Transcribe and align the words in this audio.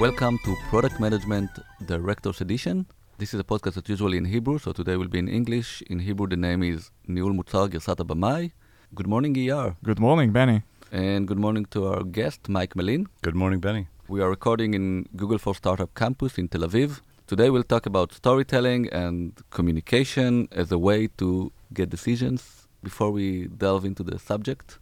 Welcome 0.00 0.38
to 0.44 0.54
Product 0.70 1.00
Management 1.00 1.50
Director's 1.84 2.40
Edition. 2.40 2.86
This 3.18 3.34
is 3.34 3.40
a 3.40 3.42
podcast 3.42 3.74
that's 3.74 3.88
usually 3.88 4.16
in 4.16 4.26
Hebrew, 4.26 4.60
so 4.60 4.70
today 4.72 4.96
will 4.96 5.08
be 5.08 5.18
in 5.18 5.26
English. 5.26 5.82
In 5.90 5.98
Hebrew, 5.98 6.28
the 6.28 6.36
name 6.36 6.62
is 6.62 6.92
Niul 7.08 7.34
Mutzar 7.36 7.68
Girsat 7.68 7.96
Abamai. 7.96 8.52
Good 8.94 9.08
morning, 9.08 9.36
ER. 9.36 9.74
Good 9.82 9.98
morning, 9.98 10.30
Benny. 10.30 10.62
And 10.92 11.26
good 11.26 11.40
morning 11.40 11.64
to 11.72 11.88
our 11.88 12.04
guest, 12.04 12.48
Mike 12.48 12.76
Mallin. 12.76 13.08
Good 13.22 13.34
morning, 13.34 13.58
Benny. 13.58 13.88
We 14.06 14.20
are 14.20 14.30
recording 14.30 14.74
in 14.74 15.08
Google 15.16 15.38
for 15.38 15.52
Startup 15.56 15.92
Campus 15.96 16.38
in 16.38 16.46
Tel 16.46 16.60
Aviv. 16.60 17.00
Today 17.26 17.50
we'll 17.50 17.64
talk 17.64 17.84
about 17.84 18.12
storytelling 18.12 18.88
and 18.90 19.32
communication 19.50 20.46
as 20.52 20.70
a 20.70 20.78
way 20.78 21.08
to 21.16 21.50
get 21.74 21.90
decisions. 21.90 22.68
Before 22.84 23.10
we 23.10 23.48
delve 23.48 23.84
into 23.84 24.04
the 24.04 24.20
subject, 24.20 24.78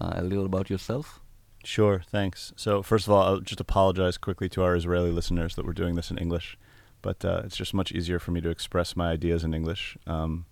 uh, 0.00 0.12
a 0.14 0.22
little 0.22 0.46
about 0.46 0.70
yourself. 0.70 1.23
Sure, 1.64 2.02
thanks. 2.06 2.52
So, 2.56 2.82
first 2.82 3.06
of 3.06 3.12
all, 3.12 3.22
I'll 3.22 3.40
just 3.40 3.60
apologize 3.60 4.18
quickly 4.18 4.50
to 4.50 4.62
our 4.62 4.76
Israeli 4.76 5.10
listeners 5.10 5.54
that 5.56 5.64
we're 5.64 5.72
doing 5.72 5.94
this 5.94 6.10
in 6.10 6.18
English, 6.18 6.58
but 7.00 7.24
uh, 7.24 7.40
it's 7.44 7.56
just 7.56 7.72
much 7.72 7.90
easier 7.90 8.18
for 8.18 8.32
me 8.32 8.42
to 8.42 8.50
express 8.50 8.94
my 8.94 9.10
ideas 9.10 9.44
in 9.44 9.54
English, 9.54 9.96
um, 10.06 10.44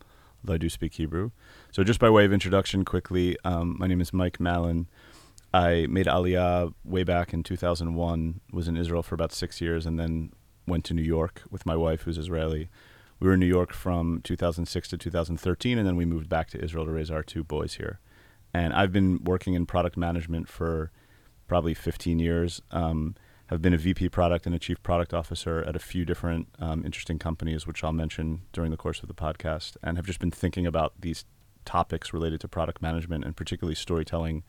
although 0.42 0.54
I 0.54 0.58
do 0.58 0.70
speak 0.70 0.94
Hebrew. 0.94 1.30
So, 1.70 1.84
just 1.84 2.00
by 2.00 2.08
way 2.08 2.24
of 2.24 2.32
introduction, 2.32 2.86
quickly, 2.86 3.36
um, 3.44 3.76
my 3.78 3.86
name 3.86 4.00
is 4.00 4.14
Mike 4.14 4.40
Mallin. 4.40 4.86
I 5.52 5.86
made 5.90 6.06
Aliyah 6.06 6.72
way 6.82 7.04
back 7.04 7.34
in 7.34 7.42
2001, 7.42 8.40
was 8.50 8.66
in 8.66 8.78
Israel 8.78 9.02
for 9.02 9.14
about 9.14 9.32
six 9.32 9.60
years, 9.60 9.84
and 9.84 10.00
then 10.00 10.32
went 10.66 10.84
to 10.86 10.94
New 10.94 11.02
York 11.02 11.42
with 11.50 11.66
my 11.66 11.76
wife, 11.76 12.02
who's 12.02 12.16
Israeli. 12.16 12.70
We 13.20 13.28
were 13.28 13.34
in 13.34 13.40
New 13.40 13.46
York 13.46 13.74
from 13.74 14.22
2006 14.24 14.88
to 14.88 14.96
2013, 14.96 15.76
and 15.76 15.86
then 15.86 15.96
we 15.96 16.06
moved 16.06 16.30
back 16.30 16.48
to 16.50 16.64
Israel 16.64 16.86
to 16.86 16.90
raise 16.90 17.10
our 17.10 17.22
two 17.22 17.44
boys 17.44 17.74
here. 17.74 18.00
And 18.54 18.72
I've 18.72 18.92
been 18.92 19.22
working 19.24 19.52
in 19.54 19.66
product 19.66 19.96
management 19.98 20.48
for 20.48 20.90
probably 21.46 21.74
15 21.74 22.18
years. 22.18 22.62
Um, 22.70 23.14
have 23.46 23.60
been 23.60 23.74
a 23.74 23.78
VP 23.78 24.08
product 24.08 24.46
and 24.46 24.54
a 24.54 24.58
chief 24.58 24.82
product 24.82 25.12
officer 25.12 25.62
at 25.64 25.76
a 25.76 25.78
few 25.78 26.06
different 26.06 26.48
um, 26.58 26.84
interesting 26.86 27.18
companies, 27.18 27.66
which 27.66 27.84
I'll 27.84 27.92
mention 27.92 28.42
during 28.52 28.70
the 28.70 28.78
course 28.78 29.02
of 29.02 29.08
the 29.08 29.14
podcast, 29.14 29.76
and 29.82 29.98
have 29.98 30.06
just 30.06 30.20
been 30.20 30.30
thinking 30.30 30.66
about 30.66 30.94
these 30.98 31.26
topics 31.64 32.12
related 32.12 32.40
to 32.40 32.48
product 32.48 32.82
management 32.82 33.24
and 33.24 33.36
particularly 33.36 33.74
storytelling 33.74 34.42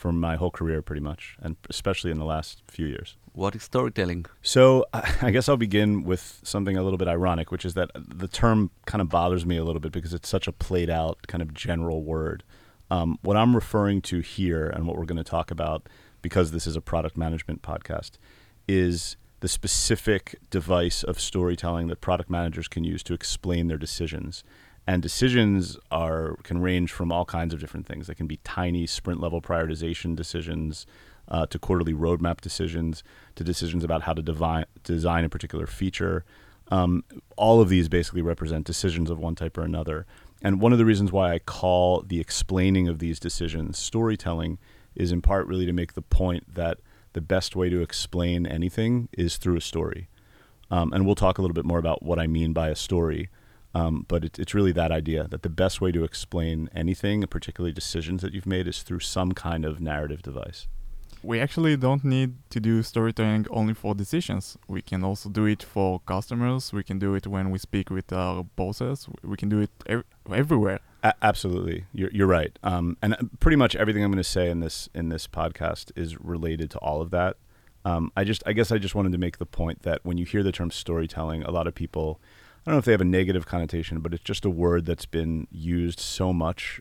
for 0.00 0.12
my 0.12 0.36
whole 0.36 0.50
career, 0.50 0.80
pretty 0.80 1.00
much, 1.00 1.36
and 1.42 1.56
especially 1.68 2.10
in 2.10 2.18
the 2.18 2.24
last 2.24 2.62
few 2.68 2.86
years. 2.86 3.16
What 3.32 3.54
is 3.54 3.64
storytelling? 3.64 4.26
So 4.40 4.86
I 4.94 5.30
guess 5.32 5.48
I'll 5.48 5.58
begin 5.58 6.04
with 6.04 6.40
something 6.42 6.76
a 6.76 6.82
little 6.82 6.96
bit 6.96 7.08
ironic, 7.08 7.50
which 7.50 7.64
is 7.64 7.74
that 7.74 7.90
the 7.94 8.28
term 8.28 8.70
kind 8.86 9.02
of 9.02 9.10
bothers 9.10 9.44
me 9.44 9.58
a 9.58 9.64
little 9.64 9.80
bit 9.80 9.92
because 9.92 10.14
it's 10.14 10.28
such 10.28 10.48
a 10.48 10.52
played 10.52 10.88
out 10.88 11.26
kind 11.26 11.42
of 11.42 11.52
general 11.52 12.02
word. 12.02 12.44
Um, 12.90 13.18
what 13.22 13.36
I'm 13.36 13.54
referring 13.54 14.00
to 14.02 14.20
here 14.20 14.66
and 14.66 14.86
what 14.86 14.96
we're 14.96 15.04
going 15.04 15.22
to 15.22 15.30
talk 15.30 15.50
about, 15.50 15.88
because 16.22 16.50
this 16.50 16.66
is 16.66 16.76
a 16.76 16.80
product 16.80 17.16
management 17.16 17.62
podcast, 17.62 18.12
is 18.68 19.16
the 19.40 19.48
specific 19.48 20.36
device 20.50 21.02
of 21.02 21.18
storytelling 21.18 21.88
that 21.88 22.00
product 22.00 22.30
managers 22.30 22.68
can 22.68 22.84
use 22.84 23.02
to 23.02 23.14
explain 23.14 23.68
their 23.68 23.78
decisions 23.78 24.44
and 24.86 25.02
decisions 25.02 25.78
are 25.90 26.36
can 26.42 26.60
range 26.60 26.90
from 26.90 27.12
all 27.12 27.24
kinds 27.24 27.54
of 27.54 27.60
different 27.60 27.86
things. 27.86 28.06
They 28.06 28.14
can 28.14 28.26
be 28.26 28.38
tiny 28.42 28.86
sprint 28.86 29.20
level 29.20 29.40
prioritization 29.40 30.16
decisions, 30.16 30.86
uh, 31.28 31.46
to 31.46 31.58
quarterly 31.58 31.92
roadmap 31.92 32.40
decisions, 32.40 33.04
to 33.36 33.44
decisions 33.44 33.84
about 33.84 34.02
how 34.02 34.14
to 34.14 34.22
devi- 34.22 34.64
design 34.82 35.24
a 35.24 35.28
particular 35.28 35.66
feature. 35.66 36.24
Um, 36.72 37.04
all 37.36 37.60
of 37.60 37.68
these 37.68 37.88
basically 37.88 38.22
represent 38.22 38.66
decisions 38.66 39.10
of 39.10 39.18
one 39.18 39.34
type 39.34 39.56
or 39.58 39.62
another. 39.62 40.06
And 40.42 40.60
one 40.60 40.72
of 40.72 40.78
the 40.78 40.84
reasons 40.84 41.12
why 41.12 41.34
I 41.34 41.38
call 41.38 42.02
the 42.02 42.18
explaining 42.18 42.88
of 42.88 42.98
these 42.98 43.20
decisions 43.20 43.78
storytelling 43.78 44.58
is 44.94 45.12
in 45.12 45.22
part 45.22 45.46
really 45.46 45.66
to 45.66 45.72
make 45.72 45.94
the 45.94 46.02
point 46.02 46.54
that 46.54 46.78
the 47.12 47.20
best 47.20 47.56
way 47.56 47.68
to 47.68 47.82
explain 47.82 48.46
anything 48.46 49.08
is 49.12 49.36
through 49.36 49.56
a 49.56 49.60
story. 49.60 50.08
Um, 50.70 50.92
and 50.92 51.04
we'll 51.04 51.16
talk 51.16 51.38
a 51.38 51.42
little 51.42 51.54
bit 51.54 51.64
more 51.64 51.78
about 51.78 52.02
what 52.02 52.18
I 52.18 52.26
mean 52.26 52.52
by 52.52 52.68
a 52.68 52.76
story. 52.76 53.28
Um, 53.74 54.04
but 54.08 54.24
it, 54.24 54.38
it's 54.38 54.54
really 54.54 54.72
that 54.72 54.90
idea 54.90 55.28
that 55.28 55.42
the 55.42 55.48
best 55.48 55.80
way 55.80 55.92
to 55.92 56.04
explain 56.04 56.68
anything, 56.74 57.22
particularly 57.26 57.72
decisions 57.72 58.22
that 58.22 58.32
you've 58.34 58.46
made, 58.46 58.66
is 58.66 58.82
through 58.82 59.00
some 59.00 59.32
kind 59.32 59.64
of 59.64 59.80
narrative 59.80 60.22
device. 60.22 60.66
We 61.22 61.38
actually 61.38 61.76
don't 61.76 62.04
need 62.04 62.36
to 62.50 62.60
do 62.60 62.82
storytelling 62.82 63.46
only 63.50 63.74
for 63.74 63.94
decisions. 63.94 64.56
We 64.66 64.80
can 64.80 65.04
also 65.04 65.28
do 65.28 65.44
it 65.44 65.62
for 65.62 66.00
customers. 66.00 66.72
We 66.72 66.82
can 66.82 66.98
do 66.98 67.14
it 67.14 67.26
when 67.26 67.50
we 67.50 67.58
speak 67.58 67.90
with 67.90 68.12
our 68.12 68.42
bosses. 68.42 69.06
We 69.22 69.36
can 69.36 69.50
do 69.50 69.60
it 69.60 69.70
ev- 69.86 70.04
everywhere. 70.32 70.80
A- 71.02 71.14
absolutely, 71.22 71.84
you're, 71.92 72.10
you're 72.10 72.26
right. 72.26 72.58
Um, 72.62 72.96
and 73.02 73.14
uh, 73.14 73.18
pretty 73.38 73.56
much 73.56 73.74
everything 73.76 74.04
I'm 74.04 74.10
going 74.10 74.22
to 74.22 74.24
say 74.24 74.50
in 74.50 74.60
this 74.60 74.88
in 74.94 75.08
this 75.08 75.26
podcast 75.26 75.92
is 75.96 76.20
related 76.20 76.70
to 76.72 76.78
all 76.78 77.00
of 77.00 77.10
that. 77.10 77.36
Um, 77.84 78.12
I 78.16 78.24
just, 78.24 78.42
I 78.44 78.52
guess, 78.52 78.70
I 78.70 78.78
just 78.78 78.94
wanted 78.94 79.12
to 79.12 79.18
make 79.18 79.38
the 79.38 79.46
point 79.46 79.82
that 79.82 80.00
when 80.02 80.18
you 80.18 80.26
hear 80.26 80.42
the 80.42 80.52
term 80.52 80.70
storytelling, 80.70 81.42
a 81.44 81.50
lot 81.50 81.66
of 81.66 81.74
people 81.74 82.20
I 82.60 82.70
don't 82.70 82.74
know 82.74 82.78
if 82.80 82.84
they 82.84 82.92
have 82.92 83.00
a 83.00 83.06
negative 83.06 83.46
connotation, 83.46 84.00
but 84.00 84.12
it's 84.12 84.22
just 84.22 84.44
a 84.44 84.50
word 84.50 84.84
that's 84.84 85.06
been 85.06 85.46
used 85.50 85.98
so 85.98 86.32
much 86.32 86.80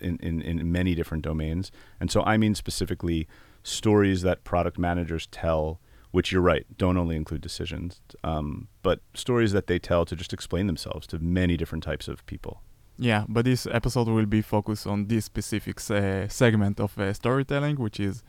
in, 0.00 0.18
in, 0.18 0.40
in 0.40 0.70
many 0.70 0.94
different 0.94 1.24
domains. 1.24 1.72
And 2.00 2.10
so 2.10 2.22
I 2.22 2.36
mean 2.36 2.54
specifically 2.54 3.26
stories 3.64 4.22
that 4.22 4.44
product 4.44 4.78
managers 4.78 5.26
tell, 5.26 5.80
which 6.12 6.30
you're 6.30 6.42
right, 6.42 6.64
don't 6.78 6.96
only 6.96 7.16
include 7.16 7.40
decisions, 7.40 8.00
um, 8.22 8.68
but 8.82 9.00
stories 9.14 9.50
that 9.50 9.66
they 9.66 9.80
tell 9.80 10.04
to 10.04 10.14
just 10.14 10.32
explain 10.32 10.68
themselves 10.68 11.08
to 11.08 11.18
many 11.18 11.56
different 11.56 11.82
types 11.82 12.06
of 12.06 12.24
people. 12.26 12.62
Yeah, 12.98 13.24
but 13.28 13.44
this 13.44 13.66
episode 13.66 14.08
will 14.08 14.26
be 14.26 14.42
focused 14.42 14.86
on 14.86 15.06
this 15.06 15.24
specific 15.24 15.78
uh, 15.90 16.28
segment 16.28 16.80
of 16.80 16.98
uh, 16.98 17.12
storytelling, 17.12 17.76
which 17.76 18.00
is 18.00 18.22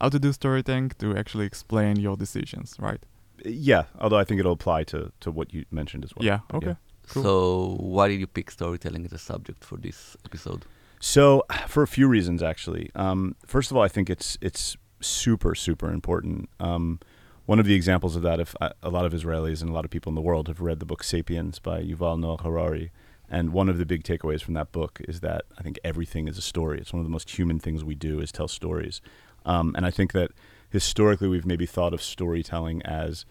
how 0.00 0.08
to 0.08 0.18
do 0.18 0.32
storytelling 0.32 0.90
to 0.98 1.16
actually 1.16 1.46
explain 1.46 1.96
your 1.96 2.16
decisions, 2.16 2.76
right? 2.78 3.02
Yeah, 3.44 3.84
although 3.98 4.18
I 4.18 4.24
think 4.24 4.40
it'll 4.40 4.52
apply 4.52 4.84
to, 4.84 5.12
to 5.20 5.30
what 5.30 5.52
you 5.52 5.64
mentioned 5.70 6.04
as 6.04 6.14
well. 6.14 6.24
Yeah, 6.24 6.40
okay. 6.54 6.68
Yeah. 6.68 6.74
Cool. 7.08 7.22
So, 7.22 7.76
why 7.80 8.08
did 8.08 8.18
you 8.20 8.26
pick 8.26 8.50
storytelling 8.50 9.04
as 9.04 9.12
a 9.12 9.18
subject 9.18 9.62
for 9.62 9.76
this 9.76 10.16
episode? 10.24 10.64
So, 11.00 11.44
for 11.68 11.82
a 11.82 11.86
few 11.86 12.08
reasons, 12.08 12.42
actually. 12.42 12.90
Um, 12.94 13.36
first 13.46 13.70
of 13.70 13.76
all, 13.76 13.82
I 13.82 13.88
think 13.88 14.08
it's 14.08 14.38
it's 14.40 14.76
super 15.00 15.54
super 15.54 15.90
important. 15.90 16.48
Um, 16.58 17.00
one 17.46 17.58
of 17.58 17.66
the 17.66 17.74
examples 17.74 18.16
of 18.16 18.22
that, 18.22 18.40
if 18.40 18.56
uh, 18.58 18.70
a 18.82 18.88
lot 18.88 19.04
of 19.04 19.12
Israelis 19.12 19.60
and 19.60 19.70
a 19.70 19.74
lot 19.74 19.84
of 19.84 19.90
people 19.90 20.10
in 20.10 20.14
the 20.14 20.22
world 20.22 20.48
have 20.48 20.62
read 20.62 20.80
the 20.80 20.86
book 20.86 21.04
*Sapiens* 21.04 21.58
by 21.58 21.82
Yuval 21.82 22.18
Noah 22.18 22.38
Harari, 22.38 22.90
and 23.34 23.52
one 23.52 23.68
of 23.68 23.78
the 23.78 23.86
big 23.86 24.04
takeaways 24.04 24.42
from 24.42 24.54
that 24.54 24.70
book 24.70 25.00
is 25.08 25.20
that 25.20 25.42
I 25.58 25.62
think 25.62 25.78
everything 25.82 26.28
is 26.28 26.38
a 26.38 26.42
story. 26.42 26.78
It's 26.78 26.92
one 26.92 27.00
of 27.00 27.06
the 27.06 27.10
most 27.10 27.36
human 27.36 27.58
things 27.58 27.82
we 27.82 27.94
do 27.94 28.20
is 28.20 28.30
tell 28.30 28.48
stories, 28.48 29.00
um, 29.44 29.74
and 29.76 29.84
I 29.84 29.90
think 29.90 30.12
that 30.12 30.30
historically 30.70 31.28
we've 31.28 31.46
maybe 31.46 31.66
thought 31.66 31.92
of 31.92 32.02
storytelling 32.02 32.82
as 32.82 33.24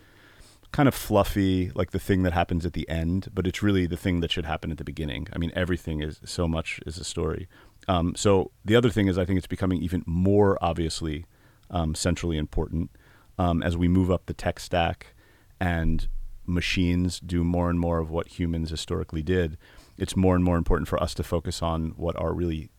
kind 0.73 0.87
of 0.87 0.95
fluffy, 0.95 1.71
like 1.75 1.91
the 1.91 1.99
thing 1.99 2.23
that 2.23 2.33
happens 2.33 2.65
at 2.65 2.73
the 2.73 2.87
end, 2.89 3.29
but 3.33 3.45
it's 3.47 3.61
really 3.61 3.85
the 3.85 3.95
thing 3.95 4.19
that 4.21 4.31
should 4.31 4.45
happen 4.45 4.71
at 4.71 4.77
the 4.77 4.83
beginning. 4.83 5.27
I 5.31 5.37
mean, 5.37 5.51
everything 5.55 6.01
is 6.01 6.19
so 6.25 6.47
much 6.47 6.79
is 6.85 6.97
a 6.97 7.03
story. 7.03 7.47
Um, 7.87 8.15
so 8.15 8.51
the 8.65 8.75
other 8.75 8.89
thing 8.89 9.07
is, 9.07 9.17
I 9.17 9.25
think 9.25 9.37
it's 9.37 9.47
becoming 9.47 9.81
even 9.81 10.03
more 10.05 10.57
obviously 10.61 11.25
um, 11.69 11.95
centrally 11.95 12.37
important 12.37 12.91
um, 13.37 13.61
as 13.61 13.77
we 13.77 13.87
move 13.87 14.09
up 14.09 14.25
the 14.25 14.33
tech 14.33 14.59
stack 14.59 15.13
and 15.59 16.07
machines 16.45 17.19
do 17.19 17.43
more 17.43 17.69
and 17.69 17.79
more 17.79 17.99
of 17.99 18.09
what 18.09 18.39
humans 18.39 18.69
historically 18.69 19.21
did. 19.21 19.57
It's 19.97 20.15
more 20.15 20.35
and 20.35 20.43
more 20.43 20.57
important 20.57 20.87
for 20.87 21.01
us 21.01 21.13
to 21.15 21.23
focus 21.23 21.61
on 21.61 21.93
what 21.97 22.19
are 22.19 22.33
really 22.33 22.69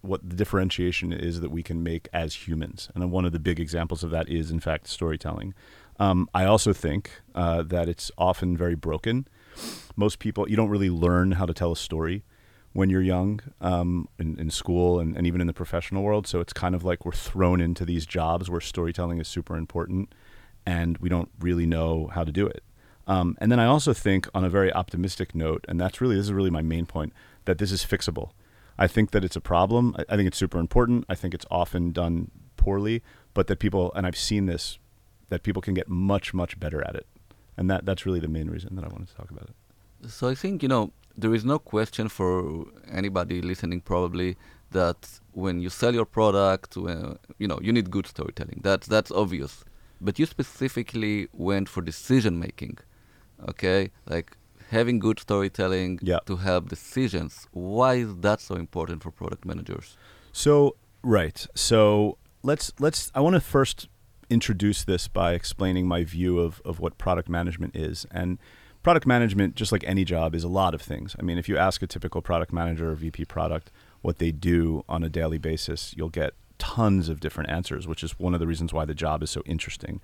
what 0.00 0.28
the 0.28 0.36
differentiation 0.36 1.12
is 1.12 1.40
that 1.40 1.50
we 1.50 1.62
can 1.62 1.82
make 1.82 2.08
as 2.12 2.46
humans. 2.46 2.90
And 2.94 3.10
one 3.10 3.24
of 3.24 3.32
the 3.32 3.38
big 3.38 3.58
examples 3.58 4.04
of 4.04 4.10
that 4.10 4.28
is, 4.28 4.50
in 4.50 4.60
fact, 4.60 4.86
storytelling. 4.86 5.54
Um, 5.98 6.28
I 6.34 6.44
also 6.44 6.74
think 6.74 7.10
uh, 7.34 7.62
that 7.62 7.88
it's 7.88 8.10
often 8.18 8.56
very 8.56 8.74
broken. 8.74 9.26
Most 9.96 10.18
people, 10.18 10.48
you 10.48 10.56
don't 10.56 10.68
really 10.68 10.90
learn 10.90 11.32
how 11.32 11.46
to 11.46 11.54
tell 11.54 11.72
a 11.72 11.76
story 11.76 12.24
when 12.74 12.90
you're 12.90 13.00
young 13.00 13.40
um, 13.60 14.08
in, 14.18 14.38
in, 14.38 14.50
school 14.50 14.98
and, 14.98 15.16
and 15.16 15.26
even 15.26 15.40
in 15.40 15.46
the 15.46 15.52
professional 15.52 16.02
world. 16.02 16.26
So 16.26 16.40
it's 16.40 16.52
kind 16.52 16.74
of 16.74 16.84
like 16.84 17.06
we're 17.06 17.12
thrown 17.12 17.60
into 17.60 17.84
these 17.84 18.04
jobs 18.04 18.50
where 18.50 18.60
storytelling 18.60 19.20
is 19.20 19.28
super 19.28 19.56
important 19.56 20.12
and 20.66 20.98
we 20.98 21.08
don't 21.08 21.30
really 21.38 21.66
know 21.66 22.10
how 22.12 22.24
to 22.24 22.32
do 22.32 22.46
it. 22.46 22.64
Um, 23.06 23.36
and 23.40 23.52
then 23.52 23.60
I 23.60 23.66
also 23.66 23.92
think, 23.92 24.28
on 24.34 24.44
a 24.44 24.48
very 24.48 24.72
optimistic 24.72 25.34
note, 25.34 25.64
and 25.68 25.78
that's 25.78 26.00
really, 26.00 26.16
this 26.16 26.26
is 26.26 26.32
really 26.32 26.50
my 26.50 26.62
main 26.62 26.86
point, 26.86 27.12
that 27.44 27.58
this 27.58 27.70
is 27.70 27.84
fixable 27.84 28.30
I 28.78 28.86
think 28.86 29.12
that 29.12 29.24
it's 29.24 29.36
a 29.36 29.40
problem. 29.40 29.94
I, 29.98 30.04
I 30.10 30.16
think 30.16 30.26
it's 30.26 30.38
super 30.38 30.58
important. 30.58 31.04
I 31.08 31.14
think 31.14 31.34
it's 31.34 31.46
often 31.50 31.92
done 31.92 32.30
poorly, 32.56 33.02
but 33.32 33.46
that 33.46 33.58
people 33.58 33.92
and 33.94 34.06
I've 34.06 34.16
seen 34.16 34.46
this 34.46 34.78
that 35.28 35.42
people 35.42 35.62
can 35.62 35.74
get 35.74 35.88
much 35.88 36.34
much 36.34 36.58
better 36.58 36.82
at 36.82 36.94
it, 36.94 37.06
and 37.56 37.70
that 37.70 37.84
that's 37.86 38.04
really 38.06 38.20
the 38.20 38.28
main 38.28 38.48
reason 38.50 38.74
that 38.76 38.84
I 38.84 38.88
wanted 38.88 39.08
to 39.08 39.14
talk 39.14 39.30
about 39.30 39.48
it. 39.50 40.10
So 40.10 40.28
I 40.28 40.34
think 40.34 40.62
you 40.62 40.68
know 40.68 40.92
there 41.16 41.34
is 41.34 41.44
no 41.44 41.58
question 41.58 42.08
for 42.08 42.66
anybody 42.90 43.40
listening 43.40 43.80
probably 43.80 44.36
that 44.72 45.20
when 45.32 45.60
you 45.60 45.70
sell 45.70 45.94
your 45.94 46.04
product, 46.06 46.76
uh, 46.76 47.14
you 47.38 47.46
know 47.46 47.58
you 47.62 47.72
need 47.72 47.90
good 47.90 48.06
storytelling. 48.06 48.60
That's 48.62 48.86
that's 48.86 49.10
obvious. 49.10 49.64
But 50.00 50.18
you 50.18 50.26
specifically 50.26 51.28
went 51.32 51.68
for 51.68 51.80
decision 51.80 52.38
making, 52.38 52.78
okay? 53.48 53.90
Like 54.06 54.36
having 54.70 54.98
good 54.98 55.20
storytelling 55.20 55.98
yeah. 56.02 56.18
to 56.26 56.36
help 56.36 56.68
decisions. 56.68 57.46
Why 57.52 57.94
is 57.94 58.16
that 58.18 58.40
so 58.40 58.54
important 58.56 59.02
for 59.02 59.10
product 59.10 59.44
managers? 59.44 59.96
So 60.32 60.76
right. 61.02 61.46
So 61.54 62.18
let's 62.42 62.72
let's. 62.78 63.10
I 63.14 63.20
want 63.20 63.34
to 63.34 63.40
first 63.40 63.88
introduce 64.30 64.84
this 64.84 65.08
by 65.08 65.32
explaining 65.34 65.86
my 65.86 66.04
view 66.04 66.38
of, 66.38 66.60
of 66.64 66.80
what 66.80 66.98
product 66.98 67.28
management 67.28 67.76
is. 67.76 68.06
And 68.10 68.38
product 68.82 69.06
management, 69.06 69.54
just 69.54 69.72
like 69.72 69.84
any 69.84 70.04
job, 70.04 70.34
is 70.34 70.44
a 70.44 70.48
lot 70.48 70.74
of 70.74 70.82
things. 70.82 71.14
I 71.18 71.22
mean, 71.22 71.38
if 71.38 71.48
you 71.48 71.56
ask 71.56 71.82
a 71.82 71.86
typical 71.86 72.22
product 72.22 72.52
manager 72.52 72.90
or 72.90 72.94
VP 72.94 73.26
product 73.26 73.70
what 74.02 74.18
they 74.18 74.30
do 74.30 74.84
on 74.88 75.02
a 75.02 75.08
daily 75.08 75.38
basis, 75.38 75.94
you'll 75.96 76.10
get 76.10 76.34
tons 76.58 77.08
of 77.08 77.20
different 77.20 77.50
answers, 77.50 77.86
which 77.86 78.02
is 78.02 78.18
one 78.18 78.34
of 78.34 78.40
the 78.40 78.46
reasons 78.46 78.72
why 78.72 78.84
the 78.84 78.94
job 78.94 79.22
is 79.22 79.30
so 79.30 79.42
interesting. 79.46 80.00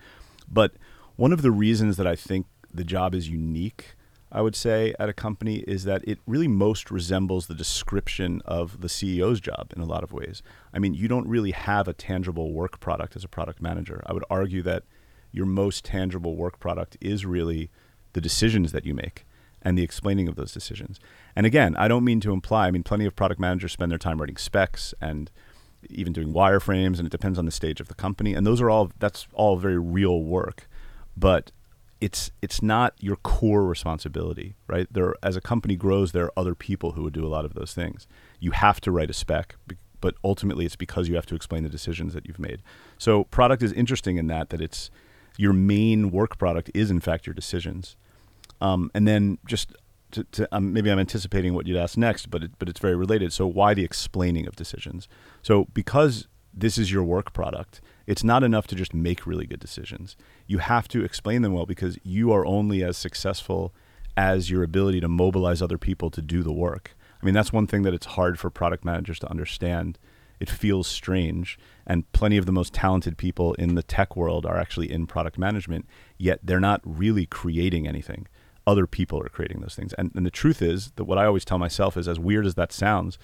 But 0.50 0.72
one 1.16 1.32
of 1.32 1.42
the 1.42 1.50
reasons 1.50 1.96
that 1.98 2.06
I 2.06 2.16
think 2.16 2.46
the 2.72 2.84
job 2.84 3.14
is 3.14 3.28
unique, 3.28 3.94
I 4.32 4.42
would 4.42 4.54
say, 4.54 4.94
at 4.98 5.08
a 5.08 5.12
company 5.12 5.56
is 5.66 5.84
that 5.84 6.06
it 6.06 6.20
really 6.26 6.48
most 6.48 6.90
resembles 6.90 7.46
the 7.46 7.54
description 7.54 8.42
of 8.44 8.80
the 8.80 8.88
CEO's 8.88 9.40
job 9.40 9.72
in 9.74 9.82
a 9.82 9.86
lot 9.86 10.04
of 10.04 10.12
ways. 10.12 10.42
I 10.72 10.78
mean, 10.78 10.94
you 10.94 11.08
don't 11.08 11.26
really 11.26 11.50
have 11.50 11.88
a 11.88 11.92
tangible 11.92 12.52
work 12.52 12.78
product 12.78 13.16
as 13.16 13.24
a 13.24 13.28
product 13.28 13.60
manager. 13.60 14.02
I 14.06 14.12
would 14.12 14.24
argue 14.30 14.62
that 14.62 14.84
your 15.32 15.46
most 15.46 15.84
tangible 15.84 16.36
work 16.36 16.60
product 16.60 16.96
is 17.00 17.26
really 17.26 17.70
the 18.12 18.20
decisions 18.20 18.72
that 18.72 18.84
you 18.84 18.94
make 18.94 19.26
and 19.62 19.76
the 19.76 19.82
explaining 19.82 20.28
of 20.28 20.36
those 20.36 20.52
decisions. 20.52 20.98
And 21.36 21.44
again, 21.44 21.76
I 21.76 21.88
don't 21.88 22.04
mean 22.04 22.20
to 22.20 22.32
imply, 22.32 22.68
I 22.68 22.70
mean, 22.70 22.82
plenty 22.82 23.06
of 23.06 23.16
product 23.16 23.40
managers 23.40 23.72
spend 23.72 23.90
their 23.90 23.98
time 23.98 24.20
writing 24.20 24.36
specs 24.36 24.94
and 25.00 25.30
even 25.88 26.12
doing 26.12 26.32
wireframes, 26.32 26.98
and 26.98 27.06
it 27.06 27.10
depends 27.10 27.38
on 27.38 27.46
the 27.46 27.50
stage 27.50 27.80
of 27.80 27.88
the 27.88 27.94
company. 27.94 28.34
And 28.34 28.46
those 28.46 28.60
are 28.60 28.70
all, 28.70 28.90
that's 28.98 29.26
all 29.32 29.56
very 29.56 29.78
real 29.78 30.22
work. 30.22 30.68
But 31.16 31.52
it's 32.00 32.30
it's 32.40 32.62
not 32.62 32.94
your 32.98 33.16
core 33.16 33.64
responsibility, 33.64 34.54
right? 34.66 34.86
There, 34.90 35.14
as 35.22 35.36
a 35.36 35.40
company 35.40 35.76
grows, 35.76 36.12
there 36.12 36.24
are 36.24 36.32
other 36.36 36.54
people 36.54 36.92
who 36.92 37.02
would 37.02 37.12
do 37.12 37.26
a 37.26 37.28
lot 37.28 37.44
of 37.44 37.54
those 37.54 37.74
things. 37.74 38.06
You 38.38 38.52
have 38.52 38.80
to 38.82 38.90
write 38.90 39.10
a 39.10 39.12
spec, 39.12 39.56
but 40.00 40.14
ultimately, 40.24 40.64
it's 40.64 40.76
because 40.76 41.08
you 41.08 41.14
have 41.14 41.26
to 41.26 41.34
explain 41.34 41.62
the 41.62 41.68
decisions 41.68 42.14
that 42.14 42.26
you've 42.26 42.38
made. 42.38 42.62
So, 42.98 43.24
product 43.24 43.62
is 43.62 43.72
interesting 43.72 44.16
in 44.16 44.26
that 44.28 44.50
that 44.50 44.60
it's 44.60 44.90
your 45.36 45.52
main 45.52 46.10
work 46.10 46.38
product 46.38 46.70
is 46.74 46.90
in 46.90 47.00
fact 47.00 47.26
your 47.26 47.34
decisions, 47.34 47.96
um, 48.60 48.90
and 48.94 49.06
then 49.06 49.38
just 49.46 49.72
to, 50.12 50.24
to 50.24 50.48
um, 50.52 50.72
maybe 50.72 50.90
I'm 50.90 50.98
anticipating 50.98 51.54
what 51.54 51.66
you'd 51.66 51.76
ask 51.76 51.96
next, 51.96 52.30
but 52.30 52.42
it, 52.42 52.52
but 52.58 52.68
it's 52.68 52.80
very 52.80 52.96
related. 52.96 53.32
So, 53.32 53.46
why 53.46 53.74
the 53.74 53.84
explaining 53.84 54.46
of 54.46 54.56
decisions? 54.56 55.06
So, 55.42 55.66
because 55.74 56.28
this 56.52 56.78
is 56.78 56.90
your 56.90 57.04
work 57.04 57.32
product 57.32 57.80
it's 58.10 58.24
not 58.24 58.42
enough 58.42 58.66
to 58.66 58.74
just 58.74 58.92
make 58.92 59.24
really 59.24 59.46
good 59.46 59.60
decisions. 59.60 60.16
You 60.48 60.58
have 60.58 60.88
to 60.88 61.04
explain 61.04 61.42
them 61.42 61.52
well 61.52 61.64
because 61.64 61.96
you 62.02 62.32
are 62.32 62.44
only 62.44 62.82
as 62.82 62.96
successful 62.96 63.72
as 64.16 64.50
your 64.50 64.64
ability 64.64 64.98
to 65.02 65.08
mobilize 65.08 65.62
other 65.62 65.78
people 65.78 66.10
to 66.10 66.20
do 66.20 66.42
the 66.42 66.52
work. 66.52 66.96
I 67.22 67.24
mean, 67.24 67.34
that's 67.34 67.52
one 67.52 67.68
thing 67.68 67.82
that 67.82 67.94
it's 67.94 68.06
hard 68.06 68.36
for 68.36 68.50
product 68.50 68.84
managers 68.84 69.20
to 69.20 69.30
understand. 69.30 69.96
It 70.40 70.50
feels 70.50 70.88
strange, 70.88 71.56
and 71.86 72.10
plenty 72.10 72.36
of 72.36 72.46
the 72.46 72.52
most 72.52 72.74
talented 72.74 73.16
people 73.16 73.54
in 73.54 73.76
the 73.76 73.82
tech 73.82 74.16
world 74.16 74.44
are 74.44 74.58
actually 74.58 74.90
in 74.90 75.06
product 75.06 75.38
management, 75.38 75.86
yet 76.18 76.40
they're 76.42 76.58
not 76.58 76.80
really 76.82 77.26
creating 77.26 77.86
anything. 77.86 78.26
Other 78.66 78.88
people 78.88 79.20
are 79.20 79.28
creating 79.28 79.60
those 79.60 79.76
things. 79.76 79.92
And, 79.92 80.10
and 80.16 80.26
the 80.26 80.32
truth 80.32 80.62
is 80.62 80.90
that 80.96 81.04
what 81.04 81.18
I 81.18 81.26
always 81.26 81.44
tell 81.44 81.58
myself 81.58 81.96
is 81.96 82.08
as 82.08 82.18
weird 82.18 82.44
as 82.44 82.56
that 82.56 82.72
sounds, 82.72 83.18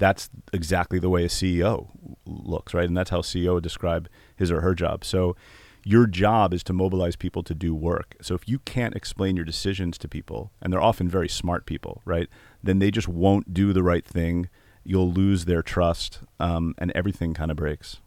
that's 0.00 0.30
exactly 0.52 0.98
the 0.98 1.10
way 1.10 1.24
a 1.24 1.28
CEO 1.28 1.88
looks, 2.24 2.74
right? 2.74 2.88
And 2.88 2.96
that's 2.96 3.10
how 3.10 3.20
CEO 3.20 3.54
would 3.54 3.62
describe 3.62 4.08
his 4.34 4.50
or 4.50 4.62
her 4.62 4.74
job. 4.74 5.04
So 5.04 5.36
your 5.84 6.06
job 6.06 6.52
is 6.52 6.64
to 6.64 6.72
mobilize 6.72 7.16
people 7.16 7.42
to 7.44 7.54
do 7.54 7.74
work. 7.74 8.16
So 8.20 8.34
if 8.34 8.48
you 8.48 8.58
can't 8.60 8.96
explain 8.96 9.36
your 9.36 9.44
decisions 9.44 9.98
to 9.98 10.08
people, 10.08 10.52
and 10.60 10.72
they're 10.72 10.82
often 10.82 11.08
very 11.08 11.28
smart 11.28 11.66
people, 11.66 12.00
right? 12.04 12.28
Then 12.62 12.78
they 12.78 12.90
just 12.90 13.08
won't 13.08 13.54
do 13.54 13.72
the 13.72 13.82
right 13.82 14.04
thing. 14.04 14.48
You'll 14.84 15.12
lose 15.12 15.44
their 15.44 15.62
trust, 15.62 16.20
um, 16.40 16.74
and 16.78 16.90
everything 16.92 17.34
kind 17.34 17.50
of 17.50 17.58
breaks. 17.58 17.98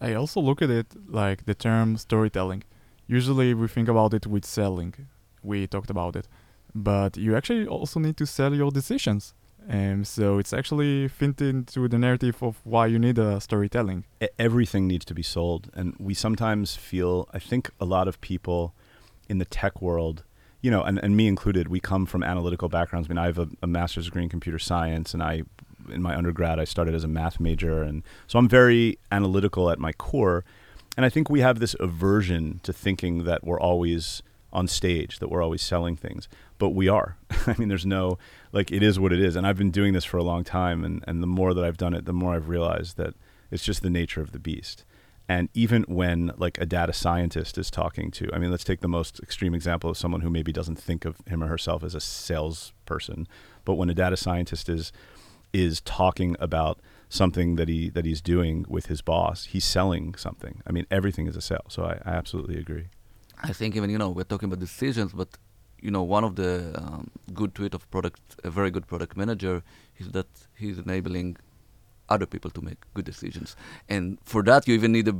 I 0.00 0.14
also 0.14 0.40
look 0.40 0.62
at 0.62 0.70
it 0.70 0.86
like 1.08 1.46
the 1.46 1.54
term 1.54 1.96
storytelling. 1.96 2.62
Usually 3.08 3.54
we 3.54 3.66
think 3.68 3.88
about 3.88 4.14
it 4.14 4.26
with 4.26 4.44
selling. 4.44 4.94
We 5.42 5.66
talked 5.66 5.90
about 5.90 6.14
it. 6.14 6.28
But 6.74 7.16
you 7.16 7.36
actually 7.36 7.66
also 7.66 7.98
need 8.00 8.16
to 8.18 8.26
sell 8.26 8.54
your 8.54 8.70
decisions. 8.70 9.34
Um, 9.68 10.04
so 10.04 10.38
it's 10.38 10.52
actually 10.52 11.08
fit 11.08 11.40
into 11.40 11.88
the 11.88 11.98
narrative 11.98 12.42
of 12.42 12.60
why 12.64 12.86
you 12.86 12.98
need 12.98 13.18
a 13.18 13.40
storytelling. 13.40 14.04
Everything 14.38 14.86
needs 14.86 15.04
to 15.06 15.14
be 15.14 15.22
sold, 15.22 15.70
and 15.74 15.94
we 15.98 16.14
sometimes 16.14 16.76
feel. 16.76 17.28
I 17.32 17.38
think 17.38 17.70
a 17.80 17.84
lot 17.84 18.06
of 18.08 18.20
people 18.20 18.74
in 19.28 19.38
the 19.38 19.44
tech 19.46 19.80
world, 19.80 20.24
you 20.60 20.70
know, 20.70 20.82
and, 20.82 20.98
and 21.02 21.16
me 21.16 21.26
included, 21.26 21.68
we 21.68 21.80
come 21.80 22.04
from 22.04 22.22
analytical 22.22 22.68
backgrounds. 22.68 23.08
I 23.08 23.10
mean, 23.10 23.18
I 23.18 23.26
have 23.26 23.38
a, 23.38 23.48
a 23.62 23.66
master's 23.66 24.04
degree 24.06 24.22
in 24.22 24.28
computer 24.28 24.58
science, 24.58 25.14
and 25.14 25.22
I, 25.22 25.42
in 25.90 26.02
my 26.02 26.14
undergrad, 26.14 26.58
I 26.58 26.64
started 26.64 26.94
as 26.94 27.04
a 27.04 27.08
math 27.08 27.40
major, 27.40 27.82
and 27.82 28.02
so 28.26 28.38
I'm 28.38 28.48
very 28.48 28.98
analytical 29.10 29.70
at 29.70 29.78
my 29.78 29.92
core. 29.92 30.44
And 30.96 31.04
I 31.04 31.08
think 31.08 31.28
we 31.28 31.40
have 31.40 31.58
this 31.58 31.74
aversion 31.80 32.60
to 32.62 32.72
thinking 32.72 33.24
that 33.24 33.44
we're 33.44 33.60
always 33.60 34.22
on 34.52 34.68
stage, 34.68 35.18
that 35.18 35.28
we're 35.28 35.42
always 35.42 35.62
selling 35.62 35.96
things 35.96 36.28
but 36.64 36.70
we 36.70 36.88
are. 36.88 37.18
I 37.46 37.54
mean, 37.58 37.68
there's 37.68 37.84
no 37.84 38.16
like 38.50 38.72
it 38.72 38.82
is 38.82 38.98
what 38.98 39.12
it 39.12 39.20
is, 39.20 39.36
and 39.36 39.46
I've 39.46 39.58
been 39.58 39.70
doing 39.70 39.92
this 39.92 40.06
for 40.06 40.16
a 40.16 40.22
long 40.22 40.44
time, 40.44 40.82
and 40.82 41.04
and 41.06 41.22
the 41.22 41.26
more 41.26 41.52
that 41.52 41.62
I've 41.62 41.76
done 41.76 41.92
it, 41.92 42.06
the 42.06 42.14
more 42.14 42.34
I've 42.34 42.48
realized 42.48 42.96
that 42.96 43.12
it's 43.50 43.62
just 43.62 43.82
the 43.82 43.90
nature 43.90 44.22
of 44.22 44.32
the 44.32 44.38
beast. 44.38 44.82
And 45.28 45.50
even 45.52 45.82
when 45.82 46.32
like 46.38 46.56
a 46.56 46.64
data 46.64 46.94
scientist 46.94 47.58
is 47.58 47.70
talking 47.70 48.10
to, 48.12 48.30
I 48.32 48.38
mean, 48.38 48.50
let's 48.50 48.64
take 48.64 48.80
the 48.80 48.88
most 48.88 49.20
extreme 49.20 49.54
example 49.54 49.90
of 49.90 49.98
someone 49.98 50.22
who 50.22 50.30
maybe 50.30 50.52
doesn't 50.52 50.76
think 50.76 51.04
of 51.04 51.18
him 51.26 51.44
or 51.44 51.48
herself 51.48 51.84
as 51.84 51.94
a 51.94 52.00
salesperson, 52.00 53.28
but 53.66 53.74
when 53.74 53.90
a 53.90 53.94
data 53.94 54.16
scientist 54.16 54.70
is 54.70 54.90
is 55.52 55.82
talking 55.82 56.34
about 56.40 56.80
something 57.10 57.56
that 57.56 57.68
he 57.68 57.90
that 57.90 58.06
he's 58.06 58.22
doing 58.22 58.64
with 58.70 58.86
his 58.86 59.02
boss, 59.02 59.44
he's 59.52 59.66
selling 59.66 60.14
something. 60.14 60.62
I 60.66 60.72
mean, 60.72 60.86
everything 60.90 61.26
is 61.26 61.36
a 61.36 61.42
sale. 61.42 61.66
So 61.68 61.84
I, 61.84 62.00
I 62.06 62.12
absolutely 62.14 62.56
agree. 62.56 62.86
I 63.42 63.52
think 63.52 63.76
even 63.76 63.90
you 63.90 63.98
know 63.98 64.08
we're 64.08 64.30
talking 64.32 64.46
about 64.46 64.60
decisions, 64.60 65.12
but 65.12 65.28
you 65.84 65.90
know, 65.90 66.02
one 66.02 66.24
of 66.24 66.34
the 66.36 66.52
um, 66.82 67.10
good 67.40 67.54
tweet 67.54 67.74
of 67.74 67.82
product, 67.90 68.22
a 68.42 68.50
very 68.50 68.70
good 68.70 68.86
product 68.86 69.16
manager, 69.16 69.62
is 69.98 70.06
that 70.16 70.26
he's 70.56 70.78
enabling 70.78 71.36
other 72.08 72.26
people 72.26 72.50
to 72.56 72.60
make 72.68 72.78
good 72.94 73.04
decisions. 73.04 73.54
And 73.88 74.18
for 74.24 74.42
that, 74.44 74.66
you 74.66 74.74
even 74.74 74.92
need 74.92 75.08
a 75.08 75.16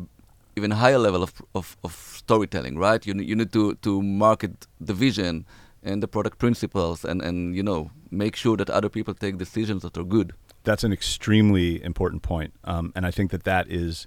even 0.56 0.70
higher 0.70 0.98
level 0.98 1.22
of, 1.22 1.42
of, 1.54 1.76
of 1.82 1.92
storytelling, 1.92 2.78
right? 2.78 3.04
You, 3.06 3.14
you 3.30 3.36
need 3.36 3.52
to, 3.52 3.74
to 3.86 4.00
market 4.00 4.66
the 4.80 4.94
vision 4.94 5.46
and 5.82 6.02
the 6.02 6.08
product 6.08 6.38
principles 6.38 7.04
and, 7.04 7.20
and, 7.20 7.56
you 7.56 7.62
know, 7.62 7.90
make 8.10 8.36
sure 8.36 8.56
that 8.56 8.70
other 8.70 8.88
people 8.88 9.14
take 9.14 9.36
decisions 9.36 9.82
that 9.82 9.98
are 9.98 10.04
good. 10.04 10.32
That's 10.62 10.84
an 10.84 10.92
extremely 10.92 11.82
important 11.82 12.22
point. 12.22 12.54
Um, 12.62 12.92
and 12.94 13.04
I 13.04 13.10
think 13.10 13.32
that 13.32 13.44
that 13.44 13.66
is 13.68 14.06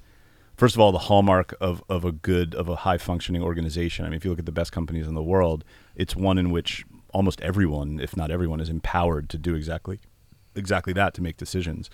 first 0.57 0.75
of 0.75 0.81
all, 0.81 0.92
the 0.92 0.98
hallmark 0.98 1.55
of, 1.62 1.84
of 1.88 2.03
a 2.03 2.12
good, 2.12 2.53
of 2.55 2.67
a 2.67 2.77
high 2.77 2.98
functioning 2.98 3.41
organization. 3.41 4.03
I 4.03 4.10
mean, 4.10 4.17
if 4.17 4.25
you 4.25 4.32
look 4.32 4.39
at 4.39 4.46
the 4.46 4.51
best 4.51 4.72
companies 4.72 5.08
in 5.08 5.13
the 5.13 5.24
world, 5.24 5.63
it's 5.96 6.15
one 6.15 6.38
in 6.38 6.51
which 6.51 6.84
almost 7.13 7.39
everyone, 7.41 8.00
if 8.01 8.17
not 8.17 8.32
everyone, 8.32 8.60
is 8.60 8.70
empowered 8.70 9.29
to 9.29 9.38
do 9.38 9.55
exactly 9.55 10.00
exactly 10.55 10.91
that 10.91 11.13
to 11.13 11.22
make 11.22 11.38
decisions. 11.38 11.89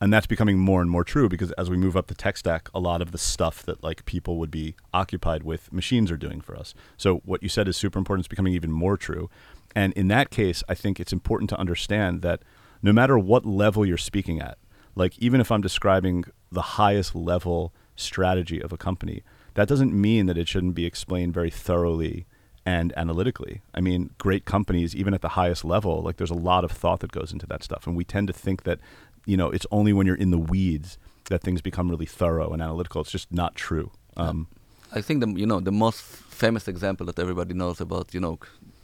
And 0.00 0.12
that's 0.12 0.26
becoming 0.26 0.58
more 0.58 0.80
and 0.80 0.90
more 0.90 1.04
true 1.04 1.28
because 1.28 1.52
as 1.52 1.70
we 1.70 1.76
move 1.76 1.96
up 1.96 2.08
the 2.08 2.14
tech 2.14 2.36
stack, 2.36 2.68
a 2.74 2.80
lot 2.80 3.00
of 3.00 3.12
the 3.12 3.18
stuff 3.18 3.62
that 3.64 3.82
like 3.82 4.04
people 4.04 4.36
would 4.38 4.50
be 4.50 4.74
occupied 4.92 5.42
with, 5.42 5.72
machines 5.72 6.10
are 6.10 6.16
doing 6.16 6.40
for 6.40 6.56
us. 6.56 6.74
So 6.96 7.16
what 7.24 7.42
you 7.42 7.48
said 7.48 7.68
is 7.68 7.76
super 7.76 7.98
important. 7.98 8.22
It's 8.22 8.28
becoming 8.28 8.54
even 8.54 8.70
more 8.70 8.96
true. 8.96 9.28
And 9.74 9.92
in 9.94 10.08
that 10.08 10.30
case, 10.30 10.62
I 10.68 10.74
think 10.74 11.00
it's 11.00 11.12
important 11.12 11.50
to 11.50 11.58
understand 11.58 12.22
that 12.22 12.42
no 12.82 12.92
matter 12.92 13.18
what 13.18 13.44
level 13.44 13.84
you're 13.84 13.96
speaking 13.96 14.40
at, 14.40 14.58
like 14.94 15.18
even 15.18 15.40
if 15.40 15.50
I'm 15.50 15.62
describing 15.62 16.24
the 16.50 16.62
highest 16.62 17.14
level 17.14 17.72
strategy 17.98 18.60
of 18.60 18.72
a 18.72 18.76
company. 18.76 19.22
That 19.54 19.68
doesn't 19.68 19.92
mean 19.92 20.26
that 20.26 20.38
it 20.38 20.48
shouldn't 20.48 20.74
be 20.74 20.86
explained 20.86 21.34
very 21.34 21.50
thoroughly 21.50 22.26
and 22.64 22.92
analytically. 22.96 23.62
I 23.74 23.80
mean, 23.80 24.10
great 24.18 24.44
companies, 24.44 24.94
even 24.94 25.14
at 25.14 25.22
the 25.22 25.30
highest 25.30 25.64
level, 25.64 26.02
like 26.02 26.16
there's 26.16 26.30
a 26.30 26.34
lot 26.34 26.64
of 26.64 26.70
thought 26.70 27.00
that 27.00 27.12
goes 27.12 27.32
into 27.32 27.46
that 27.46 27.62
stuff. 27.62 27.86
And 27.86 27.96
we 27.96 28.04
tend 28.04 28.26
to 28.28 28.32
think 28.32 28.64
that, 28.64 28.78
you 29.26 29.36
know, 29.36 29.50
it's 29.50 29.66
only 29.70 29.92
when 29.92 30.06
you're 30.06 30.16
in 30.16 30.30
the 30.30 30.38
weeds 30.38 30.98
that 31.24 31.42
things 31.42 31.60
become 31.60 31.90
really 31.90 32.06
thorough 32.06 32.52
and 32.52 32.62
analytical. 32.62 33.00
It's 33.00 33.10
just 33.10 33.32
not 33.32 33.54
true. 33.54 33.90
Um, 34.16 34.48
I 34.92 35.00
think 35.00 35.20
the 35.20 35.28
you 35.28 35.46
know 35.46 35.60
the 35.60 35.72
most 35.72 36.00
famous 36.00 36.68
example 36.68 37.04
that 37.06 37.18
everybody 37.18 37.54
knows 37.54 37.80
about 37.80 38.14
you 38.14 38.20
know 38.20 38.38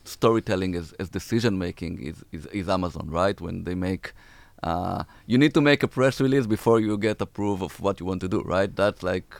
storytelling 0.04 0.74
as, 0.74 0.92
as 0.98 1.08
decision 1.08 1.58
making 1.58 2.02
is, 2.02 2.24
is, 2.30 2.46
is 2.46 2.68
Amazon, 2.68 3.08
right? 3.10 3.40
When 3.40 3.64
they 3.64 3.74
make 3.74 4.12
uh, 4.64 5.04
you 5.26 5.36
need 5.36 5.52
to 5.52 5.60
make 5.60 5.82
a 5.82 5.88
press 5.88 6.20
release 6.20 6.46
before 6.46 6.80
you 6.80 6.96
get 6.96 7.20
approved 7.20 7.62
of 7.62 7.78
what 7.80 8.00
you 8.00 8.06
want 8.06 8.22
to 8.22 8.28
do, 8.28 8.40
right? 8.42 8.74
That's 8.74 9.02
like 9.02 9.36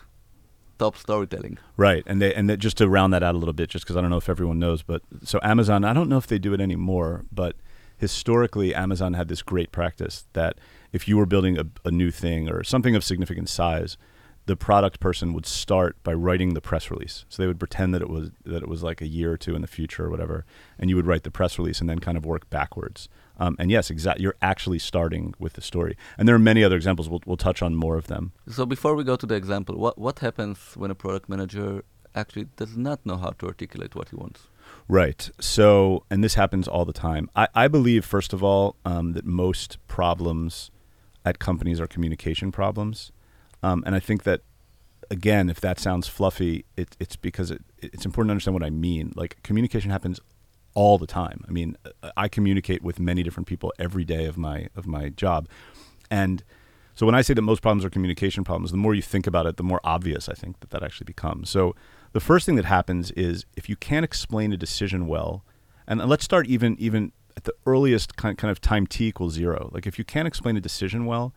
top 0.78 0.97
storytelling. 0.99 1.59
Right, 1.78 2.04
and 2.07 2.21
they 2.21 2.35
and 2.35 2.49
they, 2.50 2.59
just 2.59 2.76
to 2.78 2.88
round 2.88 3.12
that 3.14 3.23
out 3.23 3.35
a 3.35 3.38
little 3.38 3.54
bit, 3.54 3.71
just 3.71 3.85
because 3.87 3.97
I 3.97 4.02
don't 4.02 4.11
know 4.11 4.19
if 4.19 4.28
everyone 4.28 4.59
knows, 4.59 4.83
but 4.83 5.00
so 5.23 5.40
Amazon, 5.43 5.83
I 5.83 5.95
don't 5.95 6.11
know 6.11 6.19
if 6.19 6.26
they 6.26 6.38
do 6.38 6.52
it 6.52 6.61
anymore, 6.61 7.25
but 7.33 7.57
historically 7.97 8.75
Amazon 8.75 9.14
had 9.14 9.28
this 9.28 9.40
great 9.40 9.73
practice 9.73 10.26
that 10.35 10.59
if 10.93 11.09
you 11.09 11.16
were 11.16 11.26
building 11.26 11.59
a, 11.59 11.64
a 11.87 11.90
new 11.90 12.11
thing 12.11 12.50
or 12.50 12.62
something 12.62 12.95
of 12.95 13.02
significant 13.02 13.49
size, 13.49 13.97
the 14.45 14.57
product 14.57 15.00
person 15.00 15.33
would 15.33 15.47
start 15.47 15.97
by 16.02 16.12
writing 16.12 16.52
the 16.52 16.61
press 16.61 16.90
release. 16.90 17.25
So 17.31 17.43
they 17.43 17.47
would 17.47 17.59
pretend 17.59 17.95
that 17.95 18.02
it 18.02 18.11
was 18.11 18.31
that 18.45 18.62
it 18.62 18.69
was 18.69 18.83
like 18.83 19.00
a 19.00 19.07
year 19.07 19.33
or 19.33 19.38
two 19.38 19.54
in 19.54 19.62
the 19.62 19.69
future 19.69 20.04
or 20.04 20.11
whatever, 20.11 20.45
and 20.78 20.90
you 20.90 20.97
would 20.97 21.07
write 21.07 21.23
the 21.23 21.31
press 21.31 21.59
release 21.59 21.81
and 21.81 21.88
then 21.88 21.99
kind 21.99 22.19
of 22.19 22.26
work 22.26 22.50
backwards 22.50 23.09
Um, 23.38 23.57
and 23.59 23.71
yes, 23.71 23.91
exactly. 23.91 24.23
You're 24.23 24.37
actually 24.41 24.79
starting 24.79 25.35
with 25.38 25.55
the 25.55 25.61
story. 25.61 25.97
And 26.17 26.29
there 26.29 26.37
are 26.37 26.41
many 26.41 26.62
other 26.62 26.76
examples. 26.76 27.09
We'll, 27.09 27.23
we'll 27.26 27.37
touch 27.37 27.62
on 27.62 27.75
more 27.75 27.97
of 27.97 28.07
them. 28.07 28.33
So 28.49 28.64
before 28.64 28.95
we 28.95 29.05
go 29.05 29.17
to 29.17 29.26
the 29.26 29.35
example, 29.35 29.76
what 29.76 29.99
what 29.99 30.21
happens 30.21 30.59
when 30.76 30.91
a 30.91 30.95
product 30.95 31.29
manager 31.29 31.83
actually 32.14 32.47
does 32.57 32.76
not 32.76 33.05
know 33.05 33.17
how 33.17 33.31
to 33.31 33.47
articulate 33.47 33.95
what 33.95 34.09
he 34.11 34.17
wants? 34.17 34.49
Right. 34.88 35.31
So, 35.41 36.05
and 36.11 36.23
this 36.23 36.35
happens 36.35 36.69
all 36.69 36.85
the 36.85 36.93
time. 36.93 37.29
I, 37.35 37.49
I 37.55 37.69
believe, 37.69 38.05
first 38.05 38.33
of 38.33 38.43
all, 38.43 38.76
um, 38.85 39.12
that 39.12 39.25
most 39.25 39.79
problems 39.88 40.71
at 41.25 41.38
companies 41.38 41.81
are 41.81 41.87
communication 41.87 42.53
problems. 42.53 43.11
Um, 43.62 43.83
and 43.87 43.95
I 43.95 44.00
think 44.00 44.23
that, 44.25 44.43
again, 45.11 45.49
if 45.49 45.61
that 45.61 45.81
sounds 45.81 46.07
fluffy, 46.07 46.64
it, 46.76 46.97
it's 47.00 47.17
because 47.17 47.50
it, 47.50 47.62
it's 47.79 48.05
important 48.05 48.29
to 48.29 48.33
understand 48.33 48.55
what 48.55 48.62
I 48.62 48.71
mean. 48.71 49.12
Like, 49.17 49.43
communication 49.43 49.91
happens 49.91 50.21
all 50.75 50.99
the 50.99 51.07
time. 51.07 51.45
I 51.49 51.50
mean, 51.50 51.76
I 52.16 52.28
communicate 52.28 52.83
with 52.83 53.00
many 53.00 53.23
different 53.23 53.47
people 53.47 53.73
every 53.78 54.04
day 54.04 54.26
of 54.26 54.37
my 54.37 54.69
of 54.76 54.87
my 54.87 55.09
job, 55.09 55.49
and 56.11 56.43
so 56.95 57.07
when 57.07 57.14
I 57.14 57.23
say 57.23 57.35
that 57.35 57.43
most 57.43 57.61
problems 57.61 57.85
are 57.85 57.90
communication 57.90 58.45
problems, 58.45 58.71
the 58.71 58.76
more 58.76 58.95
you 58.95 59.02
think 59.02 59.26
about 59.26 59.47
it, 59.47 59.57
the 59.57 59.64
more 59.64 59.81
obvious 59.83 60.28
I 60.28 60.35
think 60.35 60.61
that 60.61 60.71
that 60.71 60.83
actually 60.83 61.07
becomes. 61.07 61.50
So 61.50 61.75
the 62.12 62.21
first 62.21 62.47
thing 62.47 62.54
that 62.54 62.64
happens 62.64 63.11
is 63.12 63.47
if 63.57 63.69
you 63.69 63.75
can't 63.75 64.04
explain 64.04 64.52
a 64.52 64.57
decision 64.57 65.09
well, 65.09 65.45
and 65.87 66.00
let's 66.09 66.25
start 66.25 66.47
even 66.47 66.76
even 66.78 67.12
at 67.37 67.45
the 67.45 67.54
earliest 67.66 68.16
kind 68.16 68.38
kind 68.38 68.50
of 68.50 68.61
time 68.61 68.87
t 68.87 69.09
equals 69.09 69.35
zero. 69.35 69.71
Like 69.73 69.87
if 69.87 69.99
you 69.99 70.04
can't 70.04 70.28
explain 70.28 70.57
a 70.57 70.61
decision 70.61 71.04
well, 71.04 71.35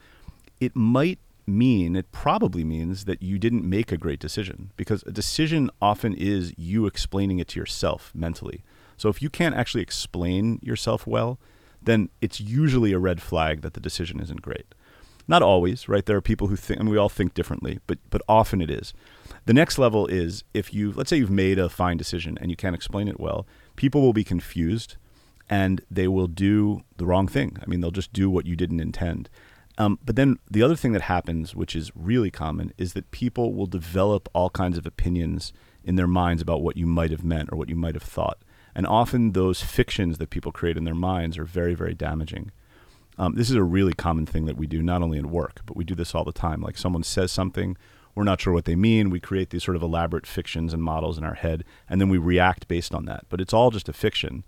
it 0.59 0.75
might 0.75 1.19
mean 1.47 1.95
it 1.95 2.11
probably 2.11 2.63
means 2.63 3.05
that 3.05 3.23
you 3.23 3.39
didn't 3.39 3.63
make 3.63 3.91
a 3.91 3.97
great 3.97 4.19
decision 4.19 4.71
because 4.75 5.01
a 5.03 5.11
decision 5.11 5.71
often 5.81 6.13
is 6.13 6.53
you 6.57 6.85
explaining 6.85 7.39
it 7.39 7.47
to 7.47 7.59
yourself 7.59 8.11
mentally. 8.13 8.63
So 8.97 9.09
if 9.09 9.21
you 9.21 9.29
can't 9.29 9.55
actually 9.55 9.83
explain 9.83 10.59
yourself 10.61 11.07
well, 11.07 11.39
then 11.81 12.09
it's 12.21 12.41
usually 12.41 12.91
a 12.91 12.99
red 12.99 13.21
flag 13.21 13.61
that 13.61 13.73
the 13.73 13.79
decision 13.79 14.19
isn't 14.19 14.41
great. 14.41 14.73
Not 15.27 15.43
always, 15.43 15.89
right? 15.89 16.05
There 16.05 16.17
are 16.17 16.21
people 16.21 16.47
who 16.47 16.55
think, 16.55 16.79
and 16.79 16.89
we 16.89 16.97
all 16.97 17.09
think 17.09 17.33
differently, 17.33 17.79
but 17.85 17.99
but 18.09 18.21
often 18.27 18.61
it 18.61 18.71
is. 18.71 18.93
The 19.45 19.53
next 19.53 19.77
level 19.77 20.07
is 20.07 20.43
if 20.53 20.73
you, 20.73 20.93
let's 20.93 21.09
say, 21.09 21.17
you've 21.17 21.29
made 21.29 21.59
a 21.59 21.69
fine 21.69 21.97
decision 21.97 22.37
and 22.39 22.49
you 22.49 22.55
can't 22.55 22.75
explain 22.75 23.07
it 23.07 23.19
well, 23.19 23.45
people 23.75 24.01
will 24.01 24.13
be 24.13 24.23
confused, 24.23 24.95
and 25.49 25.81
they 25.91 26.07
will 26.07 26.27
do 26.27 26.81
the 26.95 27.05
wrong 27.05 27.27
thing. 27.27 27.57
I 27.61 27.65
mean, 27.67 27.81
they'll 27.81 27.91
just 27.91 28.13
do 28.13 28.29
what 28.29 28.45
you 28.45 28.55
didn't 28.55 28.79
intend. 28.79 29.29
Um, 29.77 29.99
but 30.03 30.15
then 30.15 30.39
the 30.49 30.63
other 30.63 30.75
thing 30.75 30.93
that 30.93 31.03
happens, 31.03 31.55
which 31.55 31.75
is 31.75 31.91
really 31.93 32.31
common, 32.31 32.73
is 32.77 32.93
that 32.93 33.11
people 33.11 33.53
will 33.53 33.67
develop 33.67 34.27
all 34.33 34.49
kinds 34.49 34.77
of 34.77 34.85
opinions 34.85 35.53
in 35.83 35.95
their 35.95 36.07
minds 36.07 36.41
about 36.41 36.61
what 36.61 36.77
you 36.77 36.85
might 36.85 37.11
have 37.11 37.23
meant 37.23 37.49
or 37.51 37.57
what 37.57 37.69
you 37.69 37.75
might 37.75 37.95
have 37.95 38.03
thought. 38.03 38.39
And 38.77 38.85
often 38.85 39.31
those 39.31 39.63
fictions 39.63 40.19
that 40.19 40.29
people 40.29 40.51
create 40.51 40.77
in 40.77 40.83
their 40.83 40.93
minds 40.93 41.35
are 41.39 41.45
very, 41.45 41.73
very 41.73 41.95
damaging. 41.95 42.51
Um, 43.17 43.33
this 43.33 43.49
is 43.49 43.55
a 43.55 43.63
really 43.63 43.93
common 43.93 44.27
thing 44.27 44.45
that 44.45 44.55
we 44.55 44.67
do, 44.67 44.83
not 44.83 45.01
only 45.01 45.17
in 45.17 45.31
work, 45.31 45.61
but 45.65 45.75
we 45.75 45.83
do 45.83 45.95
this 45.95 46.13
all 46.13 46.23
the 46.23 46.31
time. 46.31 46.61
Like 46.61 46.77
someone 46.77 47.01
says 47.01 47.31
something, 47.31 47.75
we're 48.13 48.23
not 48.23 48.39
sure 48.39 48.53
what 48.53 48.65
they 48.65 48.75
mean. 48.75 49.09
We 49.09 49.19
create 49.19 49.49
these 49.49 49.63
sort 49.63 49.77
of 49.77 49.81
elaborate 49.81 50.27
fictions 50.27 50.75
and 50.75 50.83
models 50.83 51.17
in 51.17 51.23
our 51.23 51.33
head, 51.33 51.63
and 51.89 51.99
then 51.99 52.07
we 52.07 52.19
react 52.19 52.67
based 52.67 52.93
on 52.93 53.05
that. 53.05 53.25
But 53.29 53.41
it's 53.41 53.51
all 53.53 53.71
just 53.71 53.89
a 53.89 53.93
fiction. 53.93 54.45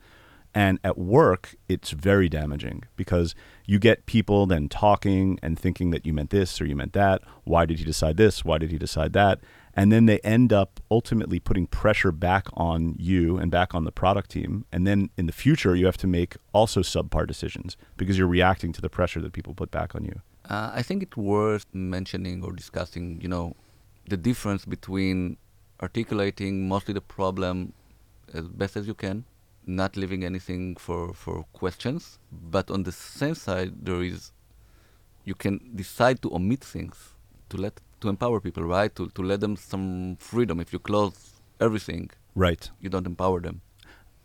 And 0.53 0.77
at 0.83 0.99
work, 0.99 1.55
it's 1.67 1.89
very 1.89 2.29
damaging 2.29 2.83
because 2.95 3.33
you 3.65 3.79
get 3.79 4.05
people 4.05 4.45
then 4.45 4.69
talking 4.69 5.39
and 5.41 5.57
thinking 5.57 5.89
that 5.89 6.05
you 6.05 6.13
meant 6.13 6.29
this 6.29 6.61
or 6.61 6.65
you 6.65 6.75
meant 6.75 6.93
that. 6.93 7.23
Why 7.45 7.65
did 7.65 7.79
he 7.79 7.85
decide 7.85 8.17
this? 8.17 8.45
Why 8.45 8.59
did 8.59 8.69
he 8.69 8.77
decide 8.77 9.13
that? 9.13 9.39
And 9.79 9.93
then 9.93 10.05
they 10.07 10.19
end 10.19 10.51
up 10.51 10.81
ultimately 10.91 11.39
putting 11.39 11.65
pressure 11.65 12.11
back 12.11 12.47
on 12.53 12.95
you 12.99 13.37
and 13.37 13.49
back 13.49 13.73
on 13.73 13.85
the 13.85 13.93
product 13.93 14.29
team. 14.31 14.65
And 14.73 14.85
then 14.85 15.09
in 15.17 15.25
the 15.25 15.31
future 15.31 15.73
you 15.73 15.85
have 15.85 15.97
to 15.97 16.07
make 16.07 16.35
also 16.51 16.81
subpar 16.81 17.25
decisions 17.25 17.77
because 17.95 18.17
you're 18.17 18.33
reacting 18.39 18.73
to 18.73 18.81
the 18.81 18.89
pressure 18.89 19.21
that 19.21 19.31
people 19.31 19.53
put 19.53 19.71
back 19.71 19.95
on 19.95 20.03
you. 20.03 20.17
Uh, 20.49 20.71
i 20.73 20.81
think 20.81 21.03
it's 21.03 21.15
worth 21.15 21.67
mentioning 21.73 22.37
or 22.45 22.51
discussing 22.61 23.05
you 23.23 23.29
know 23.33 23.45
the 24.13 24.17
difference 24.29 24.63
between 24.75 25.37
articulating 25.87 26.67
mostly 26.73 26.93
the 26.99 27.05
problem 27.17 27.71
as 28.33 28.45
best 28.61 28.75
as 28.79 28.85
you 28.87 28.95
can 29.05 29.17
not 29.65 29.95
leaving 29.95 30.23
anything 30.25 30.75
for, 30.75 31.13
for 31.13 31.43
questions. 31.53 32.17
But 32.31 32.71
on 32.71 32.83
the 32.83 32.91
same 32.91 33.35
side 33.35 33.73
there 33.85 34.01
is 34.01 34.31
you 35.23 35.35
can 35.35 35.59
decide 35.75 36.21
to 36.23 36.33
omit 36.33 36.63
things 36.63 36.97
to 37.49 37.57
let 37.57 37.79
to 38.01 38.09
empower 38.09 38.39
people, 38.39 38.63
right? 38.63 38.93
To 38.95 39.09
to 39.09 39.21
let 39.21 39.39
them 39.39 39.55
some 39.55 40.17
freedom. 40.19 40.59
If 40.59 40.73
you 40.73 40.79
close 40.79 41.41
everything, 41.59 42.11
right, 42.35 42.69
you 42.81 42.89
don't 42.89 43.07
empower 43.07 43.39
them. 43.41 43.61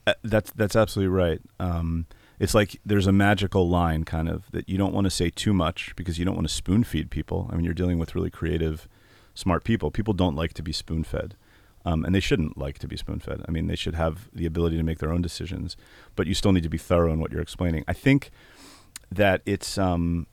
Uh, 0.07 0.14
that's 0.23 0.50
that's 0.52 0.76
absolutely 0.76 1.14
right. 1.14 1.40
Um, 1.59 2.07
it's 2.38 2.54
like 2.54 2.81
there's 2.85 3.07
a 3.07 3.12
magical 3.12 3.69
line, 3.69 4.04
kind 4.04 4.28
of, 4.28 4.50
that 4.50 4.69
you 4.69 4.76
don't 4.76 4.93
want 4.93 5.04
to 5.04 5.11
say 5.11 5.31
too 5.31 5.54
much 5.54 5.95
because 5.97 6.19
you 6.19 6.25
don't 6.25 6.35
want 6.35 6.49
to 6.49 6.54
spoon 6.54 6.85
feed 6.85 7.11
people. 7.11 7.49
I 7.50 7.57
mean, 7.57 7.64
you're 7.64 7.75
dealing 7.75 7.99
with 7.99 8.14
really 8.14 8.31
creative, 8.31 8.88
smart 9.35 9.64
people. 9.64 9.90
People 9.90 10.14
don't 10.14 10.35
like 10.35 10.52
to 10.54 10.62
be 10.62 10.73
spoon 10.73 11.04
fed. 11.04 11.37
Um, 11.87 12.04
and 12.04 12.14
they 12.14 12.21
shouldn't 12.21 12.57
like 12.57 12.78
to 12.78 12.88
be 12.88 12.97
spoon 12.97 13.21
fed. 13.21 13.43
I 13.47 13.50
mean, 13.50 13.66
they 13.66 13.76
should 13.76 13.95
have 13.95 14.31
the 14.33 14.47
ability 14.47 14.78
to 14.78 14.83
make 14.83 14.99
their 14.99 15.12
own 15.12 15.21
decisions, 15.21 15.76
but 16.16 16.26
you 16.26 16.33
still 16.33 16.52
need 16.52 16.62
to 16.62 16.71
be 16.71 16.78
thorough 16.78 17.12
in 17.12 17.21
what 17.21 17.31
you're 17.31 17.43
explaining. 17.43 17.85
I 17.87 17.93
think 17.93 18.31
that 19.12 19.43
it's 19.45 19.76
um, 19.76 20.26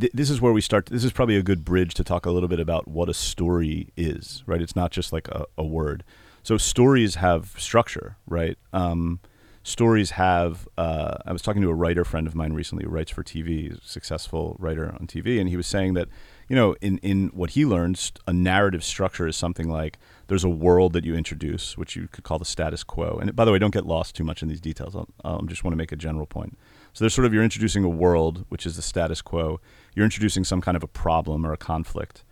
th- 0.00 0.12
this 0.12 0.30
is 0.30 0.40
where 0.40 0.52
we 0.52 0.60
start. 0.60 0.86
This 0.86 1.04
is 1.04 1.12
probably 1.12 1.36
a 1.36 1.42
good 1.42 1.64
bridge 1.64 1.94
to 1.94 2.04
talk 2.04 2.26
a 2.26 2.30
little 2.30 2.48
bit 2.48 2.60
about 2.60 2.88
what 2.88 3.08
a 3.08 3.14
story 3.14 3.92
is, 3.96 4.42
right? 4.46 4.60
It's 4.60 4.76
not 4.76 4.90
just 4.90 5.12
like 5.12 5.28
a, 5.28 5.46
a 5.56 5.64
word. 5.64 6.04
So 6.42 6.56
stories 6.56 7.16
have 7.16 7.54
structure, 7.58 8.16
right? 8.26 8.56
Um, 8.72 9.20
stories 9.62 10.12
have. 10.12 10.68
Uh, 10.78 11.18
I 11.26 11.32
was 11.32 11.42
talking 11.42 11.62
to 11.62 11.70
a 11.70 11.74
writer 11.74 12.04
friend 12.04 12.26
of 12.26 12.34
mine 12.34 12.52
recently 12.52 12.84
who 12.84 12.90
writes 12.90 13.10
for 13.10 13.22
TV, 13.22 13.78
successful 13.84 14.56
writer 14.58 14.94
on 14.98 15.06
TV, 15.06 15.40
and 15.40 15.48
he 15.48 15.56
was 15.56 15.66
saying 15.66 15.94
that 15.94 16.08
you 16.50 16.56
know, 16.56 16.74
in 16.80 16.98
in 16.98 17.28
what 17.28 17.50
he 17.50 17.64
learns, 17.64 18.10
a 18.26 18.32
narrative 18.32 18.82
structure 18.82 19.28
is 19.28 19.36
something 19.36 19.70
like 19.70 19.98
there's 20.26 20.42
a 20.42 20.48
world 20.48 20.94
that 20.94 21.04
you 21.04 21.14
introduce, 21.14 21.78
which 21.78 21.94
you 21.94 22.08
could 22.08 22.24
call 22.24 22.40
the 22.40 22.44
status 22.44 22.82
quo. 22.82 23.18
And 23.20 23.34
by 23.36 23.44
the 23.44 23.52
way, 23.52 23.60
don't 23.60 23.72
get 23.72 23.86
lost 23.86 24.16
too 24.16 24.24
much 24.24 24.42
in 24.42 24.48
these 24.48 24.60
details. 24.60 24.96
I 24.96 25.04
um, 25.24 25.46
just 25.46 25.62
want 25.62 25.72
to 25.72 25.76
make 25.76 25.92
a 25.92 25.96
general 25.96 26.26
point. 26.26 26.58
So 26.92 27.04
there's 27.04 27.14
sort 27.14 27.26
of 27.26 27.34
you're 27.34 27.44
introducing 27.44 27.84
a 27.84 27.88
world, 27.88 28.44
which 28.48 28.66
is 28.66 28.76
the 28.76 28.82
status 28.82 29.22
quo. 29.22 29.60
You're 29.94 30.04
introducing 30.04 30.44
some 30.44 30.60
kind 30.60 30.76
of 30.76 30.82
a 30.82 30.88
problem 30.88 31.46
or 31.46 31.52
a 31.52 31.56
conflict. 31.56 32.24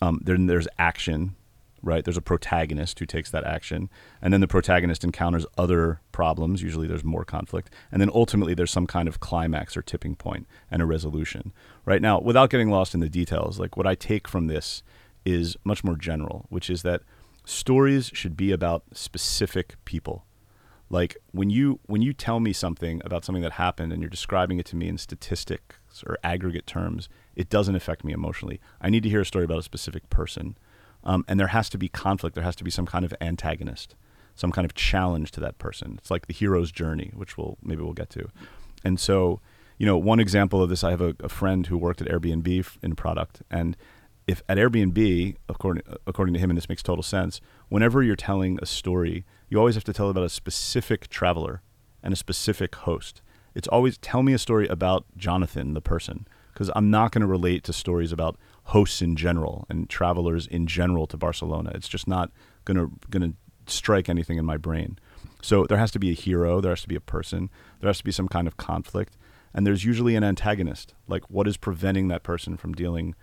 Um, 0.00 0.20
then 0.22 0.46
there's 0.46 0.68
action, 0.78 1.36
right? 1.82 2.04
There's 2.04 2.16
a 2.16 2.22
protagonist 2.22 2.98
who 2.98 3.06
takes 3.06 3.30
that 3.30 3.44
action, 3.44 3.88
and 4.20 4.32
then 4.32 4.40
the 4.40 4.48
protagonist 4.48 5.04
encounters 5.04 5.46
other 5.56 6.00
problems. 6.12 6.62
Usually, 6.62 6.86
there's 6.86 7.04
more 7.04 7.24
conflict, 7.24 7.70
and 7.90 8.00
then 8.00 8.10
ultimately, 8.12 8.54
there's 8.54 8.70
some 8.70 8.86
kind 8.86 9.08
of 9.08 9.20
climax 9.20 9.76
or 9.76 9.82
tipping 9.82 10.16
point 10.16 10.46
and 10.70 10.82
a 10.82 10.86
resolution. 10.86 11.52
Right 11.84 12.02
now, 12.02 12.20
without 12.20 12.50
getting 12.50 12.70
lost 12.70 12.94
in 12.94 13.00
the 13.00 13.08
details, 13.08 13.58
like 13.58 13.76
what 13.76 13.86
I 13.86 13.94
take 13.94 14.28
from 14.28 14.48
this 14.48 14.82
is 15.24 15.56
much 15.64 15.82
more 15.82 15.96
general, 15.96 16.46
which 16.50 16.68
is 16.68 16.82
that 16.82 17.02
stories 17.44 18.10
should 18.12 18.36
be 18.36 18.52
about 18.52 18.84
specific 18.92 19.76
people 19.84 20.25
like 20.88 21.16
when 21.32 21.50
you 21.50 21.80
when 21.86 22.02
you 22.02 22.12
tell 22.12 22.40
me 22.40 22.52
something 22.52 23.00
about 23.04 23.24
something 23.24 23.42
that 23.42 23.52
happened 23.52 23.92
and 23.92 24.00
you're 24.00 24.08
describing 24.08 24.58
it 24.58 24.66
to 24.66 24.76
me 24.76 24.88
in 24.88 24.98
statistics 24.98 26.04
or 26.06 26.18
aggregate 26.22 26.66
terms 26.66 27.08
it 27.34 27.48
doesn't 27.50 27.74
affect 27.74 28.04
me 28.04 28.12
emotionally. 28.12 28.60
I 28.80 28.88
need 28.88 29.02
to 29.02 29.08
hear 29.08 29.20
a 29.20 29.26
story 29.26 29.44
about 29.44 29.58
a 29.58 29.62
specific 29.62 30.08
person. 30.08 30.56
Um, 31.04 31.24
and 31.28 31.38
there 31.38 31.48
has 31.48 31.68
to 31.70 31.78
be 31.78 31.88
conflict. 31.88 32.34
There 32.34 32.44
has 32.44 32.56
to 32.56 32.64
be 32.64 32.70
some 32.70 32.86
kind 32.86 33.04
of 33.04 33.14
antagonist 33.20 33.94
some 34.34 34.52
kind 34.52 34.66
of 34.66 34.74
challenge 34.74 35.32
to 35.32 35.40
that 35.40 35.56
person. 35.56 35.94
It's 35.96 36.10
like 36.10 36.26
the 36.26 36.34
hero's 36.34 36.70
journey 36.70 37.10
which 37.14 37.38
we'll 37.38 37.56
maybe 37.62 37.82
we'll 37.82 37.94
get 37.94 38.10
to. 38.10 38.28
And 38.84 39.00
so 39.00 39.40
you 39.78 39.86
know 39.86 39.98
one 39.98 40.20
example 40.20 40.62
of 40.62 40.70
this 40.70 40.82
i 40.82 40.90
have 40.90 41.02
a, 41.02 41.14
a 41.20 41.28
friend 41.28 41.66
who 41.66 41.76
worked 41.76 42.00
at 42.00 42.08
airbnb 42.08 42.66
in 42.82 42.94
product. 42.94 43.42
And 43.50 43.76
if 44.26 44.42
at 44.48 44.58
Airbnb, 44.58 45.36
according 45.48 45.82
according 46.06 46.34
to 46.34 46.40
him, 46.40 46.50
and 46.50 46.56
this 46.56 46.68
makes 46.68 46.82
total 46.82 47.02
sense, 47.02 47.40
whenever 47.68 48.02
you're 48.02 48.16
telling 48.16 48.58
a 48.60 48.66
story, 48.66 49.24
you 49.48 49.58
always 49.58 49.74
have 49.74 49.84
to 49.84 49.92
tell 49.92 50.10
about 50.10 50.24
a 50.24 50.28
specific 50.28 51.08
traveler 51.08 51.62
and 52.02 52.12
a 52.12 52.16
specific 52.16 52.74
host. 52.74 53.22
It's 53.54 53.68
always 53.68 53.98
tell 53.98 54.22
me 54.22 54.32
a 54.32 54.38
story 54.38 54.68
about 54.68 55.06
Jonathan, 55.16 55.74
the 55.74 55.80
person, 55.80 56.26
because 56.52 56.70
I'm 56.74 56.90
not 56.90 57.12
going 57.12 57.22
to 57.22 57.26
relate 57.26 57.64
to 57.64 57.72
stories 57.72 58.12
about 58.12 58.36
hosts 58.64 59.00
in 59.00 59.16
general 59.16 59.66
and 59.68 59.88
travelers 59.88 60.46
in 60.46 60.66
general 60.66 61.06
to 61.06 61.16
Barcelona. 61.16 61.72
It's 61.74 61.88
just 61.88 62.06
not 62.06 62.30
going 62.64 62.76
to 62.76 62.92
going 63.08 63.32
to 63.32 63.72
strike 63.72 64.08
anything 64.08 64.38
in 64.38 64.44
my 64.44 64.56
brain. 64.56 64.98
So 65.42 65.64
there 65.64 65.78
has 65.78 65.90
to 65.92 65.98
be 65.98 66.10
a 66.10 66.14
hero, 66.14 66.60
there 66.60 66.72
has 66.72 66.82
to 66.82 66.88
be 66.88 66.96
a 66.96 67.00
person, 67.00 67.50
there 67.80 67.88
has 67.88 67.98
to 67.98 68.04
be 68.04 68.12
some 68.12 68.28
kind 68.28 68.46
of 68.46 68.56
conflict, 68.56 69.16
and 69.54 69.66
there's 69.66 69.84
usually 69.84 70.16
an 70.16 70.24
antagonist. 70.24 70.94
Like 71.08 71.28
what 71.30 71.48
is 71.48 71.56
preventing 71.56 72.08
that 72.08 72.22
person 72.22 72.56
from 72.56 72.74
dealing 72.74 73.14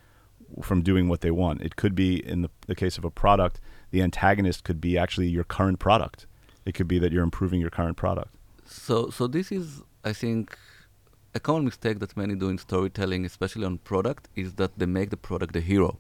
from 0.62 0.82
doing 0.82 1.08
what 1.08 1.22
they 1.22 1.32
want. 1.32 1.62
It 1.62 1.76
could 1.76 1.96
be 1.96 2.16
in 2.26 2.42
the, 2.42 2.50
the 2.68 2.76
case 2.76 2.98
of 2.98 3.06
a 3.06 3.10
product, 3.10 3.60
the 3.94 4.02
antagonist 4.02 4.64
could 4.64 4.82
be 4.82 4.98
actually 4.98 5.28
your 5.28 5.44
current 5.44 5.78
product. 5.78 6.26
It 6.66 6.74
could 6.74 6.88
be 6.88 6.98
that 6.98 7.12
you're 7.14 7.28
improving 7.32 7.62
your 7.62 7.70
current 7.70 7.96
product. 7.96 8.32
So, 8.66 9.12
so 9.12 9.28
this 9.28 9.52
is, 9.52 9.84
I 10.04 10.14
think, 10.14 10.58
a 11.36 11.40
common 11.40 11.66
mistake 11.66 12.00
that 12.00 12.18
many 12.18 12.34
do 12.34 12.50
in 12.50 12.58
storytelling, 12.58 13.24
especially 13.24 13.66
on 13.66 13.78
product, 13.78 14.30
is 14.36 14.56
that 14.56 14.72
they 14.80 14.88
make 14.88 15.12
the 15.12 15.22
product 15.30 15.54
the 15.54 15.62
hero, 15.62 16.00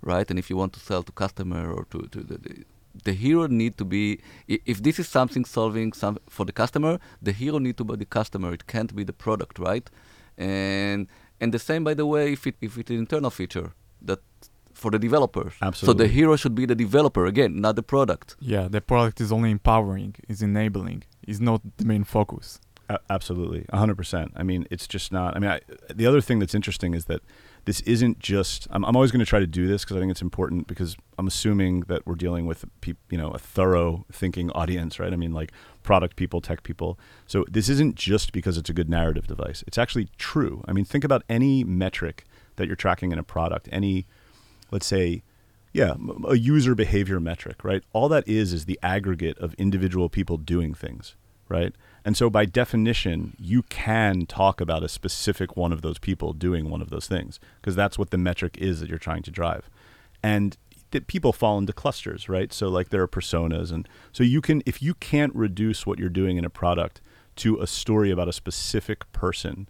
right? 0.00 0.26
And 0.30 0.38
if 0.38 0.48
you 0.48 0.56
want 0.56 0.72
to 0.72 0.80
sell 0.80 1.02
to 1.02 1.12
customer 1.12 1.70
or 1.70 1.84
to, 1.92 1.98
to 2.12 2.20
the, 2.30 2.38
the 2.38 2.64
the 3.02 3.12
hero 3.12 3.48
need 3.48 3.76
to 3.76 3.84
be 3.84 4.20
if 4.46 4.80
this 4.84 5.00
is 5.00 5.08
something 5.08 5.44
solving 5.44 5.92
some 5.92 6.16
for 6.28 6.44
the 6.46 6.52
customer 6.52 7.00
the 7.20 7.32
hero 7.32 7.58
need 7.58 7.76
to 7.76 7.82
be 7.82 7.96
the 7.96 8.04
customer 8.04 8.52
it 8.52 8.68
can't 8.68 8.94
be 8.94 9.02
the 9.02 9.12
product 9.12 9.58
right 9.58 9.90
and 10.38 11.08
and 11.40 11.52
the 11.52 11.58
same 11.58 11.82
by 11.82 11.92
the 11.92 12.06
way 12.06 12.32
if 12.34 12.46
it 12.46 12.54
if 12.60 12.78
it's 12.78 12.90
an 12.90 12.98
internal 12.98 13.30
feature 13.30 13.72
that 14.00 14.20
for 14.84 14.90
the 14.96 15.02
developers 15.08 15.52
so 15.86 15.92
the 16.02 16.08
hero 16.18 16.34
should 16.42 16.56
be 16.60 16.64
the 16.72 16.78
developer 16.86 17.24
again 17.32 17.52
not 17.66 17.74
the 17.80 17.86
product 17.94 18.26
Yeah, 18.54 18.66
the 18.76 18.82
product 18.92 19.16
is 19.24 19.30
only 19.36 19.50
empowering, 19.58 20.12
is 20.32 20.40
enabling, 20.50 20.98
is 21.32 21.38
not 21.48 21.60
the 21.78 21.86
main 21.92 22.04
focus. 22.16 22.46
A- 22.94 23.04
absolutely, 23.16 23.62
hundred 23.84 23.96
percent. 24.02 24.28
I 24.40 24.42
mean, 24.50 24.62
it's 24.74 24.86
just 24.94 25.08
not. 25.18 25.30
I 25.34 25.38
mean, 25.42 25.52
I, 25.56 25.58
the 26.00 26.06
other 26.10 26.22
thing 26.26 26.36
that's 26.40 26.56
interesting 26.60 26.92
is 26.98 27.04
that 27.10 27.20
this 27.68 27.78
isn't 27.94 28.16
just. 28.32 28.60
I'm, 28.74 28.82
I'm 28.86 28.96
always 28.98 29.12
going 29.14 29.24
to 29.26 29.30
try 29.34 29.40
to 29.48 29.52
do 29.60 29.64
this 29.72 29.80
because 29.82 29.96
I 29.96 30.00
think 30.00 30.12
it's 30.14 30.26
important 30.30 30.60
because 30.72 30.92
I'm 31.18 31.28
assuming 31.34 31.74
that 31.90 32.00
we're 32.06 32.20
dealing 32.26 32.44
with 32.50 32.60
peop, 32.82 32.98
you 33.12 33.18
know 33.22 33.30
a 33.38 33.40
thorough 33.54 33.90
thinking 34.20 34.46
audience, 34.62 34.92
right? 35.00 35.12
I 35.16 35.18
mean, 35.24 35.32
like 35.40 35.50
product 35.82 36.14
people, 36.16 36.38
tech 36.48 36.60
people. 36.62 36.90
So 37.26 37.38
this 37.56 37.68
isn't 37.74 37.94
just 38.10 38.32
because 38.32 38.58
it's 38.60 38.70
a 38.74 38.76
good 38.80 38.90
narrative 38.98 39.26
device. 39.34 39.64
It's 39.66 39.78
actually 39.84 40.08
true. 40.30 40.62
I 40.68 40.72
mean, 40.76 40.84
think 40.92 41.04
about 41.04 41.22
any 41.28 41.64
metric 41.64 42.16
that 42.56 42.66
you're 42.66 42.76
tracking 42.86 43.12
in 43.12 43.18
a 43.18 43.22
product. 43.36 43.68
Any, 43.72 44.06
let's 44.74 44.86
say, 44.86 45.22
yeah, 45.72 45.94
a 46.26 46.34
user 46.34 46.74
behavior 46.74 47.20
metric, 47.20 47.62
right? 47.62 47.84
All 47.92 48.08
that 48.08 48.26
is 48.26 48.52
is 48.52 48.64
the 48.64 48.78
aggregate 48.82 49.38
of 49.38 49.54
individual 49.54 50.08
people 50.08 50.36
doing 50.36 50.74
things, 50.74 51.14
right? 51.48 51.72
And 52.04 52.16
so 52.16 52.28
by 52.28 52.44
definition, 52.44 53.36
you 53.38 53.62
can 53.62 54.26
talk 54.26 54.60
about 54.60 54.82
a 54.82 54.88
specific 54.88 55.56
one 55.56 55.72
of 55.72 55.82
those 55.82 55.98
people 55.98 56.32
doing 56.32 56.70
one 56.70 56.82
of 56.82 56.90
those 56.90 57.06
things 57.06 57.38
because 57.60 57.76
that's 57.76 57.96
what 57.96 58.10
the 58.10 58.18
metric 58.18 58.58
is 58.58 58.80
that 58.80 58.88
you're 58.88 58.98
trying 58.98 59.22
to 59.22 59.30
drive. 59.30 59.70
And 60.24 60.56
that 60.90 61.06
people 61.06 61.32
fall 61.32 61.56
into 61.56 61.72
clusters, 61.72 62.28
right? 62.28 62.52
So 62.52 62.68
like 62.68 62.88
there 62.88 63.02
are 63.02 63.08
personas 63.08 63.70
and 63.70 63.88
so 64.12 64.24
you 64.24 64.40
can 64.40 64.60
if 64.66 64.82
you 64.82 64.94
can't 64.94 65.34
reduce 65.34 65.86
what 65.86 66.00
you're 66.00 66.08
doing 66.08 66.36
in 66.36 66.44
a 66.44 66.50
product 66.50 67.00
to 67.36 67.60
a 67.60 67.66
story 67.68 68.10
about 68.10 68.28
a 68.28 68.32
specific 68.32 69.10
person, 69.12 69.68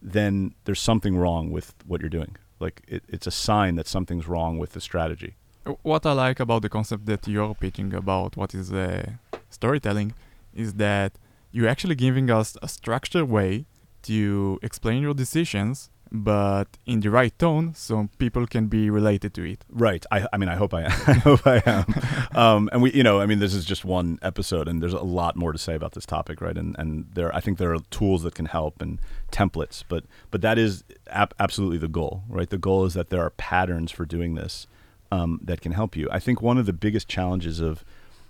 then 0.00 0.54
there's 0.64 0.80
something 0.80 1.16
wrong 1.16 1.50
with 1.50 1.74
what 1.84 2.00
you're 2.00 2.10
doing. 2.10 2.36
Like 2.58 2.82
it, 2.88 3.02
it's 3.08 3.26
a 3.26 3.30
sign 3.30 3.76
that 3.76 3.86
something's 3.86 4.26
wrong 4.26 4.58
with 4.58 4.72
the 4.72 4.80
strategy. 4.80 5.34
What 5.82 6.06
I 6.06 6.12
like 6.12 6.38
about 6.40 6.62
the 6.62 6.68
concept 6.68 7.06
that 7.06 7.26
you're 7.26 7.54
pitching 7.54 7.92
about 7.92 8.36
what 8.36 8.54
is 8.54 8.72
uh, 8.72 9.10
storytelling 9.50 10.14
is 10.54 10.74
that 10.74 11.12
you're 11.50 11.68
actually 11.68 11.96
giving 11.96 12.30
us 12.30 12.56
a 12.62 12.68
structured 12.68 13.28
way 13.28 13.66
to 14.02 14.58
explain 14.62 15.02
your 15.02 15.14
decisions, 15.14 15.90
but 16.12 16.66
in 16.86 17.00
the 17.00 17.10
right 17.10 17.36
tone 17.38 17.74
so 17.74 18.08
people 18.18 18.46
can 18.46 18.66
be 18.68 18.90
related 18.90 19.34
to 19.34 19.44
it. 19.44 19.64
Right. 19.70 20.04
I, 20.10 20.26
I 20.32 20.36
mean, 20.36 20.48
I 20.48 20.54
hope 20.54 20.72
I, 20.72 20.82
am 20.82 20.92
I 21.06 21.12
hope 21.14 21.46
I 21.46 21.62
am. 21.66 22.38
Um, 22.38 22.68
and 22.72 22.82
we, 22.82 22.92
you 22.92 23.02
know, 23.02 23.20
I 23.20 23.26
mean, 23.26 23.38
this 23.38 23.54
is 23.54 23.64
just 23.64 23.84
one 23.84 24.18
episode, 24.22 24.68
and 24.68 24.82
there's 24.82 24.92
a 24.92 25.00
lot 25.00 25.36
more 25.36 25.52
to 25.52 25.58
say 25.58 25.74
about 25.74 25.92
this 25.92 26.06
topic, 26.06 26.40
right? 26.40 26.56
And 26.56 26.76
and 26.78 27.06
there, 27.14 27.34
I 27.34 27.40
think 27.40 27.58
there 27.58 27.74
are 27.74 27.80
tools 27.90 28.22
that 28.22 28.34
can 28.34 28.46
help 28.46 28.80
and 28.80 28.98
templates, 29.32 29.82
but 29.88 30.04
but 30.30 30.42
that 30.42 30.58
is 30.58 30.84
ab- 31.08 31.34
absolutely 31.38 31.78
the 31.78 31.88
goal, 31.88 32.22
right? 32.28 32.48
The 32.48 32.58
goal 32.58 32.84
is 32.84 32.94
that 32.94 33.10
there 33.10 33.22
are 33.22 33.30
patterns 33.30 33.90
for 33.90 34.04
doing 34.04 34.34
this 34.34 34.66
um, 35.10 35.40
that 35.42 35.60
can 35.60 35.72
help 35.72 35.96
you. 35.96 36.08
I 36.10 36.18
think 36.18 36.42
one 36.42 36.58
of 36.58 36.66
the 36.66 36.72
biggest 36.72 37.08
challenges 37.08 37.60
of 37.60 37.84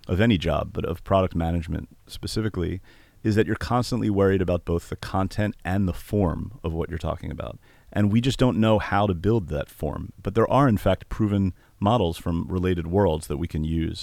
of 0.09 0.21
any 0.21 0.39
job, 0.39 0.71
but 0.73 0.85
of 0.85 1.03
product 1.05 1.35
management 1.35 1.89
specifically, 2.07 2.81
is 3.27 3.35
that 3.37 3.47
you're 3.47 3.57
constantly 3.75 4.11
worried 4.21 4.43
about 4.47 4.65
both 4.65 4.85
the 4.89 4.97
content 4.97 5.53
and 5.65 5.81
the 5.89 5.93
form 6.13 6.41
of 6.65 6.73
what 6.73 6.89
you're 6.91 7.07
talking 7.11 7.31
about. 7.31 7.59
And 7.93 8.13
we 8.13 8.21
just 8.21 8.39
don't 8.39 8.59
know 8.67 8.79
how 8.79 9.07
to 9.11 9.15
build 9.15 9.49
that 9.49 9.69
form. 9.69 10.13
But 10.23 10.35
there 10.37 10.51
are, 10.59 10.69
in 10.69 10.77
fact, 10.87 11.09
proven 11.09 11.45
models 11.81 12.17
from 12.25 12.47
related 12.49 12.87
worlds 12.87 13.27
that 13.27 13.39
we 13.39 13.49
can 13.55 13.65
use 13.65 14.01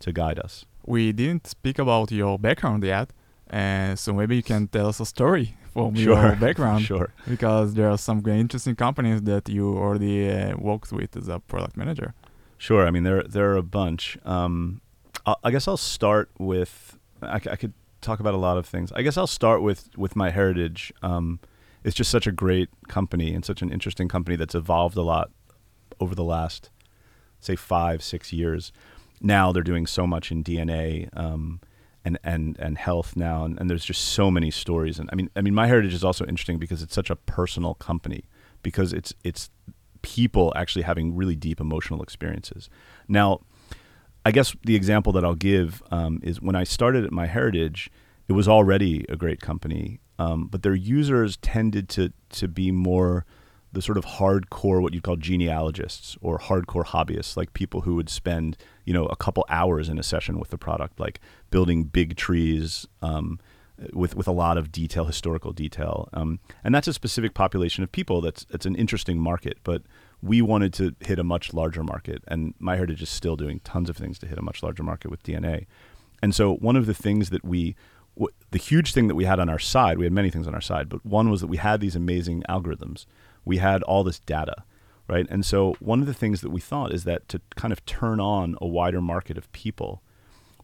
to 0.00 0.12
guide 0.12 0.38
us. 0.46 0.64
We 0.84 1.12
didn't 1.12 1.46
speak 1.46 1.78
about 1.78 2.10
your 2.12 2.38
background 2.38 2.82
yet, 2.84 3.08
uh, 3.50 3.94
so 3.96 4.12
maybe 4.12 4.34
you 4.36 4.42
can 4.52 4.62
tell 4.68 4.88
us 4.92 5.00
a 5.00 5.06
story 5.06 5.46
from 5.72 5.94
Sure. 5.94 6.20
your 6.26 6.36
background. 6.46 6.82
Sure. 6.84 7.08
Because 7.28 7.74
there 7.74 7.88
are 7.90 7.98
some 7.98 8.18
interesting 8.26 8.76
companies 8.76 9.22
that 9.22 9.48
you 9.48 9.64
already 9.84 10.30
uh, 10.30 10.56
worked 10.58 10.92
with 10.92 11.16
as 11.16 11.28
a 11.28 11.38
product 11.52 11.76
manager. 11.76 12.14
Sure. 12.58 12.86
I 12.86 12.90
mean, 12.90 13.04
there 13.08 13.22
there 13.34 13.46
are 13.52 13.56
a 13.56 13.68
bunch. 13.80 14.04
Um, 14.24 14.80
I, 15.24 15.34
I 15.46 15.50
guess 15.52 15.66
I'll 15.68 15.84
start 15.96 16.28
with. 16.38 16.98
I 17.22 17.38
could 17.60 17.72
talk 18.00 18.20
about 18.20 18.34
a 18.34 18.38
lot 18.38 18.56
of 18.56 18.66
things. 18.66 18.92
I 18.92 19.02
guess 19.02 19.16
I'll 19.16 19.26
start 19.26 19.62
with 19.62 19.88
with 19.96 20.14
MyHeritage. 20.14 20.92
Um, 21.02 21.40
it's 21.84 21.96
just 21.96 22.10
such 22.10 22.26
a 22.26 22.32
great 22.32 22.68
company 22.88 23.34
and 23.34 23.44
such 23.44 23.62
an 23.62 23.70
interesting 23.70 24.08
company 24.08 24.36
that's 24.36 24.54
evolved 24.54 24.96
a 24.96 25.02
lot 25.02 25.30
over 26.00 26.14
the 26.14 26.24
last, 26.24 26.70
say, 27.40 27.56
five 27.56 28.02
six 28.02 28.32
years. 28.32 28.72
Now 29.20 29.52
they're 29.52 29.62
doing 29.62 29.86
so 29.86 30.06
much 30.06 30.30
in 30.30 30.44
DNA. 30.44 31.08
Um, 31.16 31.60
and, 32.04 32.20
and, 32.22 32.56
and 32.60 32.78
health 32.78 33.16
now 33.16 33.44
and, 33.44 33.58
and 33.58 33.68
there's 33.68 33.84
just 33.84 34.00
so 34.00 34.30
many 34.30 34.48
stories 34.48 35.00
and 35.00 35.10
I 35.12 35.16
mean 35.16 35.28
I 35.34 35.40
mean 35.40 35.54
MyHeritage 35.54 35.92
is 35.92 36.04
also 36.04 36.24
interesting 36.24 36.56
because 36.56 36.80
it's 36.80 36.94
such 36.94 37.10
a 37.10 37.16
personal 37.16 37.74
company 37.74 38.26
because 38.62 38.92
it's 38.92 39.12
it's 39.24 39.50
people 40.06 40.52
actually 40.54 40.82
having 40.82 41.16
really 41.16 41.34
deep 41.34 41.60
emotional 41.60 42.00
experiences. 42.00 42.70
Now, 43.08 43.40
I 44.26 44.32
guess 44.32 44.56
the 44.64 44.74
example 44.74 45.12
that 45.12 45.24
I'll 45.24 45.36
give 45.36 45.84
um, 45.92 46.18
is 46.20 46.42
when 46.42 46.56
I 46.56 46.64
started 46.64 47.04
at 47.04 47.12
MyHeritage, 47.12 47.90
it 48.26 48.32
was 48.32 48.48
already 48.48 49.06
a 49.08 49.14
great 49.14 49.40
company, 49.40 50.00
um, 50.18 50.48
but 50.48 50.64
their 50.64 50.74
users 50.74 51.36
tended 51.36 51.88
to 51.90 52.12
to 52.30 52.48
be 52.48 52.72
more 52.72 53.24
the 53.72 53.80
sort 53.80 53.96
of 53.96 54.04
hardcore 54.04 54.82
what 54.82 54.92
you'd 54.92 55.04
call 55.04 55.14
genealogists 55.14 56.16
or 56.20 56.40
hardcore 56.40 56.84
hobbyists, 56.84 57.36
like 57.36 57.52
people 57.52 57.82
who 57.82 57.94
would 57.94 58.08
spend 58.08 58.56
you 58.84 58.92
know 58.92 59.06
a 59.06 59.14
couple 59.14 59.46
hours 59.48 59.88
in 59.88 59.96
a 59.96 60.02
session 60.02 60.40
with 60.40 60.50
the 60.50 60.58
product, 60.58 60.98
like 60.98 61.20
building 61.50 61.84
big 61.84 62.16
trees. 62.16 62.84
Um, 63.02 63.38
with 63.92 64.16
with 64.16 64.26
a 64.26 64.32
lot 64.32 64.58
of 64.58 64.72
detail, 64.72 65.04
historical 65.04 65.52
detail, 65.52 66.08
um, 66.14 66.40
and 66.64 66.74
that's 66.74 66.88
a 66.88 66.94
specific 66.94 67.32
population 67.34 67.84
of 67.84 67.92
people. 67.92 68.20
That's 68.22 68.44
it's 68.50 68.66
an 68.66 68.74
interesting 68.74 69.20
market, 69.20 69.58
but 69.62 69.82
we 70.22 70.42
wanted 70.42 70.72
to 70.74 70.94
hit 71.00 71.18
a 71.18 71.24
much 71.24 71.52
larger 71.52 71.82
market, 71.82 72.22
and 72.26 72.54
MyHeritage 72.58 73.02
is 73.02 73.08
still 73.08 73.36
doing 73.36 73.60
tons 73.60 73.90
of 73.90 73.96
things 73.96 74.18
to 74.20 74.26
hit 74.26 74.38
a 74.38 74.42
much 74.42 74.62
larger 74.62 74.82
market 74.82 75.10
with 75.10 75.22
DNA. 75.22 75.66
And 76.22 76.34
so 76.34 76.54
one 76.54 76.76
of 76.76 76.86
the 76.86 76.94
things 76.94 77.30
that 77.30 77.44
we, 77.44 77.76
w- 78.16 78.34
the 78.50 78.58
huge 78.58 78.92
thing 78.92 79.08
that 79.08 79.14
we 79.14 79.24
had 79.24 79.38
on 79.38 79.48
our 79.48 79.58
side, 79.58 79.98
we 79.98 80.06
had 80.06 80.12
many 80.12 80.30
things 80.30 80.46
on 80.46 80.54
our 80.54 80.60
side, 80.60 80.88
but 80.88 81.04
one 81.04 81.30
was 81.30 81.40
that 81.42 81.46
we 81.48 81.58
had 81.58 81.80
these 81.80 81.96
amazing 81.96 82.42
algorithms. 82.48 83.06
We 83.44 83.58
had 83.58 83.82
all 83.82 84.02
this 84.02 84.18
data, 84.20 84.64
right? 85.08 85.26
And 85.28 85.44
so 85.44 85.76
one 85.80 86.00
of 86.00 86.06
the 86.06 86.14
things 86.14 86.40
that 86.40 86.50
we 86.50 86.60
thought 86.60 86.92
is 86.92 87.04
that 87.04 87.28
to 87.28 87.40
kind 87.54 87.72
of 87.72 87.84
turn 87.84 88.18
on 88.18 88.56
a 88.60 88.66
wider 88.66 89.00
market 89.00 89.36
of 89.36 89.52
people, 89.52 90.02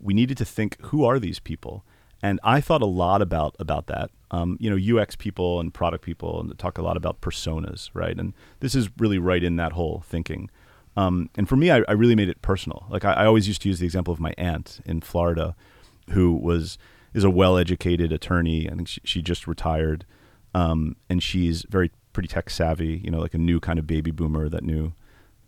we 0.00 0.14
needed 0.14 0.38
to 0.38 0.44
think 0.44 0.80
who 0.86 1.04
are 1.04 1.18
these 1.18 1.38
people 1.38 1.84
and 2.22 2.38
I 2.44 2.60
thought 2.60 2.82
a 2.82 2.86
lot 2.86 3.20
about 3.20 3.56
about 3.58 3.86
that. 3.88 4.10
Um, 4.30 4.56
you 4.60 4.70
know, 4.70 5.00
UX 5.00 5.16
people 5.16 5.60
and 5.60 5.74
product 5.74 6.04
people, 6.04 6.40
and 6.40 6.56
talk 6.58 6.78
a 6.78 6.82
lot 6.82 6.96
about 6.96 7.20
personas, 7.20 7.90
right? 7.92 8.18
And 8.18 8.32
this 8.60 8.74
is 8.74 8.88
really 8.98 9.18
right 9.18 9.42
in 9.42 9.56
that 9.56 9.72
whole 9.72 10.02
thinking. 10.06 10.48
Um, 10.96 11.30
and 11.36 11.48
for 11.48 11.56
me, 11.56 11.70
I, 11.70 11.82
I, 11.88 11.92
really 11.92 12.14
made 12.14 12.28
it 12.28 12.42
personal. 12.42 12.86
Like 12.90 13.02
I, 13.02 13.14
I, 13.14 13.26
always 13.26 13.48
used 13.48 13.62
to 13.62 13.68
use 13.68 13.78
the 13.78 13.86
example 13.86 14.12
of 14.12 14.20
my 14.20 14.34
aunt 14.36 14.80
in 14.84 15.00
Florida, 15.00 15.56
who 16.10 16.34
was 16.34 16.76
is 17.14 17.24
a 17.24 17.30
well-educated 17.30 18.12
attorney. 18.12 18.68
I 18.70 18.74
think 18.74 18.88
she, 18.88 19.00
she 19.02 19.22
just 19.22 19.46
retired, 19.46 20.04
um, 20.54 20.96
and 21.08 21.22
she's 21.22 21.64
very 21.68 21.90
pretty 22.12 22.28
tech 22.28 22.50
savvy. 22.50 23.00
You 23.02 23.10
know, 23.10 23.20
like 23.20 23.34
a 23.34 23.38
new 23.38 23.58
kind 23.58 23.78
of 23.78 23.86
baby 23.86 24.10
boomer 24.10 24.50
that 24.50 24.62
knew 24.62 24.92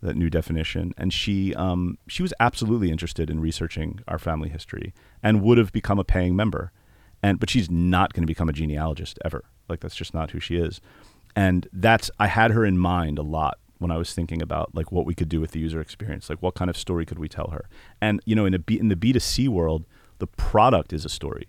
that 0.05 0.17
new 0.17 0.31
definition. 0.31 0.95
And 0.97 1.13
she 1.13 1.55
um, 1.55 1.99
she 2.07 2.23
was 2.23 2.33
absolutely 2.39 2.91
interested 2.91 3.31
in 3.31 3.41
researching 3.41 4.01
our 4.07 4.19
family 4.19 4.49
history 4.49 4.95
and 5.25 5.43
would 5.43 5.59
have 5.59 5.73
become 5.73 5.99
a 5.99 6.05
paying 6.05 6.37
member. 6.37 6.71
And 7.23 7.41
but 7.41 7.49
she's 7.51 7.71
not 7.71 8.13
going 8.13 8.23
to 8.23 8.27
become 8.27 8.51
a 8.51 8.53
genealogist 8.53 9.19
ever. 9.25 9.45
Like 9.69 9.81
that's 9.81 9.97
just 9.97 10.13
not 10.13 10.31
who 10.31 10.39
she 10.39 10.57
is. 10.57 10.81
And 11.35 11.67
that's 11.73 12.11
I 12.21 12.29
had 12.29 12.53
her 12.53 12.65
in 12.65 12.79
mind 12.79 13.19
a 13.19 13.23
lot 13.23 13.59
when 13.79 13.91
I 13.91 13.97
was 13.97 14.13
thinking 14.13 14.43
about 14.43 14.75
like 14.75 14.93
what 14.93 15.07
we 15.07 15.15
could 15.15 15.31
do 15.31 15.41
with 15.41 15.53
the 15.53 15.59
user 15.59 15.81
experience. 15.81 16.29
Like 16.29 16.43
what 16.43 16.55
kind 16.55 16.69
of 16.69 16.77
story 16.77 17.07
could 17.07 17.19
we 17.19 17.29
tell 17.29 17.49
her? 17.49 17.67
And 18.01 18.21
you 18.27 18.37
know, 18.37 18.45
in 18.45 18.53
a 18.55 18.59
B, 18.59 18.79
in 18.79 18.89
the 18.89 18.97
B2C 18.97 19.49
world, 19.49 19.87
the 20.19 20.27
product 20.27 20.93
is 20.93 21.05
a 21.05 21.09
story, 21.09 21.49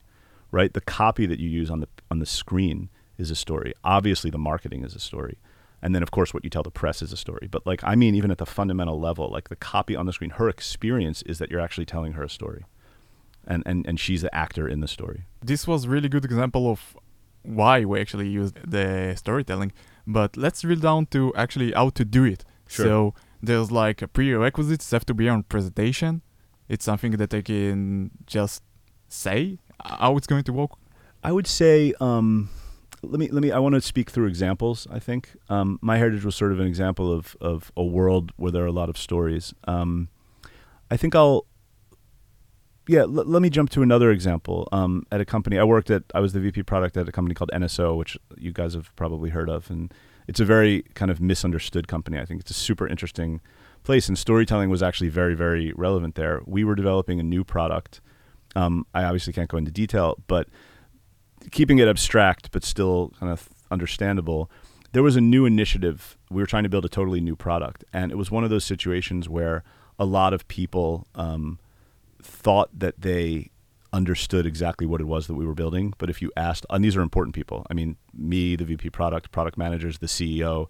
right? 0.49 0.73
The 0.73 0.81
copy 0.81 1.25
that 1.25 1.39
you 1.39 1.49
use 1.49 1.69
on 1.69 1.81
the 1.81 1.89
on 2.09 2.19
the 2.19 2.25
screen 2.25 2.89
is 3.17 3.29
a 3.29 3.35
story. 3.35 3.73
Obviously 3.83 4.31
the 4.31 4.37
marketing 4.37 4.83
is 4.85 4.95
a 4.95 4.99
story 4.99 5.37
and 5.81 5.93
then 5.93 6.01
of 6.01 6.09
course 6.09 6.33
what 6.33 6.43
you 6.43 6.49
tell 6.49 6.63
the 6.63 6.71
press 6.71 7.01
is 7.01 7.11
a 7.11 7.17
story 7.17 7.47
but 7.51 7.65
like 7.67 7.83
i 7.83 7.95
mean 7.95 8.15
even 8.15 8.31
at 8.31 8.37
the 8.37 8.45
fundamental 8.45 8.99
level 8.99 9.29
like 9.29 9.49
the 9.49 9.55
copy 9.55 9.95
on 9.95 10.05
the 10.05 10.13
screen 10.13 10.31
her 10.31 10.49
experience 10.49 11.21
is 11.23 11.37
that 11.37 11.51
you're 11.51 11.59
actually 11.59 11.85
telling 11.85 12.13
her 12.13 12.23
a 12.23 12.29
story 12.29 12.63
and 13.47 13.63
and, 13.65 13.85
and 13.87 13.99
she's 13.99 14.21
the 14.21 14.33
actor 14.33 14.67
in 14.67 14.79
the 14.79 14.87
story 14.87 15.25
this 15.41 15.67
was 15.67 15.87
really 15.87 16.09
good 16.09 16.25
example 16.25 16.69
of 16.69 16.97
why 17.43 17.85
we 17.85 17.99
actually 17.99 18.27
use 18.27 18.51
the 18.65 19.13
storytelling 19.15 19.71
but 20.07 20.35
let's 20.35 20.61
drill 20.61 20.79
down 20.79 21.05
to 21.07 21.33
actually 21.35 21.71
how 21.71 21.89
to 21.89 22.03
do 22.03 22.23
it 22.23 22.43
sure. 22.67 22.85
so 22.85 23.13
there's 23.41 23.71
like 23.71 24.01
a 24.01 24.07
prerequisites 24.07 24.89
have 24.91 25.05
to 25.05 25.13
be 25.13 25.29
on 25.29 25.43
presentation 25.43 26.21
it's 26.67 26.85
something 26.85 27.11
that 27.11 27.33
i 27.33 27.41
can 27.41 28.11
just 28.25 28.63
say 29.07 29.59
how 29.83 30.17
it's 30.17 30.27
going 30.27 30.43
to 30.43 30.53
work 30.53 30.71
i 31.23 31.31
would 31.31 31.47
say 31.47 31.93
um 31.99 32.49
let 33.09 33.19
me 33.19 33.27
let 33.29 33.41
me 33.41 33.51
I 33.51 33.59
want 33.59 33.75
to 33.75 33.81
speak 33.81 34.09
through 34.09 34.27
examples. 34.27 34.87
I 34.89 34.99
think 34.99 35.35
um, 35.49 35.79
MyHeritage 35.83 36.23
was 36.23 36.35
sort 36.35 36.51
of 36.51 36.59
an 36.59 36.67
example 36.67 37.11
of 37.11 37.35
of 37.41 37.71
a 37.77 37.83
world 37.83 38.31
where 38.37 38.51
there 38.51 38.63
are 38.63 38.67
a 38.67 38.71
lot 38.71 38.89
of 38.89 38.97
stories. 38.97 39.53
Um, 39.65 40.09
I 40.89 40.97
think 40.97 41.15
I'll 41.15 41.45
yeah, 42.87 43.01
l- 43.01 43.09
let 43.09 43.41
me 43.41 43.49
jump 43.49 43.69
to 43.71 43.81
another 43.81 44.11
example. 44.11 44.67
Um, 44.71 45.05
at 45.11 45.21
a 45.21 45.25
company 45.25 45.57
I 45.57 45.63
worked 45.63 45.89
at, 45.89 46.03
I 46.13 46.19
was 46.19 46.33
the 46.33 46.39
VP 46.39 46.63
product 46.63 46.97
at 46.97 47.07
a 47.07 47.11
company 47.11 47.35
called 47.35 47.51
NSO, 47.53 47.97
which 47.97 48.17
you 48.37 48.51
guys 48.51 48.73
have 48.73 48.95
probably 48.95 49.29
heard 49.31 49.49
of, 49.49 49.69
and 49.69 49.93
it's 50.27 50.39
a 50.39 50.45
very 50.45 50.83
kind 50.93 51.11
of 51.11 51.21
misunderstood 51.21 51.87
company. 51.87 52.19
I 52.19 52.25
think 52.25 52.41
it's 52.41 52.51
a 52.51 52.55
super 52.55 52.87
interesting 52.87 53.41
place, 53.83 54.07
and 54.07 54.17
storytelling 54.17 54.69
was 54.69 54.83
actually 54.83 55.09
very, 55.09 55.35
very 55.35 55.71
relevant 55.73 56.15
there. 56.15 56.41
We 56.45 56.63
were 56.63 56.75
developing 56.75 57.19
a 57.19 57.23
new 57.23 57.43
product. 57.43 58.01
Um, 58.55 58.85
I 58.93 59.03
obviously 59.03 59.33
can't 59.33 59.49
go 59.49 59.57
into 59.57 59.71
detail, 59.71 60.15
but 60.27 60.47
keeping 61.51 61.79
it 61.79 61.87
abstract 61.87 62.51
but 62.51 62.63
still 62.63 63.11
kind 63.19 63.31
of 63.31 63.49
understandable, 63.69 64.49
there 64.93 65.03
was 65.03 65.15
a 65.15 65.21
new 65.21 65.45
initiative. 65.45 66.17
We 66.29 66.41
were 66.41 66.47
trying 66.47 66.63
to 66.63 66.69
build 66.69 66.85
a 66.85 66.89
totally 66.89 67.21
new 67.21 67.35
product, 67.35 67.83
and 67.93 68.11
it 68.11 68.15
was 68.15 68.31
one 68.31 68.43
of 68.43 68.49
those 68.49 68.63
situations 68.63 69.27
where 69.27 69.63
a 69.99 70.05
lot 70.05 70.33
of 70.33 70.47
people 70.47 71.07
um, 71.15 71.59
thought 72.25 72.69
that 72.77 73.01
they 73.01 73.51
understood 73.93 74.45
exactly 74.45 74.85
what 74.85 74.99
it 74.99 75.05
was 75.05 75.27
that 75.27 75.35
we 75.35 75.45
were 75.45 75.53
building. 75.53 75.93
But 75.97 76.09
if 76.09 76.21
you 76.21 76.31
asked, 76.35 76.65
and 76.69 76.83
these 76.83 76.97
are 76.97 77.01
important 77.01 77.33
people, 77.33 77.65
I 77.69 77.73
mean, 77.73 77.95
me, 78.13 78.55
the 78.55 78.65
VP 78.65 78.89
product, 78.89 79.31
product 79.31 79.57
managers, 79.57 79.99
the 79.99 80.07
CEO, 80.07 80.67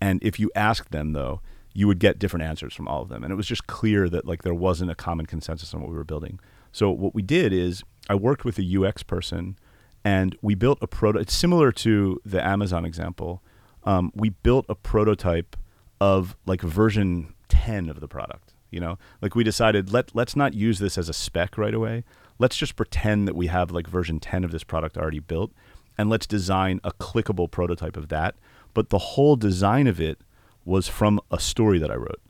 and 0.00 0.22
if 0.22 0.40
you 0.40 0.50
asked 0.54 0.90
them 0.90 1.12
though, 1.12 1.40
you 1.72 1.86
would 1.86 1.98
get 1.98 2.18
different 2.18 2.42
answers 2.42 2.74
from 2.74 2.88
all 2.88 3.02
of 3.02 3.08
them. 3.08 3.22
And 3.22 3.32
it 3.32 3.36
was 3.36 3.46
just 3.46 3.66
clear 3.66 4.08
that 4.08 4.26
like 4.26 4.42
there 4.42 4.54
wasn't 4.54 4.90
a 4.90 4.94
common 4.94 5.26
consensus 5.26 5.74
on 5.74 5.80
what 5.80 5.90
we 5.90 5.96
were 5.96 6.04
building. 6.04 6.40
So 6.72 6.90
what 6.90 7.14
we 7.14 7.22
did 7.22 7.52
is 7.52 7.82
I 8.08 8.14
worked 8.14 8.44
with 8.44 8.58
a 8.58 8.84
UX 8.84 9.02
person 9.02 9.58
and 10.04 10.36
we 10.42 10.54
built 10.54 10.78
a 10.80 10.86
prototype. 10.86 11.30
Similar 11.30 11.72
to 11.72 12.20
the 12.24 12.44
Amazon 12.44 12.84
example. 12.84 13.42
Um, 13.84 14.10
we 14.14 14.30
built 14.30 14.66
a 14.68 14.74
prototype 14.74 15.56
of 16.00 16.36
like 16.46 16.62
version 16.62 17.34
10 17.48 17.88
of 17.88 18.00
the 18.00 18.08
product. 18.08 18.54
You 18.70 18.80
know, 18.80 18.98
like 19.22 19.34
we 19.34 19.44
decided 19.44 19.92
let 19.92 20.14
let's 20.14 20.36
not 20.36 20.54
use 20.54 20.78
this 20.78 20.98
as 20.98 21.08
a 21.08 21.12
spec 21.12 21.56
right 21.56 21.74
away. 21.74 22.04
Let's 22.38 22.56
just 22.56 22.76
pretend 22.76 23.26
that 23.26 23.36
we 23.36 23.46
have 23.46 23.70
like 23.70 23.86
version 23.86 24.20
10 24.20 24.44
of 24.44 24.50
this 24.50 24.64
product 24.64 24.98
already 24.98 25.20
built, 25.20 25.52
and 25.96 26.10
let's 26.10 26.26
design 26.26 26.80
a 26.84 26.92
clickable 26.92 27.50
prototype 27.50 27.96
of 27.96 28.08
that. 28.08 28.34
But 28.74 28.90
the 28.90 28.98
whole 28.98 29.36
design 29.36 29.86
of 29.86 30.00
it 30.00 30.18
was 30.64 30.88
from 30.88 31.20
a 31.30 31.40
story 31.40 31.78
that 31.78 31.90
I 31.90 31.94
wrote. 31.94 32.20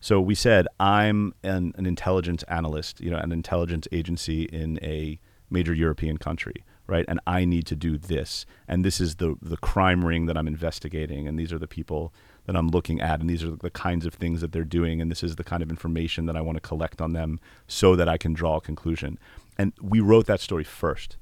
So 0.00 0.20
we 0.20 0.34
said 0.34 0.66
I'm 0.80 1.34
an, 1.44 1.72
an 1.76 1.86
intelligence 1.86 2.42
analyst, 2.44 3.00
you 3.00 3.10
know, 3.10 3.18
an 3.18 3.30
intelligence 3.30 3.86
agency 3.92 4.44
in 4.44 4.80
a 4.82 5.20
major 5.50 5.74
European 5.74 6.16
country 6.16 6.64
right? 6.92 7.06
And 7.08 7.18
I 7.26 7.46
need 7.46 7.66
to 7.66 7.74
do 7.74 7.96
this, 7.96 8.44
and 8.68 8.84
this 8.84 9.00
is 9.00 9.16
the 9.16 9.36
the 9.40 9.56
crime 9.56 10.04
ring 10.04 10.26
that 10.26 10.36
I'm 10.36 10.46
investigating, 10.46 11.26
and 11.26 11.38
these 11.38 11.52
are 11.52 11.58
the 11.58 11.66
people 11.66 12.12
that 12.46 12.54
I'm 12.54 12.68
looking 12.68 13.00
at, 13.00 13.18
and 13.20 13.30
these 13.30 13.42
are 13.42 13.56
the 13.56 13.70
kinds 13.70 14.04
of 14.04 14.12
things 14.14 14.42
that 14.42 14.52
they're 14.52 14.72
doing, 14.80 15.00
and 15.00 15.10
this 15.10 15.22
is 15.22 15.36
the 15.36 15.44
kind 15.44 15.62
of 15.62 15.70
information 15.70 16.26
that 16.26 16.36
I 16.36 16.42
want 16.42 16.56
to 16.56 16.60
collect 16.60 17.00
on 17.00 17.14
them 17.14 17.40
so 17.66 17.96
that 17.96 18.08
I 18.08 18.18
can 18.18 18.34
draw 18.34 18.56
a 18.56 18.60
conclusion. 18.60 19.18
And 19.56 19.72
we 19.80 20.00
wrote 20.00 20.26
that 20.26 20.40
story 20.40 20.64
first. 20.64 21.16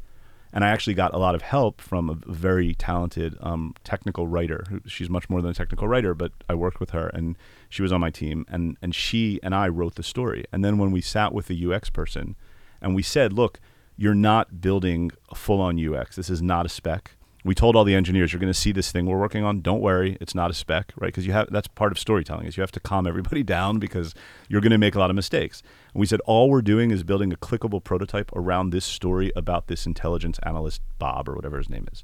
And 0.52 0.64
I 0.64 0.68
actually 0.70 0.94
got 0.94 1.14
a 1.14 1.18
lot 1.18 1.36
of 1.36 1.42
help 1.42 1.80
from 1.80 2.10
a 2.10 2.14
very 2.14 2.74
talented 2.74 3.36
um, 3.40 3.72
technical 3.84 4.26
writer. 4.26 4.64
She's 4.84 5.08
much 5.08 5.30
more 5.30 5.40
than 5.40 5.52
a 5.52 5.54
technical 5.54 5.86
writer, 5.86 6.12
but 6.12 6.32
I 6.48 6.56
worked 6.56 6.80
with 6.80 6.90
her, 6.90 7.06
and 7.08 7.38
she 7.68 7.82
was 7.82 7.92
on 7.92 8.00
my 8.00 8.10
team. 8.10 8.44
And 8.48 8.76
and 8.82 8.92
she 8.92 9.38
and 9.44 9.54
I 9.54 9.68
wrote 9.68 9.94
the 9.94 10.02
story. 10.02 10.44
And 10.50 10.64
then 10.64 10.76
when 10.78 10.90
we 10.90 11.00
sat 11.00 11.32
with 11.32 11.46
the 11.46 11.58
UX 11.64 11.88
person, 11.90 12.34
and 12.82 12.96
we 12.96 13.02
said, 13.02 13.32
"Look, 13.32 13.60
you're 14.00 14.14
not 14.14 14.62
building 14.62 15.10
a 15.28 15.34
full-on 15.34 15.78
UX. 15.78 16.16
This 16.16 16.30
is 16.30 16.40
not 16.40 16.64
a 16.64 16.70
spec. 16.70 17.16
We 17.44 17.54
told 17.54 17.76
all 17.76 17.84
the 17.84 17.94
engineers 17.94 18.32
you're 18.32 18.40
going 18.40 18.50
to 18.50 18.58
see 18.58 18.72
this 18.72 18.90
thing 18.90 19.04
we're 19.04 19.20
working 19.20 19.44
on. 19.44 19.60
Don't 19.60 19.82
worry 19.82 20.16
it's 20.22 20.34
not 20.34 20.50
a 20.50 20.54
spec 20.54 20.94
right? 20.96 21.08
Because 21.08 21.26
you 21.26 21.34
have 21.34 21.48
that's 21.50 21.68
part 21.68 21.92
of 21.92 21.98
storytelling 21.98 22.46
is 22.46 22.56
you 22.56 22.62
have 22.62 22.72
to 22.72 22.80
calm 22.80 23.06
everybody 23.06 23.42
down 23.56 23.78
because 23.78 24.14
you're 24.48 24.62
going 24.62 24.70
to 24.70 24.78
make 24.78 24.94
a 24.94 24.98
lot 24.98 25.10
of 25.10 25.16
mistakes. 25.16 25.62
And 25.92 26.00
we 26.00 26.06
said 26.06 26.20
all 26.20 26.48
we're 26.48 26.62
doing 26.62 26.90
is 26.90 27.02
building 27.02 27.30
a 27.30 27.36
clickable 27.36 27.84
prototype 27.84 28.32
around 28.34 28.70
this 28.70 28.86
story 28.86 29.32
about 29.36 29.66
this 29.66 29.84
intelligence 29.84 30.38
analyst 30.44 30.80
bob 30.98 31.28
or 31.28 31.34
whatever 31.34 31.58
his 31.58 31.68
name 31.68 31.86
is 31.92 32.02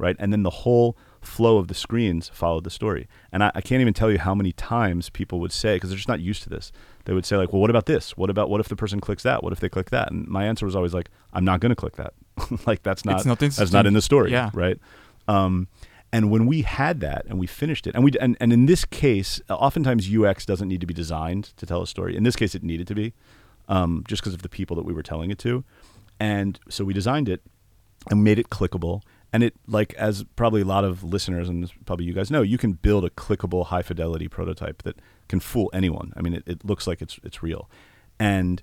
right? 0.00 0.16
And 0.18 0.32
then 0.32 0.42
the 0.42 0.50
whole 0.50 0.96
flow 1.20 1.58
of 1.58 1.68
the 1.68 1.74
screens 1.74 2.30
followed 2.32 2.64
the 2.64 2.70
story 2.70 3.06
and 3.30 3.44
i, 3.44 3.52
I 3.54 3.60
can't 3.60 3.80
even 3.80 3.94
tell 3.94 4.10
you 4.10 4.18
how 4.18 4.34
many 4.34 4.52
times 4.52 5.10
people 5.10 5.40
would 5.40 5.52
say 5.52 5.76
because 5.76 5.90
they're 5.90 5.96
just 5.96 6.08
not 6.08 6.20
used 6.20 6.42
to 6.44 6.48
this 6.48 6.72
they 7.04 7.12
would 7.12 7.26
say 7.26 7.36
like 7.36 7.52
well 7.52 7.60
what 7.60 7.70
about 7.70 7.86
this 7.86 8.16
what 8.16 8.30
about 8.30 8.48
what 8.48 8.60
if 8.60 8.68
the 8.68 8.76
person 8.76 9.00
clicks 9.00 9.22
that 9.24 9.42
what 9.42 9.52
if 9.52 9.60
they 9.60 9.68
click 9.68 9.90
that 9.90 10.10
and 10.10 10.26
my 10.28 10.44
answer 10.44 10.64
was 10.64 10.74
always 10.74 10.94
like 10.94 11.10
i'm 11.32 11.44
not 11.44 11.60
going 11.60 11.70
to 11.70 11.76
click 11.76 11.96
that 11.96 12.14
like 12.66 12.82
that's 12.82 13.04
not, 13.04 13.24
not 13.26 13.38
that's 13.38 13.72
not 13.72 13.86
in 13.86 13.94
the 13.94 14.02
story. 14.02 14.30
Yeah. 14.32 14.50
Right. 14.52 14.78
Um, 15.28 15.68
and 16.12 16.30
when 16.30 16.46
we 16.46 16.62
had 16.62 17.00
that 17.00 17.24
and 17.26 17.38
we 17.38 17.46
finished 17.46 17.86
it, 17.86 17.94
and 17.94 18.02
we 18.02 18.12
and, 18.20 18.36
and 18.40 18.52
in 18.52 18.66
this 18.66 18.84
case, 18.84 19.40
oftentimes 19.48 20.12
UX 20.12 20.44
doesn't 20.44 20.68
need 20.68 20.80
to 20.80 20.86
be 20.86 20.94
designed 20.94 21.44
to 21.56 21.66
tell 21.66 21.82
a 21.82 21.86
story. 21.86 22.16
In 22.16 22.24
this 22.24 22.36
case, 22.36 22.54
it 22.54 22.62
needed 22.62 22.86
to 22.88 22.94
be, 22.94 23.14
um, 23.68 24.04
just 24.08 24.22
because 24.22 24.34
of 24.34 24.42
the 24.42 24.48
people 24.48 24.76
that 24.76 24.84
we 24.84 24.92
were 24.92 25.02
telling 25.02 25.30
it 25.30 25.38
to, 25.40 25.64
and 26.18 26.58
so 26.68 26.84
we 26.84 26.92
designed 26.92 27.28
it 27.28 27.42
and 28.10 28.24
made 28.24 28.38
it 28.38 28.50
clickable. 28.50 29.02
And 29.32 29.44
it 29.44 29.54
like 29.66 29.94
as 29.94 30.24
probably 30.36 30.62
a 30.62 30.64
lot 30.64 30.84
of 30.84 31.04
listeners 31.04 31.48
and 31.48 31.70
probably 31.86 32.04
you 32.04 32.12
guys 32.12 32.30
know, 32.30 32.42
you 32.42 32.58
can 32.58 32.72
build 32.72 33.04
a 33.04 33.10
clickable, 33.10 33.66
high 33.66 33.82
fidelity 33.82 34.28
prototype 34.28 34.82
that 34.82 35.00
can 35.28 35.38
fool 35.38 35.70
anyone. 35.72 36.12
I 36.16 36.22
mean, 36.22 36.34
it, 36.34 36.42
it 36.46 36.64
looks 36.64 36.86
like 36.86 37.00
it's 37.00 37.20
it's 37.22 37.42
real, 37.42 37.70
and 38.18 38.62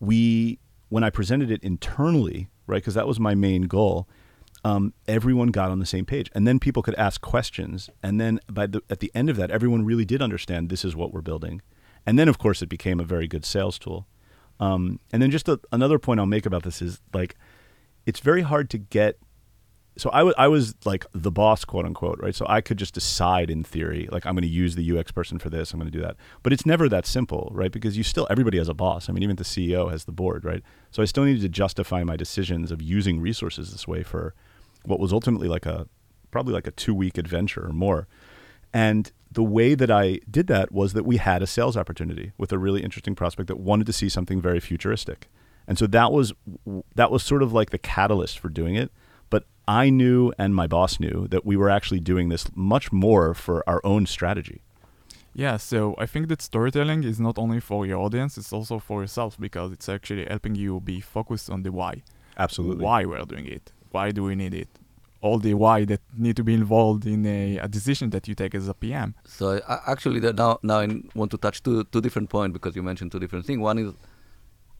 we 0.00 0.58
when 0.88 1.04
I 1.04 1.10
presented 1.10 1.50
it 1.52 1.62
internally 1.62 2.48
right? 2.70 2.76
Because 2.76 2.94
that 2.94 3.06
was 3.06 3.20
my 3.20 3.34
main 3.34 3.62
goal. 3.62 4.08
Um, 4.64 4.94
everyone 5.08 5.48
got 5.48 5.70
on 5.70 5.78
the 5.78 5.86
same 5.86 6.06
page, 6.06 6.30
and 6.34 6.46
then 6.46 6.58
people 6.58 6.82
could 6.82 6.94
ask 6.94 7.20
questions, 7.20 7.90
and 8.02 8.20
then 8.20 8.40
by 8.50 8.66
the 8.66 8.82
at 8.88 9.00
the 9.00 9.10
end 9.14 9.28
of 9.28 9.36
that, 9.36 9.50
everyone 9.50 9.84
really 9.84 10.04
did 10.04 10.22
understand 10.22 10.68
this 10.68 10.84
is 10.84 10.94
what 10.94 11.12
we're 11.12 11.22
building, 11.22 11.62
and 12.06 12.18
then 12.18 12.28
of 12.28 12.38
course 12.38 12.62
it 12.62 12.68
became 12.68 13.00
a 13.00 13.04
very 13.04 13.26
good 13.26 13.44
sales 13.44 13.78
tool. 13.78 14.06
Um, 14.60 15.00
and 15.10 15.22
then 15.22 15.30
just 15.30 15.48
a, 15.48 15.58
another 15.72 15.98
point 15.98 16.20
I'll 16.20 16.26
make 16.26 16.44
about 16.44 16.64
this 16.64 16.82
is 16.82 17.00
like, 17.14 17.34
it's 18.04 18.20
very 18.20 18.42
hard 18.42 18.68
to 18.70 18.78
get 18.78 19.16
so 19.96 20.08
I, 20.10 20.46
was 20.46 20.74
like 20.84 21.04
the 21.12 21.30
boss, 21.30 21.64
quote 21.64 21.84
unquote, 21.84 22.20
right? 22.22 22.34
So 22.34 22.46
I 22.48 22.60
could 22.60 22.78
just 22.78 22.94
decide 22.94 23.50
in 23.50 23.64
theory, 23.64 24.08
like 24.10 24.24
I'm 24.24 24.34
going 24.34 24.42
to 24.42 24.48
use 24.48 24.74
the 24.74 24.98
UX 24.98 25.12
person 25.12 25.38
for 25.38 25.50
this, 25.50 25.72
I'm 25.72 25.80
going 25.80 25.90
to 25.90 25.96
do 25.96 26.02
that. 26.02 26.16
But 26.42 26.52
it's 26.52 26.64
never 26.64 26.88
that 26.88 27.06
simple, 27.06 27.50
right? 27.52 27.70
Because 27.70 27.96
you 27.96 28.02
still, 28.02 28.26
everybody 28.30 28.58
has 28.58 28.68
a 28.68 28.74
boss. 28.74 29.08
I 29.08 29.12
mean, 29.12 29.22
even 29.22 29.36
the 29.36 29.44
CEO 29.44 29.90
has 29.90 30.04
the 30.04 30.12
board, 30.12 30.44
right? 30.44 30.62
So 30.90 31.02
I 31.02 31.06
still 31.06 31.24
needed 31.24 31.42
to 31.42 31.48
justify 31.48 32.04
my 32.04 32.16
decisions 32.16 32.70
of 32.70 32.80
using 32.80 33.20
resources 33.20 33.72
this 33.72 33.86
way 33.86 34.02
for 34.02 34.34
what 34.84 35.00
was 35.00 35.12
ultimately 35.12 35.48
like 35.48 35.66
a, 35.66 35.86
probably 36.30 36.54
like 36.54 36.66
a 36.66 36.72
two 36.72 36.94
week 36.94 37.18
adventure 37.18 37.66
or 37.66 37.72
more. 37.72 38.06
And 38.72 39.10
the 39.30 39.42
way 39.42 39.74
that 39.74 39.90
I 39.90 40.20
did 40.30 40.46
that 40.46 40.72
was 40.72 40.92
that 40.92 41.04
we 41.04 41.16
had 41.18 41.42
a 41.42 41.46
sales 41.46 41.76
opportunity 41.76 42.32
with 42.38 42.52
a 42.52 42.58
really 42.58 42.82
interesting 42.82 43.14
prospect 43.14 43.48
that 43.48 43.58
wanted 43.58 43.86
to 43.86 43.92
see 43.92 44.08
something 44.08 44.40
very 44.40 44.60
futuristic. 44.60 45.28
And 45.66 45.78
so 45.78 45.86
that 45.88 46.10
was 46.10 46.32
that 46.94 47.10
was 47.10 47.22
sort 47.22 47.42
of 47.42 47.52
like 47.52 47.70
the 47.70 47.78
catalyst 47.78 48.38
for 48.38 48.48
doing 48.48 48.76
it 48.76 48.90
I 49.70 49.88
knew 49.88 50.32
and 50.36 50.52
my 50.52 50.66
boss 50.66 50.98
knew 50.98 51.28
that 51.28 51.46
we 51.46 51.56
were 51.56 51.70
actually 51.70 52.00
doing 52.00 52.28
this 52.28 52.44
much 52.56 52.90
more 52.90 53.34
for 53.34 53.62
our 53.68 53.80
own 53.84 54.04
strategy. 54.04 54.62
Yeah, 55.32 55.58
so 55.58 55.94
I 55.96 56.06
think 56.06 56.26
that 56.26 56.42
storytelling 56.42 57.04
is 57.04 57.20
not 57.20 57.38
only 57.38 57.60
for 57.60 57.86
your 57.86 58.00
audience, 58.00 58.36
it's 58.36 58.52
also 58.52 58.80
for 58.80 59.00
yourself 59.02 59.38
because 59.38 59.70
it's 59.70 59.88
actually 59.88 60.26
helping 60.26 60.56
you 60.56 60.80
be 60.80 61.00
focused 61.00 61.48
on 61.48 61.62
the 61.62 61.70
why. 61.70 62.02
Absolutely. 62.36 62.84
Why 62.84 63.04
we're 63.04 63.24
doing 63.24 63.46
it. 63.46 63.70
Why 63.92 64.10
do 64.10 64.24
we 64.24 64.34
need 64.34 64.54
it? 64.54 64.68
All 65.20 65.38
the 65.38 65.54
why 65.54 65.84
that 65.84 66.00
need 66.18 66.34
to 66.34 66.42
be 66.42 66.54
involved 66.54 67.06
in 67.06 67.24
a, 67.24 67.58
a 67.58 67.68
decision 67.68 68.10
that 68.10 68.26
you 68.26 68.34
take 68.34 68.56
as 68.56 68.66
a 68.66 68.74
PM. 68.74 69.14
So 69.24 69.60
uh, 69.68 69.80
actually, 69.86 70.18
now 70.32 70.58
now 70.64 70.80
I 70.80 70.88
want 71.14 71.30
to 71.30 71.38
touch 71.38 71.62
two 71.62 71.84
two 71.92 72.00
different 72.00 72.28
points 72.28 72.54
because 72.54 72.74
you 72.74 72.82
mentioned 72.82 73.12
two 73.12 73.20
different 73.20 73.44
things. 73.46 73.60
One 73.60 73.78
is 73.78 73.92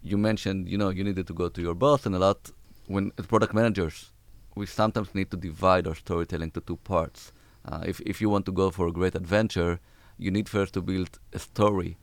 you 0.02 0.18
mentioned 0.18 0.68
you 0.68 0.78
know 0.78 0.88
you 0.88 1.04
needed 1.04 1.26
to 1.28 1.34
go 1.34 1.48
to 1.48 1.60
your 1.66 1.74
boss 1.74 2.06
and 2.06 2.14
a 2.16 2.18
lot 2.18 2.38
when 2.86 3.12
product 3.32 3.52
managers 3.54 4.10
we 4.54 4.66
sometimes 4.66 5.14
need 5.14 5.30
to 5.30 5.36
divide 5.36 5.86
our 5.86 5.94
storytelling 5.94 6.50
to 6.52 6.60
two 6.60 6.76
parts. 6.76 7.32
Uh, 7.64 7.82
if, 7.86 8.00
if 8.00 8.20
you 8.20 8.28
want 8.28 8.46
to 8.46 8.52
go 8.52 8.70
for 8.70 8.88
a 8.88 8.92
great 8.92 9.14
adventure, 9.14 9.80
you 10.18 10.30
need 10.30 10.48
first 10.48 10.74
to 10.74 10.82
build 10.82 11.18
a 11.32 11.38
story 11.38 11.96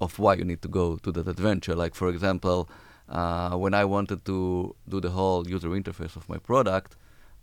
of 0.00 0.18
why 0.18 0.34
you 0.34 0.44
need 0.44 0.62
to 0.62 0.68
go 0.68 0.96
to 0.96 1.12
that 1.12 1.28
adventure. 1.28 1.74
Like, 1.74 1.94
for 1.94 2.08
example, 2.08 2.68
uh, 3.08 3.56
when 3.56 3.74
I 3.74 3.84
wanted 3.84 4.24
to 4.26 4.74
do 4.88 5.00
the 5.00 5.10
whole 5.10 5.48
user 5.48 5.68
interface 5.70 6.16
of 6.16 6.28
my 6.28 6.38
product, 6.38 6.96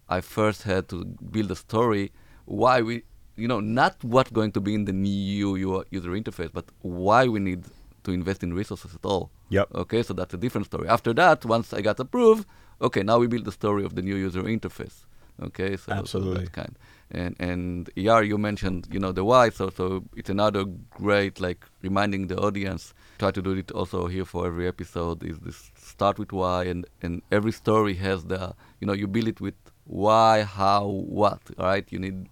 I 0.09 0.21
first 0.21 0.63
had 0.63 0.87
to 0.89 1.05
build 1.05 1.51
a 1.51 1.55
story 1.55 2.11
why 2.45 2.81
we, 2.81 3.03
you 3.35 3.47
know, 3.47 3.59
not 3.59 4.01
what's 4.03 4.31
going 4.31 4.53
to 4.53 4.61
be 4.61 4.73
in 4.73 4.85
the 4.85 4.93
new 4.93 5.55
user 5.55 6.11
interface, 6.11 6.51
but 6.53 6.65
why 6.81 7.27
we 7.27 7.39
need 7.39 7.65
to 8.03 8.11
invest 8.11 8.41
in 8.43 8.53
resources 8.53 8.95
at 8.95 9.05
all. 9.05 9.29
Yep. 9.49 9.67
Okay, 9.75 10.03
so 10.03 10.13
that's 10.13 10.33
a 10.33 10.37
different 10.37 10.65
story. 10.67 10.87
After 10.87 11.13
that, 11.13 11.45
once 11.45 11.73
I 11.73 11.81
got 11.81 11.99
approved, 11.99 12.47
okay, 12.81 13.03
now 13.03 13.17
we 13.19 13.27
build 13.27 13.45
the 13.45 13.51
story 13.51 13.83
of 13.83 13.95
the 13.95 14.01
new 14.01 14.15
user 14.15 14.43
interface. 14.43 15.05
Okay, 15.41 15.77
so, 15.77 15.91
Absolutely. 15.91 16.35
so 16.35 16.41
that 16.41 16.51
kind. 16.53 16.75
And 17.11 17.35
and 17.39 17.89
ER, 17.97 18.23
you 18.23 18.37
mentioned, 18.37 18.87
you 18.91 18.99
know, 18.99 19.11
the 19.11 19.23
why. 19.23 19.49
So 19.49 19.69
so 19.69 20.03
it's 20.15 20.29
another 20.29 20.65
great 20.89 21.39
like 21.39 21.65
reminding 21.81 22.27
the 22.27 22.37
audience. 22.37 22.93
Try 23.19 23.31
to 23.31 23.41
do 23.41 23.51
it 23.51 23.71
also 23.71 24.07
here 24.07 24.25
for 24.25 24.47
every 24.47 24.67
episode. 24.67 25.23
Is 25.23 25.39
this 25.39 25.71
start 25.75 26.19
with 26.19 26.31
why, 26.31 26.63
and 26.65 26.85
and 27.01 27.21
every 27.31 27.51
story 27.51 27.93
has 27.95 28.25
the 28.25 28.55
you 28.81 28.87
know 28.87 28.93
you 28.93 29.07
build 29.07 29.27
it 29.27 29.39
with 29.39 29.55
why, 29.85 30.43
how, 30.43 30.87
what. 30.87 31.39
Right? 31.57 31.85
You 31.91 31.99
need 31.99 32.29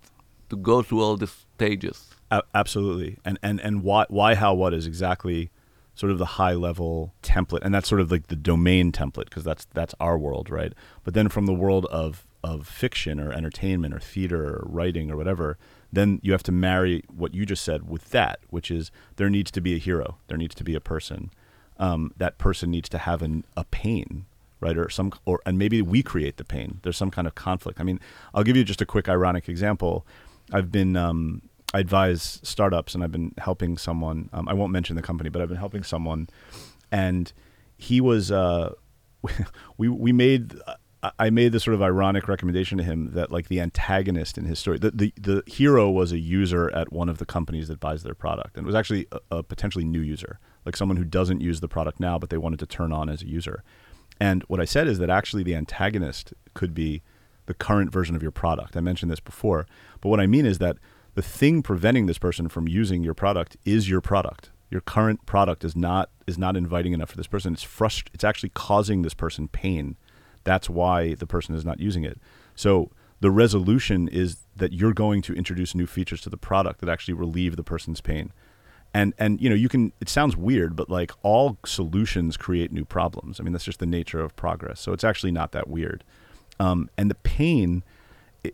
to 0.50 0.56
go 0.58 0.82
through 0.82 1.02
all 1.02 1.16
the 1.16 1.28
stages. 1.28 2.10
absolutely, 2.54 3.18
and 3.24 3.38
and 3.42 3.62
and 3.62 3.84
why 3.84 4.06
why 4.10 4.36
how 4.36 4.54
what 4.54 4.74
is 4.74 4.88
exactly 4.88 5.52
sort 5.96 6.12
of 6.12 6.18
the 6.18 6.26
high 6.26 6.54
level 6.54 7.14
template, 7.24 7.62
and 7.64 7.74
that's 7.74 7.88
sort 7.88 8.02
of 8.02 8.12
like 8.12 8.28
the 8.28 8.36
domain 8.36 8.92
template 8.92 9.26
because 9.26 9.44
that's 9.44 9.66
that's 9.74 9.96
our 10.00 10.18
world, 10.18 10.50
right? 10.50 10.74
But 11.04 11.14
then 11.14 11.30
from 11.30 11.46
the 11.46 11.54
world 11.54 11.86
of 11.88 12.26
of 12.44 12.68
fiction 12.68 13.20
or 13.20 13.34
entertainment 13.34 13.94
or 13.94 14.00
theater 14.00 14.58
or 14.58 14.68
writing 14.68 15.10
or 15.10 15.18
whatever, 15.18 15.58
then 15.92 16.20
you 16.22 16.32
have 16.32 16.44
to 16.44 16.52
marry 16.52 17.04
what 17.08 17.34
you 17.34 17.46
just 17.46 17.64
said 17.64 17.90
with 17.90 18.12
that, 18.12 18.40
which 18.50 18.70
is 18.70 18.92
there 19.16 19.30
needs 19.30 19.50
to 19.50 19.62
be 19.62 19.74
a 19.74 19.80
hero, 19.80 20.18
there 20.28 20.38
needs 20.38 20.54
to 20.56 20.64
be 20.64 20.76
a 20.76 20.80
person. 20.80 21.32
Um, 21.78 22.14
that 22.18 22.38
person 22.38 22.70
needs 22.72 22.88
to 22.90 23.00
have 23.00 23.22
an, 23.22 23.44
a 23.58 23.66
pain, 23.66 24.26
right? 24.60 24.78
Or 24.78 24.90
some, 24.90 25.12
or 25.26 25.42
and 25.46 25.58
maybe 25.58 25.82
we 25.82 26.04
create 26.04 26.38
the 26.38 26.46
pain. 26.46 26.80
There's 26.84 26.98
some 26.98 27.12
kind 27.12 27.28
of 27.28 27.36
conflict. 27.36 27.80
I 27.80 27.84
mean, 27.84 28.00
I'll 28.34 28.44
give 28.44 28.56
you 28.56 28.64
just 28.64 28.82
a 28.82 28.86
quick 28.86 29.10
ironic 29.10 29.50
example. 29.50 30.06
I've 30.54 30.72
been 30.72 30.96
um, 30.96 31.42
I 31.74 31.80
advise 31.80 32.40
startups, 32.44 32.96
and 32.96 33.04
I've 33.04 33.12
been 33.12 33.34
helping 33.38 33.78
someone. 33.78 34.30
Um, 34.34 34.48
I 34.48 34.54
won't 34.54 34.72
mention 34.72 34.96
the 34.96 35.02
company, 35.02 35.30
but 35.30 35.42
I've 35.42 35.50
been 35.50 35.58
helping 35.58 35.84
someone, 35.84 36.30
and 36.92 37.32
he 37.78 38.02
was. 38.02 38.32
Uh, 38.32 38.74
we 39.78 39.90
we 39.90 40.12
made. 40.12 40.56
I 41.20 41.30
made 41.30 41.52
this 41.52 41.64
sort 41.64 41.76
of 41.76 41.84
ironic 41.84 42.28
recommendation 42.28 42.80
to 42.80 42.84
him 42.84 43.12
that 43.12 43.32
like 43.32 43.48
the 43.48 43.60
antagonist 43.60 44.40
in 44.40 44.46
his 44.46 44.58
story, 44.58 44.80
the, 44.80 44.90
the 44.90 45.14
the 45.20 45.44
hero 45.46 45.92
was 45.92 46.12
a 46.12 46.18
user 46.18 46.74
at 46.74 46.92
one 46.92 47.10
of 47.10 47.20
the 47.20 47.26
companies 47.26 47.68
that 47.68 47.80
buys 47.80 48.02
their 48.02 48.16
product, 48.16 48.58
and 48.58 48.66
it 48.66 48.68
was 48.68 48.76
actually 48.76 49.08
a, 49.12 49.20
a 49.38 49.44
potentially 49.44 49.86
new 49.86 50.02
user, 50.02 50.40
like 50.66 50.76
someone 50.76 50.98
who 50.98 51.04
doesn't 51.04 51.42
use 51.42 51.60
the 51.60 51.68
product 51.68 52.00
now, 52.00 52.18
but 52.18 52.32
they 52.32 52.38
wanted 52.38 52.58
to 52.60 52.66
turn 52.66 52.92
on 52.92 53.10
as 53.10 53.22
a 53.22 53.28
user. 53.28 53.64
And 54.20 54.44
what 54.44 54.60
I 54.60 54.66
said 54.66 54.88
is 54.88 54.98
that 55.00 55.10
actually 55.10 55.44
the 55.44 55.56
antagonist 55.56 56.34
could 56.54 56.74
be 56.74 57.04
the 57.46 57.54
current 57.54 57.92
version 57.92 58.16
of 58.16 58.22
your 58.22 58.32
product. 58.32 58.76
I 58.76 58.80
mentioned 58.80 59.12
this 59.12 59.20
before, 59.20 59.68
but 60.02 60.10
what 60.10 60.20
I 60.20 60.26
mean 60.26 60.46
is 60.46 60.58
that 60.60 60.78
the 61.16 61.22
thing 61.22 61.64
preventing 61.64 62.06
this 62.06 62.18
person 62.18 62.48
from 62.50 62.68
using 62.68 63.04
your 63.04 63.14
product 63.14 63.58
is 63.66 63.90
your 63.90 64.02
product. 64.02 64.52
Your 64.70 64.82
current 64.82 65.26
product 65.26 65.64
is 65.64 65.76
not 65.76 66.10
is 66.28 66.38
not 66.38 66.58
inviting 66.58 66.94
enough 66.94 67.10
for 67.10 67.18
this 67.18 67.28
person. 67.28 67.54
It's 67.54 67.66
frust- 67.66 68.10
it's 68.14 68.24
actually 68.24 68.50
causing 68.50 69.02
this 69.02 69.14
person 69.14 69.48
pain. 69.48 69.96
That's 70.44 70.70
why 70.70 71.16
the 71.16 71.26
person 71.26 71.56
is 71.56 71.66
not 71.66 71.80
using 71.80 72.04
it. 72.04 72.20
So 72.56 72.92
the 73.22 73.32
resolution 73.32 74.08
is 74.08 74.38
that 74.56 74.74
you're 74.74 74.94
going 74.94 75.22
to 75.24 75.34
introduce 75.34 75.74
new 75.74 75.88
features 75.88 76.22
to 76.22 76.30
the 76.30 76.38
product 76.38 76.82
that 76.82 76.90
actually 76.90 77.14
relieve 77.14 77.56
the 77.56 77.64
person's 77.64 78.02
pain. 78.02 78.34
And 78.94 79.14
and 79.18 79.40
you 79.40 79.50
know, 79.50 79.56
you 79.56 79.70
can 79.70 79.94
it 80.02 80.10
sounds 80.10 80.36
weird, 80.36 80.76
but 80.76 80.90
like 80.90 81.12
all 81.22 81.58
solutions 81.66 82.36
create 82.36 82.72
new 82.74 82.86
problems. 82.86 83.40
I 83.40 83.44
mean, 83.44 83.54
that's 83.54 83.66
just 83.66 83.80
the 83.80 83.86
nature 83.86 84.20
of 84.20 84.36
progress. 84.36 84.82
So 84.82 84.92
it's 84.92 85.04
actually 85.04 85.32
not 85.32 85.54
that 85.54 85.70
weird. 85.70 86.04
Um, 86.60 86.90
and 86.98 87.10
the 87.10 87.16
pain 87.16 87.84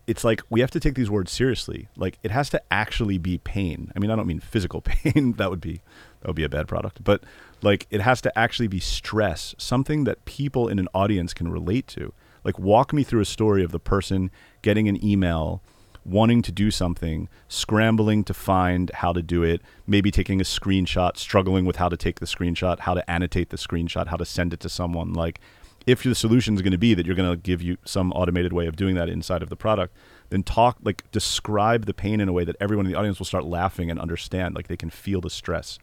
it's 0.08 0.24
like 0.24 0.42
we 0.50 0.60
have 0.62 0.72
to 0.72 0.80
take 0.80 0.96
these 0.96 1.10
words 1.10 1.32
seriously. 1.32 1.88
Like 1.96 2.18
it 2.24 2.32
has 2.32 2.50
to 2.52 2.62
actually 2.72 3.18
be 3.18 3.38
pain. 3.38 3.92
I 3.96 4.00
mean, 4.00 4.12
I 4.12 4.16
don't 4.16 4.28
mean 4.28 4.40
physical 4.40 4.82
pain. 4.86 5.34
that 5.34 5.50
would 5.50 5.62
be 5.62 5.82
that 6.22 6.28
would 6.28 6.36
be 6.36 6.44
a 6.44 6.50
bad 6.50 6.68
product. 6.68 7.04
But 7.04 7.24
like 7.62 7.88
it 7.90 8.02
has 8.02 8.22
to 8.22 8.38
actually 8.38 8.68
be 8.68 8.80
stress, 8.80 9.56
something 9.58 10.04
that 10.06 10.26
people 10.26 10.68
in 10.68 10.80
an 10.80 10.88
audience 10.94 11.34
can 11.34 11.50
relate 11.50 11.88
to. 11.88 12.14
Like 12.44 12.58
walk 12.58 12.94
me 12.94 13.04
through 13.04 13.22
a 13.22 13.26
story 13.26 13.64
of 13.64 13.72
the 13.72 13.80
person 13.80 14.32
getting 14.62 14.88
an 14.88 15.04
email, 15.04 15.62
wanting 16.04 16.42
to 16.42 16.52
do 16.52 16.72
something, 16.72 17.30
scrambling 17.48 18.24
to 18.24 18.34
find 18.34 18.90
how 18.96 19.14
to 19.14 19.22
do 19.22 19.44
it, 19.44 19.62
maybe 19.86 20.10
taking 20.10 20.42
a 20.42 20.44
screenshot, 20.44 21.18
struggling 21.18 21.66
with 21.66 21.76
how 21.76 21.90
to 21.90 21.98
take 21.98 22.20
the 22.20 22.26
screenshot, 22.26 22.80
how 22.80 22.94
to 22.94 23.10
annotate 23.10 23.50
the 23.50 23.58
screenshot, 23.58 24.08
how 24.08 24.18
to 24.18 24.26
send 24.26 24.54
it 24.54 24.60
to 24.60 24.70
someone 24.70 25.14
like 25.14 25.40
if 25.88 26.04
the 26.04 26.16
solution 26.16 26.56
is 26.56 26.62
going 26.62 26.72
to 26.72 26.78
be 26.78 26.94
that 26.94 27.06
you're 27.06 27.16
going 27.16 27.30
to 27.30 27.38
give 27.38 27.62
you 27.62 27.78
some 27.86 28.12
automated 28.14 28.54
way 28.54 28.68
of 28.68 28.76
doing 28.76 28.96
that 28.96 29.10
inside 29.10 29.42
of 29.42 29.50
the 29.50 29.56
product, 29.56 29.96
then 30.30 30.44
talk 30.44 30.78
like 30.84 31.10
describe 31.12 31.86
the 31.86 31.94
pain 31.94 32.22
in 32.22 32.30
a 32.30 32.34
way 32.34 32.44
that 32.44 32.56
everyone 32.60 32.86
in 32.86 32.92
the 32.92 32.98
audience 32.98 33.20
will 33.20 33.26
start 33.26 33.46
laughing 33.46 33.90
and 33.90 34.00
understand, 34.00 34.56
like 34.56 34.68
they 34.68 34.78
can 34.78 34.90
feel 34.90 35.22
the 35.22 35.30
stress, 35.30 35.80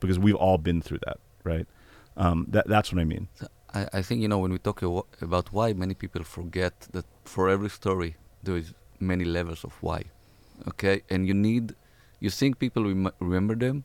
because 0.00 0.18
we've 0.18 0.34
all 0.36 0.58
been 0.58 0.80
through 0.82 0.98
that, 1.06 1.18
right? 1.44 1.66
Um, 2.16 2.46
that 2.50 2.66
that's 2.68 2.92
what 2.92 3.00
I 3.00 3.04
mean. 3.04 3.28
I, 3.74 3.88
I 3.92 4.02
think 4.02 4.20
you 4.20 4.28
know 4.28 4.38
when 4.38 4.52
we 4.52 4.58
talk 4.58 4.82
about 5.20 5.52
why, 5.52 5.72
many 5.72 5.94
people 5.94 6.24
forget 6.24 6.88
that 6.92 7.06
for 7.24 7.48
every 7.48 7.70
story 7.70 8.16
there 8.42 8.56
is 8.56 8.74
many 9.00 9.24
levels 9.24 9.64
of 9.64 9.72
why, 9.80 10.04
okay? 10.68 11.02
And 11.10 11.26
you 11.26 11.34
need, 11.34 11.74
you 12.20 12.30
think 12.30 12.58
people 12.58 12.84
rem- 12.84 13.12
remember 13.20 13.54
them, 13.54 13.84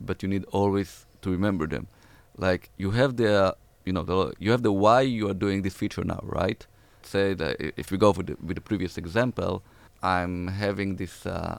but 0.00 0.22
you 0.22 0.28
need 0.28 0.44
always 0.52 1.06
to 1.22 1.30
remember 1.30 1.66
them. 1.66 1.88
Like 2.36 2.70
you 2.76 2.92
have 2.92 3.16
the 3.16 3.56
you 3.88 3.92
know, 3.96 4.02
the, 4.02 4.32
you 4.38 4.50
have 4.50 4.62
the 4.62 4.74
why 4.84 5.00
you 5.00 5.24
are 5.30 5.38
doing 5.46 5.62
this 5.62 5.74
feature 5.82 6.04
now, 6.04 6.20
right? 6.22 6.60
Say 7.02 7.32
that 7.34 7.56
if 7.82 7.90
we 7.90 7.96
go 8.04 8.10
with 8.10 8.26
the, 8.26 8.36
with 8.46 8.56
the 8.56 8.60
previous 8.70 8.98
example, 8.98 9.62
I'm 10.02 10.48
having 10.48 10.96
this 10.96 11.24
uh, 11.24 11.58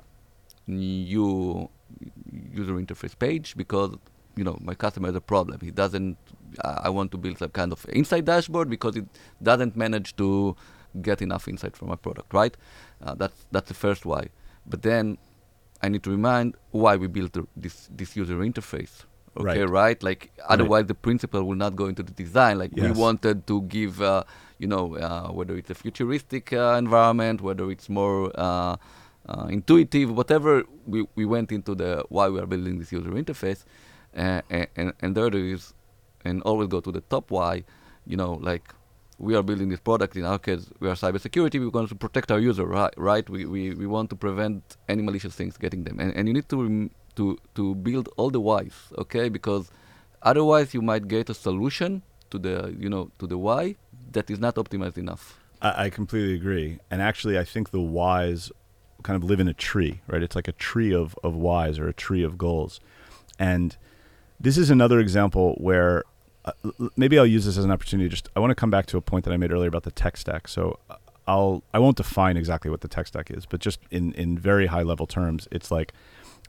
new 0.68 1.70
user 2.60 2.76
interface 2.84 3.18
page 3.26 3.58
because 3.58 3.92
you 4.36 4.44
know 4.44 4.58
my 4.62 4.76
customer 4.76 5.08
has 5.08 5.16
a 5.16 5.26
problem. 5.34 5.58
He 5.62 5.72
doesn't. 5.72 6.18
I 6.86 6.90
want 6.98 7.10
to 7.14 7.18
build 7.18 7.40
some 7.40 7.50
kind 7.50 7.72
of 7.72 7.80
insight 7.90 8.26
dashboard 8.26 8.70
because 8.70 8.96
it 8.96 9.06
doesn't 9.42 9.76
manage 9.76 10.16
to 10.18 10.56
get 11.02 11.22
enough 11.22 11.48
insight 11.48 11.76
from 11.76 11.88
my 11.90 11.96
product, 11.96 12.34
right? 12.42 12.56
Uh, 13.02 13.16
that's 13.16 13.40
that's 13.52 13.68
the 13.68 13.80
first 13.86 14.06
why. 14.06 14.24
But 14.68 14.84
then 14.84 15.18
I 15.82 15.90
need 15.90 16.04
to 16.04 16.12
remind 16.12 16.56
why 16.72 16.96
we 16.96 17.08
built 17.08 17.36
this 17.58 17.90
this 18.00 18.16
user 18.16 18.38
interface, 18.38 18.96
okay 19.38 19.62
right, 19.62 19.70
right? 19.70 20.04
like 20.04 20.32
otherwise 20.48 20.82
right. 20.82 20.88
the 20.88 20.96
principle 20.96 21.44
will 21.44 21.56
not 21.56 21.76
go 21.76 21.86
into 21.86 22.04
the 22.04 22.12
design 22.12 22.58
like 22.58 22.72
yes. 22.76 22.86
we 22.86 22.92
wanted 22.92 23.46
to 23.48 23.62
give 23.64 24.02
uh, 24.02 24.24
you 24.58 24.68
know 24.68 24.96
uh, 24.98 25.28
whether 25.30 25.56
it's 25.56 25.70
a 25.70 25.76
futuristic 25.76 26.54
uh, 26.54 26.76
environment 26.78 27.42
whether 27.42 27.70
it's 27.72 27.90
more 27.90 28.32
uh, 28.36 28.76
uh, 29.28 29.48
intuitive 29.50 30.12
whatever 30.12 30.64
we, 30.88 31.06
we 31.16 31.26
went 31.26 31.52
into 31.52 31.76
the 31.76 32.04
why 32.10 32.28
we 32.28 32.40
are 32.40 32.46
building 32.46 32.80
this 32.80 32.92
user 32.92 33.10
interface 33.12 33.64
and, 34.14 34.44
and, 34.50 34.94
and 35.02 35.16
there 35.16 35.34
is 35.36 35.74
and 36.26 36.42
always 36.44 36.68
go 36.68 36.80
to 36.80 36.92
the 36.92 37.02
top 37.02 37.32
why 37.32 37.64
you 38.06 38.18
know 38.18 38.34
like 38.42 38.74
we 39.20 39.36
are 39.36 39.44
building 39.44 39.70
this 39.70 39.80
product 39.80 40.16
in 40.16 40.26
our 40.26 40.40
case 40.40 40.70
we 40.80 40.88
are 40.90 40.96
cybersecurity 40.96 41.60
we 41.60 41.68
want 41.68 41.90
to 41.90 41.96
protect 41.96 42.32
our 42.32 42.40
user 42.40 42.66
right 42.66 42.94
right 42.98 43.30
we, 43.30 43.46
we, 43.46 43.74
we 43.74 43.86
want 43.86 44.10
to 44.10 44.16
prevent 44.16 44.78
any 44.88 45.02
malicious 45.02 45.36
things 45.36 45.58
getting 45.58 45.84
them 45.84 46.00
and, 46.00 46.16
and 46.16 46.28
you 46.28 46.34
need 46.34 46.48
to 46.50 46.64
rem- 46.64 46.92
to 47.16 47.38
to 47.56 47.76
build 47.76 48.10
all 48.18 48.30
the 48.30 48.40
whys, 48.40 48.74
okay? 48.98 49.30
Because 49.30 49.72
otherwise 50.22 50.74
you 50.74 50.82
might 50.82 51.08
get 51.08 51.30
a 51.30 51.34
solution 51.34 52.02
to 52.32 52.40
the 52.40 52.76
you 52.78 52.90
know 52.90 53.12
to 53.20 53.28
the 53.28 53.38
why 53.38 53.76
that 54.12 54.30
is 54.30 54.40
not 54.40 54.56
optimized 54.56 54.98
enough. 54.98 55.40
I, 55.62 55.86
I 55.86 55.90
completely 55.90 56.34
agree, 56.34 56.80
and 56.90 57.02
actually 57.02 57.38
I 57.38 57.44
think 57.44 57.72
the 57.72 57.82
whys 57.82 58.52
kind 59.04 59.16
of 59.16 59.24
live 59.24 59.40
in 59.40 59.48
a 59.48 59.54
tree, 59.54 60.02
right? 60.08 60.22
It's 60.22 60.36
like 60.36 60.48
a 60.48 60.54
tree 60.54 60.94
of 60.94 61.18
of 61.24 61.36
whys 61.36 61.80
or 61.80 61.88
a 61.88 61.94
tree 61.94 62.24
of 62.24 62.38
goals, 62.38 62.80
and 63.38 63.76
this 64.40 64.58
is 64.58 64.70
another 64.70 65.00
example 65.00 65.56
where 65.58 66.04
uh, 66.46 66.52
maybe 66.96 67.20
I'll 67.20 67.26
use 67.26 67.46
this 67.46 67.58
as 67.58 67.66
an 67.66 67.72
opportunity. 67.72 68.10
Just 68.10 68.30
I 68.36 68.40
want 68.40 68.52
to 68.52 68.56
come 68.56 68.70
back 68.70 68.86
to 68.88 68.98
a 68.98 69.02
point 69.02 69.26
that 69.26 69.34
I 69.34 69.38
made 69.38 69.52
earlier 69.52 69.68
about 69.68 69.84
the 69.84 69.92
tech 69.92 70.18
stack. 70.18 70.48
So 70.48 70.80
uh, 70.90 70.96
I'll 71.28 71.64
I 71.74 71.80
won't 71.80 71.98
define 71.98 72.38
exactly 72.38 72.72
what 72.72 72.82
the 72.82 72.88
tech 72.88 73.08
stack 73.08 73.30
is, 73.30 73.46
but 73.46 73.60
just 73.60 73.80
in 73.92 74.14
in 74.14 74.38
very 74.38 74.68
high 74.68 74.84
level 74.84 75.06
terms, 75.08 75.48
it's 75.52 75.72
like 75.72 75.94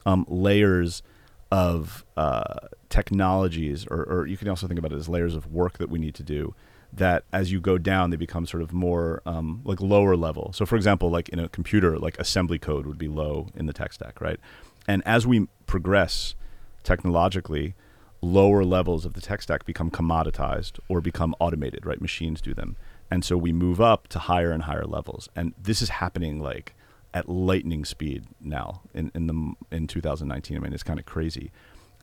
um, 0.05 0.25
layers 0.27 1.03
of 1.51 2.05
uh, 2.15 2.67
technologies, 2.89 3.85
or, 3.91 4.03
or 4.03 4.27
you 4.27 4.37
can 4.37 4.47
also 4.47 4.67
think 4.67 4.79
about 4.79 4.91
it 4.91 4.95
as 4.95 5.09
layers 5.09 5.35
of 5.35 5.51
work 5.51 5.77
that 5.77 5.89
we 5.89 5.99
need 5.99 6.15
to 6.15 6.23
do. 6.23 6.55
That 6.93 7.23
as 7.31 7.51
you 7.51 7.61
go 7.61 7.77
down, 7.77 8.09
they 8.09 8.17
become 8.17 8.45
sort 8.45 8.63
of 8.63 8.73
more 8.73 9.21
um, 9.25 9.61
like 9.63 9.79
lower 9.79 10.15
level. 10.17 10.51
So, 10.53 10.65
for 10.65 10.75
example, 10.75 11.09
like 11.09 11.29
in 11.29 11.39
a 11.39 11.47
computer, 11.47 11.97
like 11.97 12.19
assembly 12.19 12.59
code 12.59 12.85
would 12.85 12.97
be 12.97 13.07
low 13.07 13.47
in 13.55 13.65
the 13.65 13.73
tech 13.73 13.93
stack, 13.93 14.19
right? 14.19 14.39
And 14.87 15.01
as 15.05 15.25
we 15.25 15.47
progress 15.67 16.35
technologically, 16.83 17.75
lower 18.21 18.63
levels 18.63 19.05
of 19.05 19.13
the 19.13 19.21
tech 19.21 19.41
stack 19.41 19.65
become 19.65 19.89
commoditized 19.89 20.79
or 20.89 21.01
become 21.01 21.33
automated, 21.39 21.85
right? 21.85 22.01
Machines 22.01 22.41
do 22.41 22.53
them. 22.53 22.75
And 23.09 23.25
so 23.25 23.37
we 23.37 23.51
move 23.51 23.81
up 23.81 24.07
to 24.09 24.19
higher 24.19 24.51
and 24.51 24.63
higher 24.63 24.85
levels. 24.85 25.29
And 25.35 25.53
this 25.61 25.81
is 25.81 25.89
happening 25.89 26.41
like 26.41 26.75
at 27.13 27.27
lightning 27.27 27.85
speed 27.85 28.25
now 28.39 28.81
in, 28.93 29.11
in 29.13 29.27
the 29.27 29.53
in 29.71 29.87
2019. 29.87 30.57
I 30.57 30.59
mean, 30.59 30.73
it's 30.73 30.83
kind 30.83 30.99
of 30.99 31.05
crazy. 31.05 31.51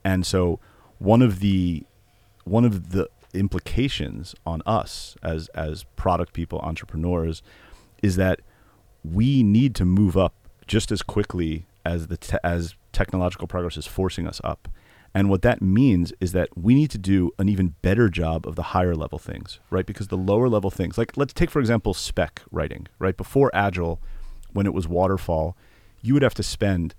And 0.04 0.26
so 0.26 0.60
one 0.98 1.22
of 1.22 1.40
the 1.40 1.84
one 2.44 2.64
of 2.64 2.90
the 2.90 3.08
implications 3.34 4.34
on 4.46 4.62
us 4.66 5.16
as 5.22 5.48
as 5.48 5.84
product 5.96 6.32
people, 6.32 6.60
entrepreneurs, 6.60 7.42
is 8.02 8.16
that 8.16 8.40
we 9.04 9.42
need 9.42 9.74
to 9.76 9.84
move 9.84 10.16
up 10.16 10.34
just 10.66 10.92
as 10.92 11.02
quickly 11.02 11.66
as 11.84 12.08
the 12.08 12.16
te- 12.16 12.38
as 12.44 12.74
technological 12.92 13.46
progress 13.46 13.76
is 13.76 13.86
forcing 13.86 14.26
us 14.26 14.40
up. 14.44 14.68
And 15.14 15.30
what 15.30 15.42
that 15.42 15.62
means 15.62 16.12
is 16.20 16.32
that 16.32 16.50
we 16.56 16.74
need 16.74 16.90
to 16.90 16.98
do 16.98 17.32
an 17.38 17.48
even 17.48 17.74
better 17.80 18.10
job 18.10 18.46
of 18.46 18.56
the 18.56 18.62
higher 18.62 18.94
level 18.94 19.18
things, 19.18 19.58
right? 19.70 19.86
Because 19.86 20.08
the 20.08 20.18
lower 20.18 20.48
level 20.48 20.70
things, 20.70 20.98
like 20.98 21.16
let's 21.16 21.32
take 21.32 21.50
for 21.50 21.60
example 21.60 21.94
spec 21.94 22.42
writing, 22.50 22.88
right? 22.98 23.16
Before 23.16 23.50
agile, 23.54 24.00
when 24.52 24.66
it 24.66 24.74
was 24.74 24.88
waterfall, 24.88 25.56
you 26.02 26.14
would 26.14 26.22
have 26.22 26.34
to 26.34 26.42
spend 26.42 26.94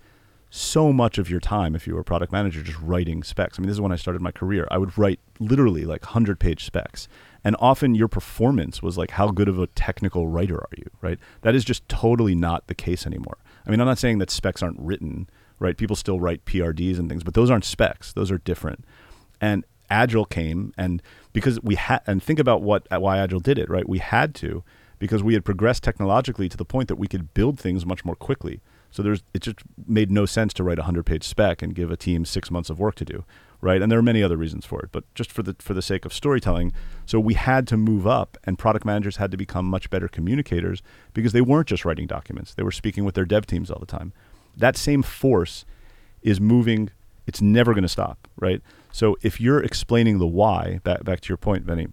so 0.50 0.92
much 0.92 1.18
of 1.18 1.30
your 1.30 1.40
time 1.40 1.76
if 1.76 1.86
you 1.86 1.94
were 1.94 2.02
a 2.02 2.06
product 2.06 2.32
manager 2.32 2.64
just 2.64 2.80
writing 2.80 3.22
specs. 3.24 3.58
I 3.58 3.62
mean, 3.62 3.68
this 3.68 3.76
is 3.76 3.82
when 3.82 3.92
I 3.92 3.98
started 3.98 4.22
my 4.22 4.32
career. 4.32 4.68
I 4.72 4.78
would 4.78 4.98
write 4.98 5.20
literally 5.40 5.86
like 5.86 6.02
100 6.04 6.40
page 6.40 6.66
specs. 6.66 7.08
And 7.44 7.56
often 7.60 7.96
your 7.96 8.08
performance 8.08 8.82
was 8.82 8.98
like, 8.98 9.12
how 9.12 9.30
good 9.30 9.48
of 9.48 9.60
a 9.60 9.68
technical 9.68 10.28
writer 10.28 10.58
are 10.58 10.76
you, 10.76 10.90
right? 11.02 11.20
That 11.42 11.56
is 11.56 11.64
just 11.64 11.88
totally 11.88 12.36
not 12.36 12.68
the 12.68 12.76
case 12.76 13.06
anymore. 13.06 13.38
I 13.66 13.70
mean, 13.70 13.80
I'm 13.80 13.88
not 13.88 14.00
saying 14.00 14.18
that 14.20 14.32
specs 14.32 14.64
aren't 14.64 14.80
written, 14.80 15.30
right? 15.60 15.78
People 15.78 15.96
still 15.96 16.20
write 16.20 16.46
PRDs 16.46 16.98
and 16.98 17.08
things, 17.08 17.24
but 17.24 17.36
those 17.36 17.50
aren't 17.50 17.66
specs, 17.66 18.12
those 18.12 18.32
are 18.32 18.40
different. 18.40 18.84
And 19.40 19.64
Agile 19.90 20.26
came, 20.26 20.74
and 20.78 21.02
because 21.34 21.62
we 21.62 21.76
had, 21.76 22.02
and 22.06 22.22
think 22.22 22.40
about 22.40 22.62
what 22.62 22.88
why 22.92 23.18
Agile 23.18 23.40
did 23.40 23.58
it, 23.58 23.70
right? 23.70 23.88
We 23.88 24.00
had 24.00 24.36
to 24.36 24.64
because 25.00 25.24
we 25.24 25.34
had 25.34 25.46
progressed 25.46 25.84
technologically 25.84 26.50
to 26.50 26.58
the 26.58 26.66
point 26.66 26.88
that 26.90 26.98
we 26.98 27.08
could 27.08 27.34
build 27.34 27.60
things 27.60 27.86
much 27.86 28.06
more 28.06 28.16
quickly. 28.16 28.62
So 28.92 29.04
there's 29.04 29.24
it 29.34 29.42
just 29.42 29.60
made 29.88 30.12
no 30.12 30.26
sense 30.26 30.54
to 30.54 30.64
write 30.64 30.80
a 30.80 30.84
hundred 30.84 31.06
page 31.06 31.24
spec 31.24 31.62
and 31.62 31.76
give 31.76 31.92
a 31.92 31.98
team 31.98 32.26
six 32.26 32.52
months 32.52 32.70
of 32.70 32.80
work 32.80 32.96
to 32.96 33.06
do, 33.06 33.24
right? 33.62 33.82
And 33.82 33.92
there 33.92 34.00
are 34.00 34.04
many 34.04 34.24
other 34.24 34.38
reasons 34.38 34.66
for 34.66 34.82
it, 34.82 34.90
but 34.92 35.04
just 35.16 35.32
for 35.32 35.44
the 35.44 35.56
for 35.60 35.74
the 35.74 35.82
sake 35.82 36.06
of 36.06 36.14
storytelling, 36.14 36.72
so 37.06 37.20
we 37.20 37.36
had 37.36 37.68
to 37.68 37.78
move 37.78 38.08
up, 38.08 38.38
and 38.44 38.58
product 38.58 38.86
managers 38.86 39.18
had 39.18 39.32
to 39.32 39.38
become 39.38 39.66
much 39.66 39.90
better 39.90 40.08
communicators 40.08 40.82
because 41.14 41.34
they 41.34 41.42
weren't 41.42 41.68
just 41.68 41.86
writing 41.86 42.08
documents; 42.08 42.54
they 42.54 42.64
were 42.64 42.72
speaking 42.72 43.06
with 43.06 43.16
their 43.16 43.26
dev 43.26 43.46
teams 43.46 43.70
all 43.70 43.80
the 43.80 43.86
time. 43.86 44.12
That 44.58 44.76
same 44.76 45.04
force 45.04 45.66
is 46.22 46.42
moving. 46.42 46.90
It's 47.28 47.42
never 47.42 47.74
going 47.76 47.84
to 47.84 47.90
stop, 47.90 48.28
right? 48.38 48.62
So 48.92 49.18
if 49.22 49.40
you're 49.40 49.64
explaining 49.64 50.18
the 50.18 50.28
why, 50.28 50.80
back 50.84 51.04
back 51.04 51.20
to 51.22 51.30
your 51.30 51.38
point, 51.38 51.68
Benny, 51.68 51.90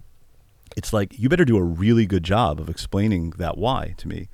it's 0.75 0.91
like 0.91 1.17
you 1.17 1.29
better 1.29 1.45
do 1.45 1.57
a 1.57 1.63
really 1.63 2.05
good 2.05 2.23
job 2.23 2.59
of 2.59 2.69
explaining 2.69 3.31
that 3.31 3.57
why 3.57 3.93
to 3.97 4.07
me 4.07 4.27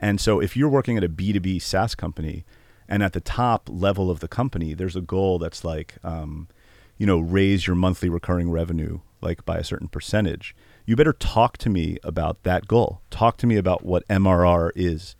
and 0.00 0.20
so 0.20 0.40
if 0.40 0.56
you're 0.56 0.68
working 0.68 0.96
at 0.96 1.04
a 1.04 1.08
B2B 1.08 1.60
SaaS 1.60 1.94
company 1.94 2.44
and 2.88 3.02
at 3.02 3.12
the 3.12 3.20
top 3.20 3.68
level 3.70 4.10
of 4.10 4.20
the 4.20 4.28
company, 4.28 4.74
there's 4.74 4.96
a 4.96 5.00
goal 5.00 5.38
that's 5.38 5.64
like, 5.64 5.96
um, 6.04 6.48
you 6.96 7.06
know, 7.06 7.18
raise 7.18 7.66
your 7.66 7.76
monthly 7.76 8.08
recurring 8.08 8.50
revenue 8.50 9.00
like 9.20 9.44
by 9.44 9.58
a 9.58 9.64
certain 9.64 9.88
percentage. 9.88 10.54
You 10.86 10.94
better 10.96 11.12
talk 11.12 11.58
to 11.58 11.68
me 11.68 11.98
about 12.04 12.44
that 12.44 12.68
goal. 12.68 13.02
Talk 13.10 13.36
to 13.38 13.46
me 13.46 13.56
about 13.56 13.84
what 13.84 14.06
MRR 14.08 14.70
is. 14.74 15.16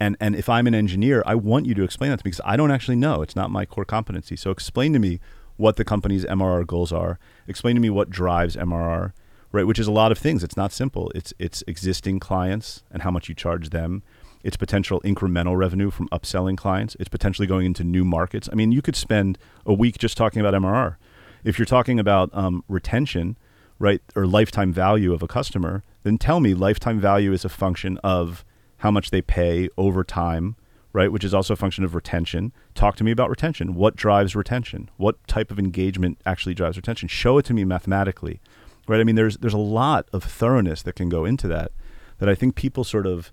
And, 0.00 0.16
and 0.18 0.34
if 0.34 0.48
I'm 0.48 0.66
an 0.66 0.74
engineer, 0.74 1.22
I 1.24 1.34
want 1.34 1.66
you 1.66 1.74
to 1.74 1.84
explain 1.84 2.10
that 2.10 2.18
to 2.18 2.26
me 2.26 2.30
because 2.30 2.40
I 2.44 2.56
don't 2.56 2.70
actually 2.70 2.96
know. 2.96 3.22
It's 3.22 3.36
not 3.36 3.50
my 3.50 3.64
core 3.64 3.84
competency. 3.84 4.36
So 4.36 4.50
explain 4.50 4.92
to 4.94 4.98
me 4.98 5.20
what 5.56 5.76
the 5.76 5.84
company's 5.84 6.24
MRR 6.24 6.66
goals 6.66 6.92
are. 6.92 7.18
Explain 7.46 7.76
to 7.76 7.80
me 7.80 7.90
what 7.90 8.10
drives 8.10 8.56
MRR 8.56 9.12
right? 9.54 9.68
Which 9.68 9.78
is 9.78 9.86
a 9.86 9.92
lot 9.92 10.10
of 10.10 10.18
things. 10.18 10.42
It's 10.42 10.56
not 10.56 10.72
simple. 10.72 11.12
It's 11.14 11.32
it's 11.38 11.62
existing 11.68 12.18
clients 12.18 12.82
and 12.90 13.02
how 13.02 13.12
much 13.12 13.28
you 13.28 13.36
charge 13.36 13.70
them. 13.70 14.02
It's 14.42 14.56
potential 14.56 15.00
incremental 15.02 15.56
revenue 15.56 15.90
from 15.90 16.08
upselling 16.08 16.56
clients. 16.58 16.96
It's 16.98 17.08
potentially 17.08 17.46
going 17.46 17.64
into 17.64 17.84
new 17.84 18.04
markets. 18.04 18.48
I 18.52 18.56
mean, 18.56 18.72
you 18.72 18.82
could 18.82 18.96
spend 18.96 19.38
a 19.64 19.72
week 19.72 19.96
just 19.96 20.16
talking 20.16 20.40
about 20.40 20.54
MRR. 20.54 20.96
If 21.44 21.58
you're 21.58 21.66
talking 21.66 22.00
about 22.00 22.30
um, 22.32 22.64
retention, 22.68 23.38
right, 23.78 24.02
or 24.16 24.26
lifetime 24.26 24.72
value 24.72 25.14
of 25.14 25.22
a 25.22 25.28
customer, 25.28 25.84
then 26.02 26.18
tell 26.18 26.40
me 26.40 26.52
lifetime 26.52 26.98
value 27.00 27.32
is 27.32 27.44
a 27.44 27.48
function 27.48 27.96
of 27.98 28.44
how 28.78 28.90
much 28.90 29.10
they 29.10 29.22
pay 29.22 29.68
over 29.78 30.02
time, 30.02 30.56
right, 30.92 31.12
which 31.12 31.24
is 31.24 31.32
also 31.32 31.54
a 31.54 31.56
function 31.56 31.84
of 31.84 31.94
retention. 31.94 32.52
Talk 32.74 32.96
to 32.96 33.04
me 33.04 33.12
about 33.12 33.30
retention. 33.30 33.74
What 33.74 33.94
drives 33.94 34.34
retention? 34.34 34.90
What 34.96 35.26
type 35.28 35.50
of 35.52 35.58
engagement 35.60 36.18
actually 36.26 36.54
drives 36.54 36.76
retention? 36.76 37.08
Show 37.08 37.38
it 37.38 37.44
to 37.46 37.54
me 37.54 37.64
mathematically 37.64 38.40
right? 38.86 39.00
I 39.00 39.04
mean, 39.04 39.16
there's 39.16 39.36
there's 39.38 39.54
a 39.54 39.58
lot 39.58 40.08
of 40.12 40.24
thoroughness 40.24 40.82
that 40.82 40.94
can 40.94 41.08
go 41.08 41.24
into 41.24 41.48
that 41.48 41.72
that 42.18 42.28
I 42.28 42.34
think 42.34 42.54
people 42.54 42.84
sort 42.84 43.06
of 43.06 43.32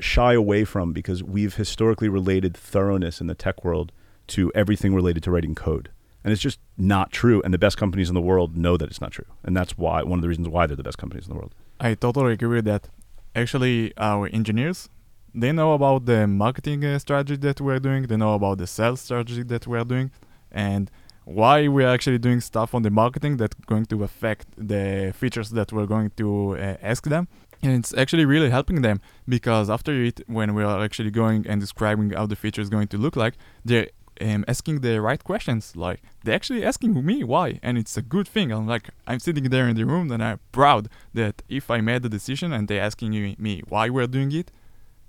shy 0.00 0.34
away 0.34 0.64
from 0.64 0.92
because 0.92 1.22
we've 1.22 1.54
historically 1.54 2.08
related 2.08 2.56
thoroughness 2.56 3.20
in 3.20 3.26
the 3.26 3.34
tech 3.34 3.64
world 3.64 3.92
to 4.28 4.52
everything 4.54 4.94
related 4.94 5.22
to 5.22 5.30
writing 5.30 5.54
code. 5.54 5.90
And 6.22 6.32
it's 6.32 6.42
just 6.42 6.58
not 6.76 7.12
true. 7.12 7.40
And 7.44 7.54
the 7.54 7.58
best 7.58 7.76
companies 7.76 8.08
in 8.08 8.14
the 8.14 8.20
world 8.20 8.56
know 8.56 8.76
that 8.76 8.88
it's 8.88 9.00
not 9.00 9.12
true. 9.12 9.26
And 9.44 9.56
that's 9.56 9.78
why 9.78 10.02
one 10.02 10.18
of 10.18 10.22
the 10.22 10.28
reasons 10.28 10.48
why 10.48 10.66
they're 10.66 10.76
the 10.76 10.82
best 10.82 10.98
companies 10.98 11.26
in 11.26 11.32
the 11.32 11.38
world. 11.38 11.54
I 11.78 11.94
totally 11.94 12.32
agree 12.32 12.56
with 12.56 12.64
that. 12.64 12.88
Actually, 13.34 13.92
our 13.96 14.26
engineers, 14.32 14.88
they 15.34 15.52
know 15.52 15.72
about 15.74 16.06
the 16.06 16.26
marketing 16.26 16.84
uh, 16.84 16.98
strategy 16.98 17.36
that 17.36 17.60
we're 17.60 17.78
doing, 17.78 18.04
they 18.04 18.16
know 18.16 18.34
about 18.34 18.58
the 18.58 18.66
sales 18.66 19.02
strategy 19.02 19.42
that 19.44 19.66
we're 19.66 19.84
doing. 19.84 20.10
And 20.50 20.90
why 21.26 21.66
we're 21.66 21.88
actually 21.88 22.18
doing 22.18 22.40
stuff 22.40 22.72
on 22.72 22.82
the 22.82 22.90
marketing 22.90 23.36
that's 23.36 23.56
going 23.66 23.84
to 23.84 24.04
affect 24.04 24.46
the 24.56 25.12
features 25.14 25.50
that 25.50 25.72
we're 25.72 25.86
going 25.86 26.10
to 26.16 26.56
uh, 26.56 26.76
ask 26.80 27.04
them. 27.04 27.26
And 27.62 27.72
it's 27.72 27.92
actually 27.94 28.24
really 28.24 28.48
helping 28.48 28.82
them 28.82 29.00
because 29.28 29.68
after 29.68 29.92
it 29.92 30.20
when 30.28 30.54
we 30.54 30.62
are 30.62 30.84
actually 30.84 31.10
going 31.10 31.44
and 31.48 31.60
describing 31.60 32.10
how 32.10 32.26
the 32.26 32.36
feature 32.36 32.62
is 32.62 32.70
going 32.70 32.86
to 32.88 32.96
look 32.96 33.16
like 33.16 33.34
they're 33.64 33.88
um, 34.20 34.44
asking 34.46 34.80
the 34.82 35.00
right 35.00 35.22
questions. 35.22 35.74
Like 35.74 36.00
they're 36.22 36.36
actually 36.36 36.64
asking 36.64 37.04
me 37.04 37.24
why 37.24 37.58
and 37.60 37.76
it's 37.76 37.96
a 37.96 38.02
good 38.02 38.28
thing. 38.28 38.52
I'm 38.52 38.68
like 38.68 38.90
i'm 39.08 39.18
sitting 39.18 39.44
there 39.44 39.66
in 39.68 39.74
the 39.74 39.84
room 39.84 40.12
and 40.12 40.22
i'm 40.22 40.38
proud 40.52 40.88
that 41.12 41.42
if 41.48 41.70
i 41.70 41.80
made 41.80 42.02
the 42.02 42.08
decision 42.08 42.52
and 42.52 42.68
they're 42.68 42.82
asking 42.82 43.34
me 43.38 43.62
why 43.68 43.90
we're 43.90 44.06
doing 44.06 44.30
it. 44.32 44.52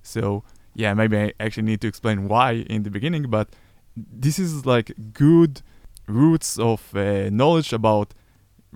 So 0.01 0.43
yeah 0.73 0.93
maybe 0.93 1.17
i 1.17 1.34
actually 1.39 1.63
need 1.63 1.82
to 1.82 1.88
explain 1.88 2.27
why 2.27 2.51
in 2.75 2.84
the 2.84 2.91
beginning 2.91 3.23
but 3.23 3.49
this 3.95 4.38
is 4.38 4.65
like 4.65 4.91
good 5.12 5.62
roots 6.07 6.57
of 6.57 6.95
uh, 6.95 7.29
knowledge 7.29 7.73
about 7.73 8.13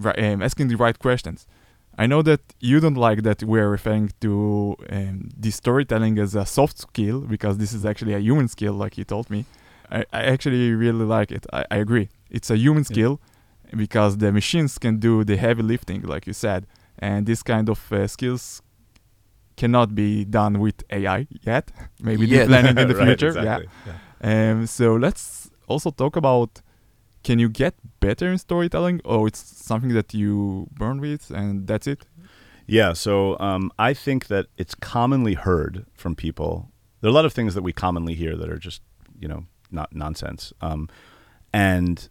um, 0.03 0.41
asking 0.41 0.67
the 0.67 0.75
right 0.75 0.97
questions. 0.97 1.47
I 1.97 2.07
know 2.07 2.21
that 2.21 2.41
you 2.59 2.79
don't 2.79 2.95
like 2.95 3.23
that 3.23 3.43
we're 3.43 3.69
referring 3.69 4.11
to 4.21 4.75
um, 4.89 5.29
the 5.37 5.51
storytelling 5.51 6.17
as 6.19 6.35
a 6.35 6.45
soft 6.45 6.77
skill 6.79 7.21
because 7.21 7.57
this 7.57 7.73
is 7.73 7.85
actually 7.85 8.13
a 8.13 8.19
human 8.19 8.47
skill, 8.47 8.73
like 8.73 8.97
you 8.97 9.03
told 9.03 9.29
me. 9.29 9.45
I, 9.91 10.05
I 10.13 10.23
actually 10.23 10.71
really 10.71 11.05
like 11.05 11.31
it. 11.31 11.45
I, 11.51 11.65
I 11.69 11.77
agree. 11.77 12.09
It's 12.29 12.49
a 12.49 12.57
human 12.57 12.83
yeah. 12.83 12.93
skill 12.93 13.21
because 13.75 14.17
the 14.17 14.31
machines 14.31 14.77
can 14.77 14.97
do 14.97 15.23
the 15.23 15.37
heavy 15.37 15.63
lifting, 15.63 16.01
like 16.03 16.25
you 16.27 16.33
said, 16.33 16.65
and 16.97 17.25
this 17.25 17.43
kind 17.43 17.69
of 17.69 17.91
uh, 17.91 18.07
skills 18.07 18.61
cannot 19.57 19.93
be 19.93 20.23
done 20.23 20.59
with 20.59 20.83
AI 20.89 21.27
yet. 21.41 21.71
Maybe 22.01 22.25
deep 22.25 22.47
learning 22.47 22.77
in 22.77 22.87
the 22.91 22.95
right, 22.95 23.07
future. 23.07 23.27
Exactly. 23.27 23.67
Yeah. 23.85 23.93
yeah. 24.23 24.51
Um, 24.51 24.65
so 24.65 24.95
let's 24.95 25.49
also 25.67 25.91
talk 25.91 26.15
about 26.15 26.61
can 27.23 27.39
you 27.39 27.49
get 27.49 27.75
better 27.99 28.27
in 28.27 28.38
storytelling? 28.38 29.01
Or 29.05 29.27
it's 29.27 29.39
something 29.39 29.93
that 29.93 30.13
you 30.13 30.67
burn 30.71 30.99
with 30.99 31.29
and 31.29 31.67
that's 31.67 31.88
it? 31.88 32.05
Yeah 32.67 32.93
so 32.93 33.38
um, 33.39 33.71
i 33.79 33.93
think 33.93 34.27
that 34.27 34.45
it's 34.57 34.75
commonly 34.75 35.34
heard 35.34 35.86
from 35.93 36.15
people. 36.15 36.71
There 37.01 37.10
are 37.10 37.12
a 37.12 37.15
lot 37.15 37.25
of 37.25 37.34
things 37.34 37.55
that 37.55 37.63
we 37.63 37.73
commonly 37.73 38.13
hear 38.13 38.36
that 38.36 38.49
are 38.49 38.57
just 38.57 38.81
you 39.19 39.27
know 39.27 39.45
not 39.71 39.93
nonsense. 39.93 40.53
Um, 40.62 40.89
and 41.53 42.10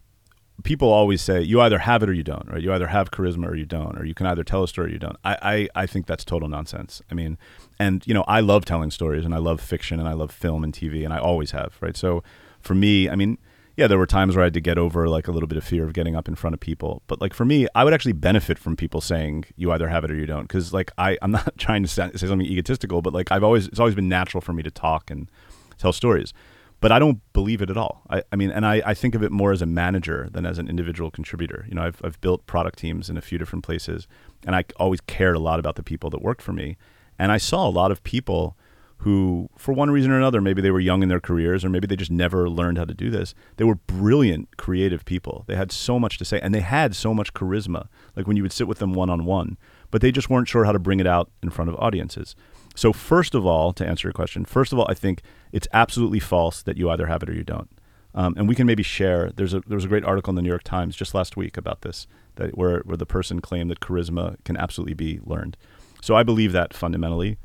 people 0.63 0.89
always 0.89 1.21
say 1.21 1.41
you 1.41 1.59
either 1.61 1.79
have 1.79 2.03
it 2.03 2.09
or 2.09 2.13
you 2.13 2.23
don't 2.23 2.47
right? 2.47 2.61
You 2.61 2.73
either 2.73 2.87
have 2.87 3.11
charisma 3.11 3.47
or 3.47 3.55
you 3.55 3.65
don't 3.65 3.97
or 3.97 4.05
you 4.05 4.13
can 4.13 4.27
either 4.27 4.43
tell 4.43 4.63
a 4.63 4.67
story 4.67 4.89
or 4.89 4.93
you 4.93 4.99
don't. 4.99 5.17
I, 5.23 5.37
I, 5.41 5.83
I 5.83 5.85
think 5.87 6.05
that's 6.05 6.23
total 6.23 6.49
nonsense. 6.49 7.01
I 7.09 7.15
mean 7.15 7.37
and 7.79 8.05
you 8.05 8.13
know 8.13 8.23
i 8.27 8.39
love 8.39 8.63
telling 8.65 8.91
stories 8.91 9.25
and 9.25 9.33
i 9.33 9.37
love 9.39 9.59
fiction 9.59 9.99
and 9.99 10.07
i 10.07 10.13
love 10.13 10.31
film 10.31 10.63
and 10.63 10.73
tv 10.73 11.03
and 11.03 11.13
i 11.13 11.17
always 11.17 11.51
have 11.51 11.75
right? 11.81 11.97
So 11.97 12.23
for 12.59 12.75
me 12.75 13.09
i 13.09 13.15
mean 13.15 13.37
yeah, 13.77 13.87
there 13.87 13.97
were 13.97 14.05
times 14.05 14.35
where 14.35 14.43
I 14.43 14.47
had 14.47 14.53
to 14.55 14.61
get 14.61 14.77
over 14.77 15.07
like 15.07 15.27
a 15.27 15.31
little 15.31 15.47
bit 15.47 15.57
of 15.57 15.63
fear 15.63 15.85
of 15.85 15.93
getting 15.93 16.15
up 16.15 16.27
in 16.27 16.35
front 16.35 16.53
of 16.53 16.59
people. 16.59 17.01
But 17.07 17.21
like 17.21 17.33
for 17.33 17.45
me, 17.45 17.67
I 17.73 17.83
would 17.83 17.93
actually 17.93 18.13
benefit 18.13 18.59
from 18.59 18.75
people 18.75 19.01
saying 19.01 19.45
you 19.55 19.71
either 19.71 19.87
have 19.87 20.03
it 20.03 20.11
or 20.11 20.15
you 20.15 20.25
don't. 20.25 20.43
Because 20.43 20.73
like 20.73 20.91
I, 20.97 21.17
I'm 21.21 21.31
not 21.31 21.57
trying 21.57 21.83
to 21.83 21.87
say 21.87 22.11
something 22.13 22.41
egotistical, 22.41 23.01
but 23.01 23.13
like 23.13 23.31
I've 23.31 23.43
always, 23.43 23.67
it's 23.67 23.79
always 23.79 23.95
been 23.95 24.09
natural 24.09 24.41
for 24.41 24.53
me 24.53 24.63
to 24.63 24.71
talk 24.71 25.09
and 25.09 25.29
tell 25.77 25.93
stories. 25.93 26.33
But 26.81 26.91
I 26.91 26.97
don't 26.97 27.21
believe 27.31 27.61
it 27.61 27.69
at 27.69 27.77
all. 27.77 28.01
I, 28.09 28.23
I 28.31 28.35
mean, 28.35 28.49
and 28.49 28.65
I, 28.65 28.81
I 28.83 28.93
think 28.95 29.13
of 29.13 29.21
it 29.21 29.31
more 29.31 29.51
as 29.51 29.61
a 29.61 29.67
manager 29.67 30.27
than 30.31 30.47
as 30.47 30.57
an 30.57 30.67
individual 30.67 31.11
contributor. 31.11 31.65
You 31.69 31.75
know, 31.75 31.83
I've, 31.83 32.01
I've 32.03 32.19
built 32.21 32.47
product 32.47 32.79
teams 32.79 33.07
in 33.07 33.17
a 33.17 33.21
few 33.21 33.37
different 33.37 33.63
places, 33.63 34.07
and 34.47 34.55
I 34.55 34.65
always 34.77 34.99
cared 35.01 35.35
a 35.35 35.39
lot 35.39 35.59
about 35.59 35.75
the 35.75 35.83
people 35.83 36.09
that 36.09 36.23
worked 36.23 36.41
for 36.41 36.53
me. 36.53 36.77
And 37.19 37.31
I 37.31 37.37
saw 37.37 37.67
a 37.67 37.69
lot 37.69 37.91
of 37.91 38.03
people 38.03 38.57
who, 39.01 39.49
for 39.57 39.73
one 39.73 39.89
reason 39.89 40.11
or 40.11 40.17
another, 40.17 40.41
maybe 40.41 40.61
they 40.61 40.69
were 40.69 40.79
young 40.79 41.01
in 41.01 41.09
their 41.09 41.19
careers 41.19 41.65
or 41.65 41.69
maybe 41.69 41.87
they 41.87 41.95
just 41.95 42.11
never 42.11 42.47
learned 42.47 42.77
how 42.77 42.85
to 42.85 42.93
do 42.93 43.09
this. 43.09 43.33
They 43.57 43.63
were 43.63 43.75
brilliant, 43.75 44.57
creative 44.57 45.05
people. 45.05 45.43
They 45.47 45.55
had 45.55 45.71
so 45.71 45.99
much 45.99 46.19
to 46.19 46.25
say 46.25 46.39
and 46.39 46.53
they 46.53 46.59
had 46.59 46.95
so 46.95 47.13
much 47.13 47.33
charisma, 47.33 47.87
like 48.15 48.27
when 48.27 48.37
you 48.37 48.43
would 48.43 48.51
sit 48.51 48.67
with 48.67 48.77
them 48.77 48.93
one 48.93 49.09
on 49.09 49.25
one, 49.25 49.57
but 49.89 50.01
they 50.01 50.11
just 50.11 50.29
weren't 50.29 50.47
sure 50.47 50.65
how 50.65 50.71
to 50.71 50.77
bring 50.77 50.99
it 50.99 51.07
out 51.07 51.31
in 51.41 51.49
front 51.49 51.69
of 51.69 51.75
audiences. 51.77 52.35
So, 52.75 52.93
first 52.93 53.33
of 53.33 53.45
all, 53.45 53.73
to 53.73 53.85
answer 53.85 54.07
your 54.07 54.13
question, 54.13 54.45
first 54.45 54.71
of 54.71 54.79
all, 54.79 54.85
I 54.87 54.93
think 54.93 55.23
it's 55.51 55.67
absolutely 55.73 56.19
false 56.19 56.61
that 56.61 56.77
you 56.77 56.89
either 56.89 57.07
have 57.07 57.23
it 57.23 57.29
or 57.29 57.33
you 57.33 57.43
don't. 57.43 57.69
Um, 58.13 58.35
and 58.37 58.47
we 58.47 58.55
can 58.55 58.67
maybe 58.67 58.83
share. 58.83 59.31
There's 59.35 59.53
a 59.53 59.61
there 59.61 59.75
was 59.75 59.85
a 59.85 59.89
great 59.89 60.05
article 60.05 60.31
in 60.31 60.35
the 60.35 60.41
New 60.41 60.49
York 60.49 60.63
Times 60.63 60.95
just 60.95 61.15
last 61.15 61.35
week 61.35 61.57
about 61.57 61.81
this, 61.81 62.07
that 62.35 62.57
where 62.57 62.79
where 62.81 62.97
the 62.97 63.05
person 63.05 63.41
claimed 63.41 63.71
that 63.71 63.79
charisma 63.79 64.35
can 64.43 64.57
absolutely 64.57 64.93
be 64.93 65.19
learned. 65.23 65.57
So 66.01 66.15
I 66.15 66.23
believe 66.23 66.51
that 66.51 66.73
fundamentally. 66.73 67.37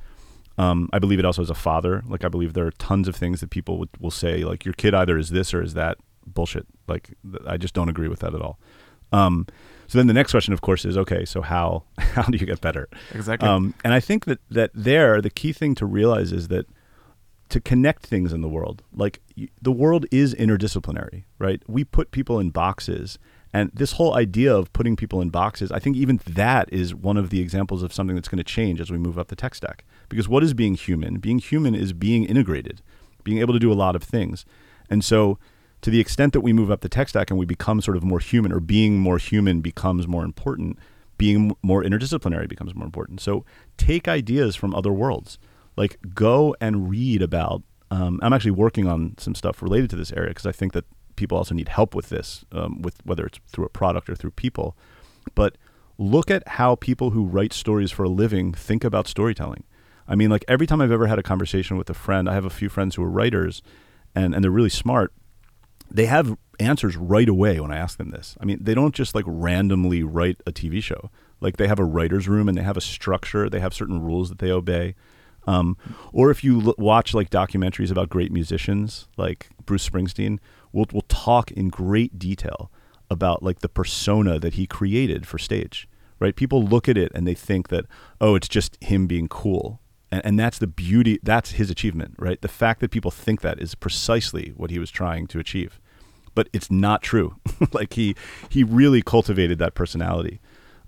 Um, 0.58 0.88
I 0.92 0.98
believe 0.98 1.18
it 1.18 1.24
also 1.24 1.42
as 1.42 1.50
a 1.50 1.54
father. 1.54 2.02
Like 2.06 2.24
I 2.24 2.28
believe 2.28 2.54
there 2.54 2.66
are 2.66 2.70
tons 2.72 3.08
of 3.08 3.16
things 3.16 3.40
that 3.40 3.50
people 3.50 3.78
would, 3.78 3.90
will 4.00 4.10
say, 4.10 4.44
like 4.44 4.64
your 4.64 4.74
kid 4.74 4.94
either 4.94 5.18
is 5.18 5.30
this 5.30 5.52
or 5.52 5.62
is 5.62 5.74
that. 5.74 5.98
Bullshit. 6.26 6.66
Like 6.88 7.14
th- 7.30 7.42
I 7.46 7.56
just 7.56 7.74
don't 7.74 7.88
agree 7.88 8.08
with 8.08 8.20
that 8.20 8.34
at 8.34 8.40
all. 8.40 8.58
Um, 9.12 9.46
so 9.86 9.98
then 9.98 10.06
the 10.08 10.14
next 10.14 10.32
question, 10.32 10.52
of 10.52 10.62
course, 10.62 10.84
is 10.84 10.96
okay. 10.98 11.24
So 11.24 11.42
how 11.42 11.84
how 11.98 12.22
do 12.22 12.38
you 12.38 12.46
get 12.46 12.60
better? 12.60 12.88
Exactly. 13.14 13.48
Um, 13.48 13.74
and 13.84 13.92
I 13.94 14.00
think 14.00 14.24
that 14.24 14.40
that 14.50 14.70
there 14.74 15.20
the 15.20 15.30
key 15.30 15.52
thing 15.52 15.74
to 15.76 15.86
realize 15.86 16.32
is 16.32 16.48
that 16.48 16.66
to 17.50 17.60
connect 17.60 18.04
things 18.04 18.32
in 18.32 18.40
the 18.40 18.48
world, 18.48 18.82
like 18.92 19.20
y- 19.36 19.48
the 19.62 19.70
world 19.70 20.06
is 20.10 20.34
interdisciplinary, 20.34 21.24
right? 21.38 21.62
We 21.68 21.84
put 21.84 22.10
people 22.10 22.40
in 22.40 22.50
boxes, 22.50 23.18
and 23.56 23.70
this 23.72 23.92
whole 23.92 24.14
idea 24.14 24.54
of 24.54 24.70
putting 24.74 24.96
people 24.96 25.22
in 25.22 25.30
boxes, 25.30 25.72
I 25.72 25.78
think 25.78 25.96
even 25.96 26.20
that 26.26 26.68
is 26.70 26.94
one 26.94 27.16
of 27.16 27.30
the 27.30 27.40
examples 27.40 27.82
of 27.82 27.90
something 27.90 28.14
that's 28.14 28.28
going 28.28 28.36
to 28.36 28.44
change 28.44 28.82
as 28.82 28.90
we 28.90 28.98
move 28.98 29.18
up 29.18 29.28
the 29.28 29.34
tech 29.34 29.54
stack. 29.54 29.86
Because 30.10 30.28
what 30.28 30.44
is 30.44 30.52
being 30.52 30.74
human? 30.74 31.20
Being 31.20 31.38
human 31.38 31.74
is 31.74 31.94
being 31.94 32.26
integrated, 32.26 32.82
being 33.24 33.38
able 33.38 33.54
to 33.54 33.58
do 33.58 33.72
a 33.72 33.74
lot 33.74 33.96
of 33.96 34.02
things. 34.02 34.44
And 34.90 35.02
so 35.02 35.38
to 35.80 35.88
the 35.88 36.00
extent 36.00 36.34
that 36.34 36.42
we 36.42 36.52
move 36.52 36.70
up 36.70 36.82
the 36.82 36.90
tech 36.90 37.08
stack 37.08 37.30
and 37.30 37.38
we 37.38 37.46
become 37.46 37.80
sort 37.80 37.96
of 37.96 38.04
more 38.04 38.18
human 38.18 38.52
or 38.52 38.60
being 38.60 38.98
more 38.98 39.16
human 39.16 39.62
becomes 39.62 40.06
more 40.06 40.22
important, 40.22 40.78
being 41.16 41.56
more 41.62 41.82
interdisciplinary 41.82 42.46
becomes 42.46 42.74
more 42.74 42.84
important. 42.84 43.22
So 43.22 43.46
take 43.78 44.06
ideas 44.06 44.54
from 44.54 44.74
other 44.74 44.92
worlds. 44.92 45.38
Like 45.78 45.98
go 46.14 46.54
and 46.60 46.90
read 46.90 47.22
about. 47.22 47.62
Um, 47.90 48.20
I'm 48.22 48.34
actually 48.34 48.50
working 48.50 48.86
on 48.86 49.14
some 49.16 49.34
stuff 49.34 49.62
related 49.62 49.88
to 49.90 49.96
this 49.96 50.12
area 50.12 50.28
because 50.28 50.44
I 50.44 50.52
think 50.52 50.74
that 50.74 50.84
people 51.16 51.38
also 51.38 51.54
need 51.54 51.68
help 51.68 51.94
with 51.94 52.08
this, 52.08 52.44
um, 52.52 52.82
with 52.82 52.96
whether 53.04 53.26
it's 53.26 53.40
through 53.48 53.64
a 53.64 53.70
product 53.70 54.08
or 54.08 54.14
through 54.14 54.32
people. 54.32 54.76
But 55.34 55.56
look 55.98 56.30
at 56.30 56.46
how 56.46 56.74
people 56.76 57.10
who 57.10 57.24
write 57.24 57.52
stories 57.52 57.90
for 57.90 58.04
a 58.04 58.08
living 58.08 58.52
think 58.52 58.84
about 58.84 59.08
storytelling. 59.08 59.64
I 60.08 60.14
mean, 60.14 60.30
like 60.30 60.44
every 60.46 60.66
time 60.66 60.80
I've 60.80 60.92
ever 60.92 61.06
had 61.06 61.18
a 61.18 61.22
conversation 61.22 61.76
with 61.76 61.90
a 61.90 61.94
friend, 61.94 62.28
I 62.28 62.34
have 62.34 62.44
a 62.44 62.50
few 62.50 62.68
friends 62.68 62.94
who 62.94 63.02
are 63.02 63.10
writers, 63.10 63.62
and 64.14 64.34
and 64.34 64.44
they're 64.44 64.50
really 64.50 64.70
smart. 64.70 65.12
They 65.90 66.06
have 66.06 66.36
answers 66.58 66.96
right 66.96 67.28
away 67.28 67.60
when 67.60 67.70
I 67.70 67.76
ask 67.76 67.98
them 67.98 68.10
this. 68.10 68.36
I 68.40 68.44
mean, 68.44 68.58
they 68.60 68.74
don't 68.74 68.94
just 68.94 69.14
like 69.14 69.24
randomly 69.26 70.02
write 70.02 70.40
a 70.46 70.52
TV 70.52 70.82
show. 70.82 71.10
Like 71.40 71.56
they 71.56 71.68
have 71.68 71.78
a 71.78 71.84
writer's 71.84 72.28
room 72.28 72.48
and 72.48 72.56
they 72.56 72.62
have 72.62 72.76
a 72.76 72.80
structure. 72.80 73.48
They 73.48 73.60
have 73.60 73.74
certain 73.74 74.02
rules 74.02 74.28
that 74.28 74.38
they 74.38 74.50
obey. 74.50 74.94
Um, 75.46 75.76
or 76.12 76.30
if 76.30 76.42
you 76.42 76.60
l- 76.60 76.74
watch 76.78 77.14
like 77.14 77.30
documentaries 77.30 77.90
about 77.90 78.08
great 78.08 78.32
musicians, 78.32 79.06
like 79.16 79.48
Bruce 79.64 79.88
Springsteen, 79.88 80.38
we'll 80.76 80.86
we'll 80.92 81.02
talk 81.08 81.50
in 81.50 81.68
great 81.70 82.18
detail 82.18 82.70
about 83.10 83.42
like 83.42 83.60
the 83.60 83.68
persona 83.68 84.38
that 84.38 84.54
he 84.54 84.66
created 84.66 85.26
for 85.26 85.38
stage. 85.38 85.88
Right? 86.18 86.34
People 86.34 86.62
look 86.62 86.88
at 86.88 86.96
it 86.96 87.12
and 87.14 87.26
they 87.26 87.34
think 87.34 87.68
that 87.68 87.86
oh, 88.20 88.34
it's 88.36 88.48
just 88.48 88.82
him 88.82 89.06
being 89.06 89.28
cool. 89.28 89.80
And, 90.10 90.24
and 90.24 90.38
that's 90.38 90.58
the 90.58 90.66
beauty 90.66 91.18
that's 91.22 91.52
his 91.52 91.70
achievement 91.70 92.14
right? 92.18 92.40
The 92.40 92.48
fact 92.48 92.80
that 92.80 92.90
people 92.90 93.10
think 93.10 93.40
that 93.40 93.60
is 93.60 93.74
precisely 93.74 94.52
what 94.56 94.70
he 94.70 94.78
was 94.78 94.90
trying 94.90 95.26
to 95.28 95.38
achieve. 95.38 95.80
But 96.34 96.48
it's 96.52 96.70
not 96.70 97.02
true. 97.02 97.36
Like 97.72 97.94
he 97.94 98.14
he 98.50 98.62
really 98.62 99.00
cultivated 99.00 99.58
that 99.58 99.74
personality. 99.74 100.40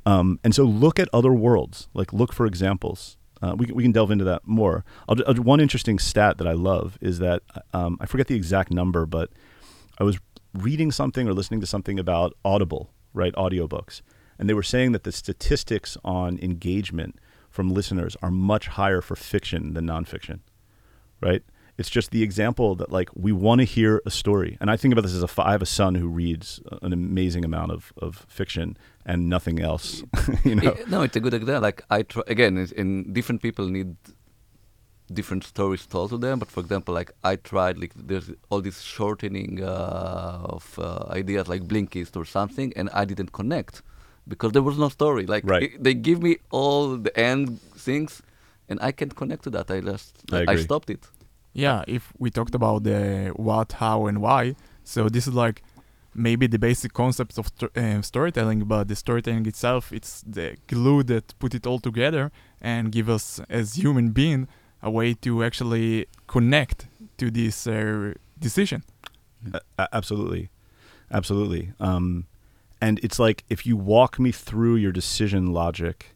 Um, 0.04 0.38
and 0.44 0.54
so 0.54 0.64
look 0.64 0.98
at 0.98 1.08
other 1.12 1.32
worlds. 1.32 1.88
Like 1.94 2.12
look 2.12 2.32
for 2.32 2.46
examples. 2.46 3.16
Uh, 3.40 3.54
we, 3.56 3.66
we 3.66 3.82
can 3.84 3.92
delve 3.92 4.10
into 4.10 4.24
that 4.24 4.46
more. 4.46 4.84
I'll, 5.08 5.16
I'll, 5.26 5.34
one 5.34 5.60
interesting 5.60 5.98
stat 6.00 6.38
that 6.38 6.46
i 6.48 6.52
love 6.52 6.98
is 7.00 7.20
that 7.20 7.42
um, 7.72 7.96
i 8.00 8.06
forget 8.06 8.26
the 8.26 8.34
exact 8.34 8.72
number 8.72 9.06
but 9.06 9.30
i 9.98 10.04
was 10.04 10.18
reading 10.54 10.90
something 10.90 11.28
or 11.28 11.32
listening 11.32 11.60
to 11.60 11.66
something 11.66 11.98
about 11.98 12.34
audible 12.44 12.90
right 13.12 13.34
audiobooks 13.34 14.00
and 14.38 14.48
they 14.48 14.54
were 14.54 14.62
saying 14.62 14.92
that 14.92 15.04
the 15.04 15.12
statistics 15.12 15.96
on 16.04 16.38
engagement 16.38 17.18
from 17.50 17.70
listeners 17.70 18.16
are 18.22 18.30
much 18.30 18.68
higher 18.68 19.00
for 19.00 19.16
fiction 19.16 19.74
than 19.74 19.86
nonfiction, 19.86 20.40
right? 21.20 21.42
It's 21.76 21.90
just 21.90 22.10
the 22.10 22.22
example 22.22 22.74
that 22.76 22.90
like 22.90 23.08
we 23.14 23.32
want 23.32 23.60
to 23.60 23.64
hear 23.64 24.02
a 24.04 24.10
story, 24.10 24.56
and 24.60 24.70
I 24.70 24.76
think 24.76 24.92
about 24.92 25.02
this 25.02 25.14
as 25.14 25.22
a 25.22 25.28
I 25.42 25.52
have 25.52 25.62
a 25.62 25.66
son 25.66 25.94
who 25.94 26.08
reads 26.08 26.60
an 26.82 26.92
amazing 26.92 27.44
amount 27.44 27.70
of, 27.70 27.92
of 27.96 28.26
fiction 28.28 28.76
and 29.06 29.28
nothing 29.28 29.60
else. 29.60 30.02
you 30.44 30.56
know? 30.56 30.76
no, 30.88 31.02
it's 31.02 31.16
a 31.16 31.20
good 31.20 31.34
example. 31.34 31.62
Like 31.62 31.82
I 31.88 32.02
try 32.02 32.24
again, 32.26 32.58
in 32.76 33.12
different 33.12 33.42
people 33.42 33.68
need 33.68 33.96
different 35.12 35.44
stories 35.44 35.86
told 35.86 36.10
to 36.10 36.18
them. 36.18 36.38
But 36.38 36.50
for 36.50 36.60
example, 36.60 36.94
like 36.94 37.10
I 37.24 37.36
tried, 37.36 37.78
like 37.78 37.92
there's 37.94 38.30
all 38.50 38.60
this 38.60 38.80
shortening 38.80 39.62
uh, 39.62 40.40
of 40.44 40.78
uh, 40.78 41.06
ideas 41.10 41.48
like 41.48 41.62
Blinkist 41.64 42.16
or 42.16 42.24
something, 42.24 42.72
and 42.76 42.88
I 42.92 43.04
didn't 43.04 43.32
connect 43.32 43.82
because 44.26 44.52
there 44.52 44.62
was 44.62 44.78
no 44.78 44.88
story. 44.88 45.26
Like 45.26 45.44
right. 45.46 45.62
it, 45.64 45.82
they 45.82 45.94
give 45.94 46.22
me 46.22 46.38
all 46.50 46.96
the 46.96 47.18
end 47.18 47.60
things, 47.76 48.22
and 48.68 48.78
I 48.82 48.92
can't 48.92 49.14
connect 49.14 49.44
to 49.44 49.50
that. 49.50 49.70
I 49.70 49.80
just 49.80 50.22
I, 50.32 50.44
I 50.48 50.56
stopped 50.56 50.90
it. 50.90 51.06
Yeah, 51.52 51.82
if 51.88 52.12
we 52.18 52.30
talked 52.30 52.54
about 52.54 52.84
the 52.84 53.32
what, 53.34 53.72
how, 53.72 54.06
and 54.06 54.20
why, 54.20 54.54
so 54.84 55.08
this 55.08 55.26
is 55.26 55.34
like 55.34 55.62
maybe 56.14 56.46
the 56.46 56.58
basic 56.58 56.92
concepts 56.92 57.38
of 57.38 57.48
st- 57.48 57.76
uh, 57.76 58.02
storytelling, 58.02 58.64
but 58.64 58.88
the 58.88 58.96
storytelling 58.96 59.46
itself, 59.46 59.92
it's 59.92 60.22
the 60.26 60.56
glue 60.66 61.02
that 61.04 61.38
put 61.38 61.54
it 61.54 61.66
all 61.66 61.78
together 61.78 62.30
and 62.60 62.92
give 62.92 63.08
us 63.08 63.40
as 63.48 63.74
human 63.74 64.10
being 64.10 64.48
a 64.82 64.90
way 64.90 65.14
to 65.14 65.44
actually 65.44 66.06
connect 66.26 66.86
to 67.16 67.30
this 67.30 67.66
uh, 67.66 68.14
decision. 68.38 68.82
Uh, 69.52 69.86
absolutely, 69.92 70.50
absolutely. 71.10 71.72
Um, 71.80 72.26
and 72.80 73.00
it's 73.02 73.18
like 73.18 73.44
if 73.48 73.66
you 73.66 73.76
walk 73.76 74.18
me 74.18 74.32
through 74.32 74.76
your 74.76 74.92
decision 74.92 75.52
logic 75.52 76.14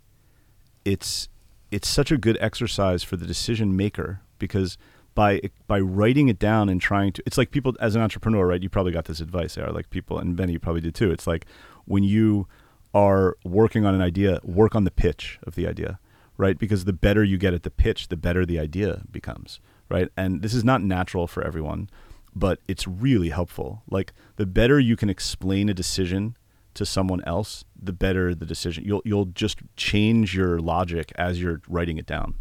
it's 0.85 1.29
it's 1.71 1.89
such 1.89 2.11
a 2.11 2.19
good 2.19 2.37
exercise 2.41 3.03
for 3.03 3.17
the 3.17 3.27
decision 3.27 3.77
maker 3.77 4.21
because 4.39 4.77
by 5.15 5.41
by 5.67 5.79
writing 5.79 6.29
it 6.29 6.39
down 6.39 6.69
and 6.69 6.81
trying 6.81 7.13
to 7.13 7.23
it's 7.27 7.39
like 7.39 7.51
people 7.51 7.75
as 7.81 7.95
an 7.95 8.03
entrepreneur 8.03 8.47
right 8.47 8.63
you 8.63 8.69
probably 8.69 8.93
got 8.93 9.07
this 9.07 9.21
advice 9.21 9.55
there 9.55 9.71
like 9.71 9.91
people 9.91 10.19
and 10.19 10.37
Benny 10.37 10.53
you 10.53 10.59
probably 10.59 10.81
did 10.81 10.95
too 10.95 11.11
it's 11.11 11.27
like 11.27 11.47
when 11.85 12.03
you 12.03 12.47
are 12.95 13.37
working 13.45 13.85
on 13.87 13.95
an 13.95 14.03
idea 14.03 14.39
work 14.43 14.75
on 14.75 14.85
the 14.85 14.91
pitch 14.91 15.39
of 15.45 15.55
the 15.55 15.67
idea 15.67 15.99
right 16.37 16.59
because 16.59 16.85
the 16.85 16.93
better 16.93 17.23
you 17.23 17.39
get 17.39 17.55
at 17.55 17.63
the 17.63 17.71
pitch 17.71 18.09
the 18.09 18.17
better 18.17 18.45
the 18.45 18.59
idea 18.59 19.03
becomes 19.11 19.61
right 19.89 20.09
and 20.17 20.43
this 20.43 20.55
is 20.55 20.65
not 20.65 20.83
natural 20.83 21.27
for 21.27 21.45
everyone 21.45 21.89
but 22.35 22.61
it's 22.67 22.87
really 22.87 23.29
helpful 23.29 23.83
like 23.91 24.13
the 24.37 24.47
better 24.47 24.79
you 24.79 24.97
can 24.97 25.11
explain 25.11 25.69
a 25.69 25.75
decision 25.75 26.37
to 26.75 26.87
someone 26.87 27.23
else, 27.25 27.65
the 27.81 27.93
better 27.93 28.35
the 28.35 28.47
decision. 28.47 28.85
You'll 28.85 29.03
you'll 29.05 29.27
just 29.27 29.61
change 29.77 30.35
your 30.35 30.59
logic 30.59 31.13
as 31.17 31.41
you're 31.41 31.61
writing 31.69 31.99
it 31.99 32.07
down. 32.07 32.35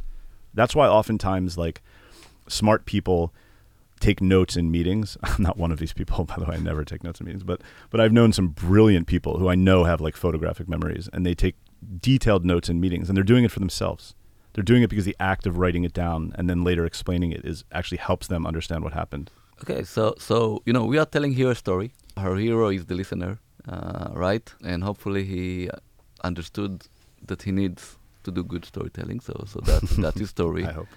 That's 0.53 0.75
why 0.75 0.87
oftentimes 0.87 1.57
like 1.57 1.81
smart 2.47 2.85
people 2.85 3.33
take 3.99 4.21
notes 4.21 4.55
in 4.55 4.71
meetings. 4.71 5.17
I'm 5.23 5.43
not 5.43 5.57
one 5.57 5.71
of 5.71 5.79
these 5.79 5.93
people, 5.93 6.23
by 6.25 6.35
the 6.37 6.45
way. 6.45 6.55
I 6.55 6.59
never 6.59 6.85
take 6.85 7.03
notes 7.03 7.19
in 7.19 7.25
meetings, 7.25 7.43
but 7.43 7.61
but 7.89 7.99
I've 7.99 8.13
known 8.13 8.31
some 8.33 8.49
brilliant 8.49 9.07
people 9.07 9.37
who 9.37 9.49
I 9.49 9.55
know 9.55 9.83
have 9.83 10.01
like 10.01 10.15
photographic 10.15 10.69
memories, 10.69 11.09
and 11.11 11.25
they 11.25 11.33
take 11.33 11.55
detailed 11.99 12.45
notes 12.45 12.69
in 12.69 12.79
meetings, 12.79 13.09
and 13.09 13.15
they're 13.15 13.23
doing 13.23 13.43
it 13.43 13.51
for 13.51 13.59
themselves. 13.59 14.15
They're 14.53 14.63
doing 14.63 14.83
it 14.83 14.89
because 14.89 15.05
the 15.05 15.15
act 15.19 15.47
of 15.47 15.57
writing 15.57 15.83
it 15.85 15.93
down 15.93 16.33
and 16.37 16.49
then 16.49 16.63
later 16.63 16.85
explaining 16.85 17.31
it 17.31 17.45
is 17.45 17.63
actually 17.71 17.99
helps 17.99 18.27
them 18.27 18.45
understand 18.45 18.83
what 18.83 18.93
happened. 18.93 19.31
Okay, 19.61 19.83
so 19.83 20.15
so 20.17 20.61
you 20.65 20.73
know 20.73 20.85
we 20.85 20.97
are 20.97 21.05
telling 21.05 21.33
here 21.33 21.51
a 21.51 21.55
story. 21.55 21.93
Our 22.17 22.35
hero 22.35 22.69
is 22.69 22.85
the 22.85 22.95
listener 22.95 23.39
uh, 23.67 24.09
right? 24.13 24.53
And 24.63 24.83
hopefully 24.83 25.23
he 25.23 25.69
understood 26.23 26.87
that 27.25 27.43
he 27.43 27.51
needs 27.51 27.97
to 28.23 28.31
do 28.31 28.43
good 28.43 28.65
storytelling. 28.65 29.19
So 29.19 29.43
so 29.47 29.59
that 29.61 29.81
that's 30.01 30.19
his 30.19 30.29
story. 30.29 30.65
I 30.65 30.71
hope. 30.71 30.87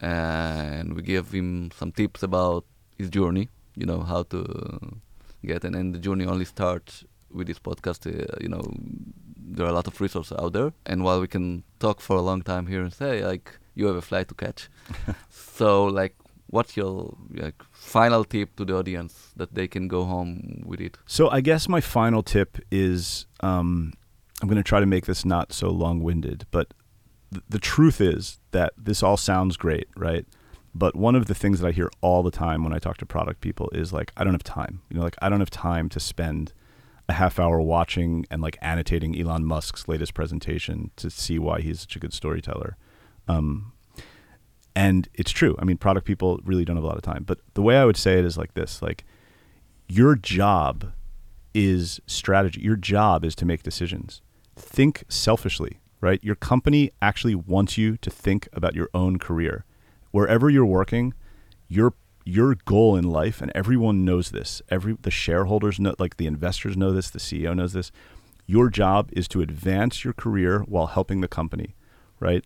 And 0.00 0.94
we 0.94 1.02
give 1.02 1.30
him 1.32 1.70
some 1.76 1.92
tips 1.92 2.22
about 2.22 2.64
his 2.98 3.10
journey. 3.10 3.48
You 3.76 3.86
know 3.86 4.00
how 4.00 4.24
to 4.24 5.00
get, 5.44 5.64
and, 5.64 5.74
and 5.74 5.94
the 5.94 5.98
journey 5.98 6.26
only 6.26 6.44
starts 6.44 7.04
with 7.30 7.46
this 7.46 7.58
podcast. 7.58 8.06
Uh, 8.06 8.36
you 8.40 8.48
know, 8.48 8.62
there 9.54 9.66
are 9.66 9.70
a 9.70 9.72
lot 9.72 9.86
of 9.86 10.00
resources 10.00 10.36
out 10.38 10.52
there, 10.52 10.72
and 10.86 11.04
while 11.04 11.20
we 11.20 11.28
can 11.28 11.64
talk 11.78 12.00
for 12.00 12.16
a 12.16 12.22
long 12.22 12.42
time 12.42 12.66
here 12.66 12.82
and 12.82 12.92
say 12.92 13.24
like 13.24 13.58
you 13.74 13.86
have 13.86 13.96
a 13.96 14.02
flight 14.02 14.28
to 14.28 14.34
catch, 14.34 14.68
so 15.30 15.84
like 15.84 16.14
what's 16.50 16.76
your 16.76 17.16
like, 17.32 17.62
final 17.70 18.24
tip 18.24 18.54
to 18.56 18.64
the 18.64 18.76
audience 18.76 19.32
that 19.36 19.54
they 19.54 19.68
can 19.68 19.88
go 19.88 20.04
home 20.04 20.62
with 20.66 20.80
it? 20.80 20.98
So 21.06 21.30
I 21.30 21.40
guess 21.40 21.68
my 21.68 21.80
final 21.80 22.22
tip 22.22 22.58
is 22.70 23.26
um, 23.40 23.92
I'm 24.42 24.48
going 24.48 24.56
to 24.56 24.68
try 24.68 24.80
to 24.80 24.86
make 24.86 25.06
this 25.06 25.24
not 25.24 25.52
so 25.52 25.70
long-winded, 25.70 26.46
but 26.50 26.74
th- 27.32 27.44
the 27.48 27.58
truth 27.58 28.00
is 28.00 28.38
that 28.50 28.72
this 28.76 29.02
all 29.02 29.16
sounds 29.16 29.56
great, 29.56 29.88
right? 29.96 30.26
But 30.74 30.94
one 30.94 31.14
of 31.14 31.26
the 31.26 31.34
things 31.34 31.60
that 31.60 31.68
I 31.68 31.72
hear 31.72 31.90
all 32.00 32.22
the 32.22 32.30
time 32.30 32.62
when 32.62 32.72
I 32.72 32.78
talk 32.78 32.98
to 32.98 33.06
product 33.06 33.40
people 33.40 33.70
is 33.72 33.92
like, 33.92 34.12
I 34.16 34.24
don't 34.24 34.34
have 34.34 34.44
time. 34.44 34.82
You 34.88 34.98
know, 34.98 35.02
like 35.02 35.16
I 35.20 35.28
don't 35.28 35.40
have 35.40 35.50
time 35.50 35.88
to 35.90 36.00
spend 36.00 36.52
a 37.10 37.14
half 37.14 37.38
hour 37.38 37.60
watching 37.60 38.26
and 38.30 38.40
like 38.40 38.56
annotating 38.62 39.18
Elon 39.18 39.44
Musk's 39.44 39.88
latest 39.88 40.14
presentation 40.14 40.90
to 40.96 41.10
see 41.10 41.38
why 41.38 41.60
he's 41.60 41.80
such 41.80 41.96
a 41.96 41.98
good 41.98 42.12
storyteller. 42.12 42.76
Um, 43.28 43.72
and 44.74 45.08
it's 45.14 45.30
true. 45.30 45.56
I 45.58 45.64
mean, 45.64 45.76
product 45.76 46.06
people 46.06 46.40
really 46.44 46.64
don't 46.64 46.76
have 46.76 46.84
a 46.84 46.86
lot 46.86 46.96
of 46.96 47.02
time. 47.02 47.24
But 47.24 47.40
the 47.54 47.62
way 47.62 47.76
I 47.76 47.84
would 47.84 47.96
say 47.96 48.18
it 48.18 48.24
is 48.24 48.38
like 48.38 48.54
this 48.54 48.80
like, 48.80 49.04
your 49.88 50.14
job 50.14 50.92
is 51.52 52.00
strategy. 52.06 52.60
Your 52.60 52.76
job 52.76 53.24
is 53.24 53.34
to 53.36 53.44
make 53.44 53.62
decisions. 53.62 54.22
Think 54.56 55.04
selfishly, 55.08 55.80
right? 56.00 56.22
Your 56.22 56.36
company 56.36 56.90
actually 57.02 57.34
wants 57.34 57.76
you 57.76 57.96
to 57.98 58.10
think 58.10 58.48
about 58.52 58.74
your 58.74 58.88
own 58.94 59.18
career. 59.18 59.64
Wherever 60.12 60.48
you're 60.48 60.66
working, 60.66 61.14
your 61.68 61.94
your 62.24 62.54
goal 62.64 62.96
in 62.96 63.04
life, 63.04 63.40
and 63.40 63.50
everyone 63.54 64.04
knows 64.04 64.30
this. 64.30 64.62
Every 64.68 64.96
the 65.00 65.10
shareholders 65.10 65.80
know, 65.80 65.94
like 65.98 66.16
the 66.16 66.26
investors 66.26 66.76
know 66.76 66.92
this. 66.92 67.10
The 67.10 67.18
CEO 67.18 67.56
knows 67.56 67.72
this. 67.72 67.90
Your 68.46 68.68
job 68.68 69.10
is 69.12 69.28
to 69.28 69.40
advance 69.40 70.04
your 70.04 70.12
career 70.12 70.60
while 70.60 70.88
helping 70.88 71.20
the 71.20 71.28
company, 71.28 71.76
right? 72.18 72.44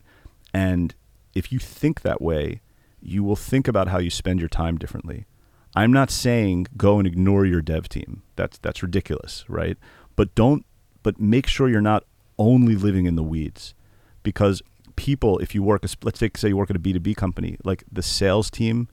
And 0.53 0.95
if 1.35 1.51
you 1.51 1.59
think 1.59 2.03
that 2.03 2.21
way, 2.21 2.61
you 3.01 3.25
will 3.25 3.37
think 3.37 3.69
about 3.69 3.89
how 3.89 3.99
you 3.99 4.11
spend 4.11 4.41
your 4.41 4.49
time 4.49 4.79
differently. 4.79 5.27
I'm 5.75 5.93
not 5.93 6.11
saying 6.11 6.69
go 6.77 6.99
and 6.99 7.07
ignore 7.07 7.45
your 7.45 7.61
dev 7.61 7.89
team. 7.89 8.23
That's 8.37 8.59
that's 8.59 8.83
ridiculous, 8.83 9.45
right? 9.49 9.77
But 10.17 10.35
don't 10.35 10.65
but 11.03 11.21
make 11.21 11.47
sure 11.47 11.69
you're 11.69 11.81
not 11.81 12.05
only 12.39 12.77
living 12.77 13.07
in 13.07 13.17
the 13.17 13.23
weeds 13.23 13.75
because 14.23 14.63
people 14.97 15.39
if 15.39 15.55
you 15.55 15.63
work 15.63 15.85
let's 16.03 16.19
take 16.19 16.39
say 16.39 16.49
you 16.49 16.57
work 16.57 16.71
at 16.71 16.77
a 16.77 16.81
B2B 16.81 17.17
company, 17.17 17.57
like 17.65 17.85
the 17.91 18.03
sales 18.03 18.51
team, 18.51 18.89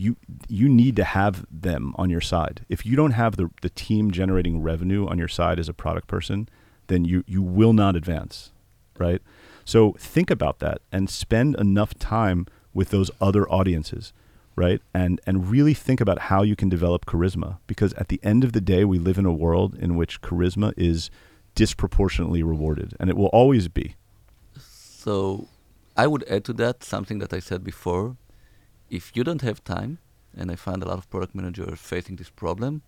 you 0.00 0.16
you 0.48 0.68
need 0.68 0.96
to 0.96 1.04
have 1.04 1.44
them 1.50 1.94
on 1.96 2.08
your 2.08 2.22
side. 2.22 2.64
If 2.68 2.86
you 2.86 2.96
don't 2.96 3.12
have 3.12 3.36
the 3.36 3.50
the 3.60 3.68
team 3.68 4.10
generating 4.10 4.62
revenue 4.62 5.06
on 5.06 5.18
your 5.18 5.28
side 5.28 5.58
as 5.58 5.68
a 5.68 5.74
product 5.74 6.06
person, 6.06 6.48
then 6.86 7.04
you 7.04 7.22
you 7.26 7.42
will 7.42 7.74
not 7.74 7.96
advance, 7.96 8.52
right? 8.98 9.20
So 9.64 9.92
think 9.98 10.30
about 10.30 10.58
that 10.60 10.78
and 10.90 11.10
spend 11.10 11.54
enough 11.56 11.92
time 11.98 12.46
with 12.72 12.88
those 12.88 13.10
other 13.20 13.44
audiences, 13.50 14.14
right? 14.56 14.80
And 14.94 15.20
and 15.26 15.50
really 15.50 15.74
think 15.74 16.00
about 16.00 16.18
how 16.30 16.42
you 16.42 16.56
can 16.56 16.70
develop 16.70 17.04
charisma 17.04 17.58
because 17.66 17.92
at 17.94 18.08
the 18.08 18.20
end 18.22 18.42
of 18.42 18.52
the 18.52 18.60
day 18.62 18.86
we 18.86 18.98
live 18.98 19.18
in 19.18 19.26
a 19.26 19.38
world 19.44 19.74
in 19.74 19.96
which 19.96 20.22
charisma 20.22 20.72
is 20.78 21.10
disproportionately 21.54 22.42
rewarded 22.42 22.96
and 22.98 23.10
it 23.10 23.16
will 23.18 23.32
always 23.40 23.68
be. 23.68 23.96
So 24.56 25.46
I 25.94 26.06
would 26.06 26.24
add 26.24 26.44
to 26.46 26.54
that 26.54 26.84
something 26.84 27.18
that 27.18 27.34
I 27.34 27.40
said 27.40 27.62
before. 27.62 28.16
If 28.90 29.16
you 29.16 29.24
don't 29.24 29.42
have 29.42 29.62
time, 29.64 29.98
and 30.36 30.50
I 30.50 30.56
find 30.56 30.82
a 30.82 30.86
lot 30.86 30.98
of 30.98 31.08
product 31.08 31.34
managers 31.34 31.78
facing 31.78 32.16
this 32.16 32.28
problem, 32.28 32.82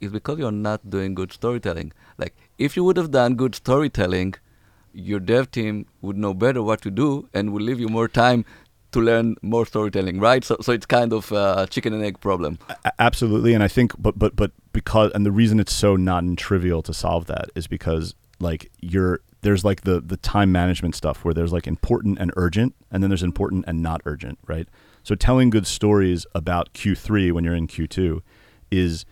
is 0.00 0.10
because 0.10 0.38
you're 0.38 0.52
not 0.52 0.90
doing 0.90 1.14
good 1.14 1.32
storytelling. 1.32 1.92
Like 2.18 2.34
if 2.58 2.76
you 2.76 2.84
would 2.84 2.96
have 2.96 3.10
done 3.10 3.36
good 3.36 3.54
storytelling, 3.54 4.34
your 4.92 5.20
dev 5.20 5.50
team 5.50 5.86
would 6.00 6.16
know 6.16 6.34
better 6.34 6.62
what 6.62 6.80
to 6.82 6.90
do 6.90 7.28
and 7.32 7.52
will 7.52 7.62
leave 7.62 7.78
you 7.78 7.88
more 7.88 8.08
time 8.08 8.44
to 8.92 9.00
learn 9.00 9.36
more 9.40 9.64
storytelling, 9.64 10.18
right? 10.18 10.44
So, 10.44 10.56
so 10.60 10.72
it's 10.72 10.86
kind 10.86 11.12
of 11.12 11.30
a 11.30 11.68
chicken 11.70 11.92
and 11.92 12.02
egg 12.02 12.20
problem. 12.20 12.58
Absolutely, 12.98 13.54
and 13.54 13.62
I 13.62 13.68
think, 13.68 13.92
but 13.96 14.18
but 14.18 14.34
but 14.34 14.50
because, 14.72 15.12
and 15.14 15.24
the 15.24 15.30
reason 15.30 15.60
it's 15.60 15.72
so 15.72 15.94
non-trivial 15.94 16.82
to 16.82 16.92
solve 16.92 17.26
that 17.26 17.50
is 17.54 17.68
because 17.68 18.14
like 18.40 18.70
you're 18.80 19.20
there's 19.42 19.64
like 19.64 19.82
the 19.82 20.00
the 20.00 20.16
time 20.16 20.52
management 20.52 20.94
stuff 20.94 21.24
where 21.24 21.34
there's 21.34 21.52
like 21.52 21.66
important 21.66 22.18
and 22.18 22.32
urgent, 22.36 22.74
and 22.90 23.02
then 23.02 23.10
there's 23.10 23.22
important 23.22 23.64
and 23.66 23.82
not 23.82 24.00
urgent, 24.04 24.38
right? 24.46 24.68
So 25.02 25.14
telling 25.14 25.50
good 25.50 25.66
stories 25.66 26.26
about 26.34 26.72
Q3 26.74 27.32
when 27.32 27.44
you're 27.44 27.54
in 27.54 27.66
Q2 27.66 28.20
is 28.70 29.06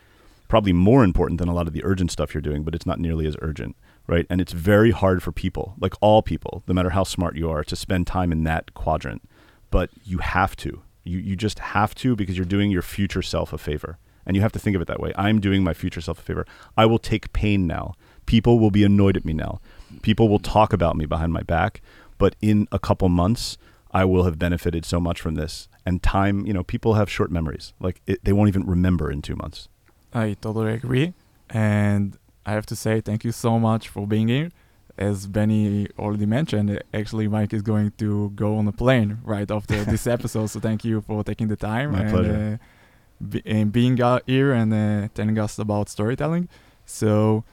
probably 0.48 0.72
more 0.72 1.04
important 1.04 1.38
than 1.38 1.48
a 1.48 1.54
lot 1.54 1.66
of 1.66 1.72
the 1.72 1.84
urgent 1.84 2.10
stuff 2.10 2.34
you're 2.34 2.40
doing, 2.40 2.62
but 2.62 2.74
it's 2.74 2.86
not 2.86 2.98
nearly 2.98 3.26
as 3.26 3.36
urgent, 3.40 3.76
right? 4.06 4.26
And 4.30 4.40
it's 4.40 4.52
very 4.52 4.90
hard 4.90 5.22
for 5.22 5.32
people, 5.32 5.74
like 5.78 5.94
all 6.00 6.22
people, 6.22 6.62
no 6.66 6.74
matter 6.74 6.90
how 6.90 7.04
smart 7.04 7.36
you 7.36 7.50
are, 7.50 7.64
to 7.64 7.76
spend 7.76 8.06
time 8.06 8.32
in 8.32 8.44
that 8.44 8.74
quadrant. 8.74 9.22
But 9.70 9.90
you 10.04 10.18
have 10.18 10.56
to. 10.56 10.82
You 11.04 11.18
you 11.18 11.36
just 11.36 11.58
have 11.58 11.94
to 11.96 12.16
because 12.16 12.36
you're 12.36 12.46
doing 12.46 12.70
your 12.70 12.82
future 12.82 13.22
self 13.22 13.52
a 13.52 13.58
favor. 13.58 13.98
And 14.26 14.36
you 14.36 14.42
have 14.42 14.52
to 14.52 14.58
think 14.58 14.76
of 14.76 14.82
it 14.82 14.88
that 14.88 15.00
way. 15.00 15.12
I'm 15.16 15.40
doing 15.40 15.64
my 15.64 15.72
future 15.72 16.02
self 16.02 16.18
a 16.18 16.22
favor. 16.22 16.46
I 16.76 16.84
will 16.84 16.98
take 16.98 17.32
pain 17.32 17.66
now. 17.66 17.94
People 18.26 18.58
will 18.58 18.70
be 18.70 18.84
annoyed 18.84 19.16
at 19.16 19.24
me 19.24 19.32
now. 19.32 19.60
People 20.02 20.28
will 20.28 20.38
talk 20.38 20.72
about 20.72 20.96
me 20.96 21.06
behind 21.06 21.32
my 21.32 21.42
back, 21.42 21.80
but 22.18 22.36
in 22.40 22.68
a 22.72 22.78
couple 22.78 23.08
months, 23.08 23.58
I 23.90 24.04
will 24.04 24.24
have 24.24 24.38
benefited 24.38 24.84
so 24.84 25.00
much 25.00 25.20
from 25.20 25.34
this. 25.34 25.68
And 25.86 26.02
time, 26.02 26.46
you 26.46 26.52
know, 26.52 26.62
people 26.62 26.94
have 26.94 27.10
short 27.10 27.30
memories. 27.30 27.72
Like 27.80 28.00
it, 28.06 28.22
they 28.24 28.32
won't 28.32 28.48
even 28.48 28.66
remember 28.66 29.10
in 29.10 29.22
two 29.22 29.36
months. 29.36 29.68
I 30.12 30.36
totally 30.40 30.74
agree. 30.74 31.14
And 31.50 32.18
I 32.44 32.52
have 32.52 32.66
to 32.66 32.76
say 32.76 33.00
thank 33.00 33.24
you 33.24 33.32
so 33.32 33.58
much 33.58 33.88
for 33.88 34.06
being 34.06 34.28
here. 34.28 34.50
As 34.98 35.26
Benny 35.26 35.86
already 35.98 36.26
mentioned, 36.26 36.82
actually 36.92 37.28
Mike 37.28 37.52
is 37.52 37.62
going 37.62 37.92
to 37.98 38.30
go 38.30 38.56
on 38.56 38.66
a 38.66 38.72
plane 38.72 39.18
right 39.24 39.50
after 39.50 39.84
this 39.92 40.06
episode. 40.06 40.46
So 40.48 40.60
thank 40.60 40.84
you 40.84 41.00
for 41.00 41.22
taking 41.22 41.48
the 41.48 41.56
time 41.56 41.92
My 41.92 42.00
and, 42.00 42.10
pleasure. 42.10 42.60
Uh, 42.60 43.24
be, 43.28 43.42
and 43.46 43.72
being 43.72 44.00
uh, 44.02 44.20
here 44.26 44.52
and 44.52 44.72
uh, 44.74 45.08
telling 45.14 45.38
us 45.38 45.58
about 45.58 45.88
storytelling. 45.88 46.48
So 46.84 47.44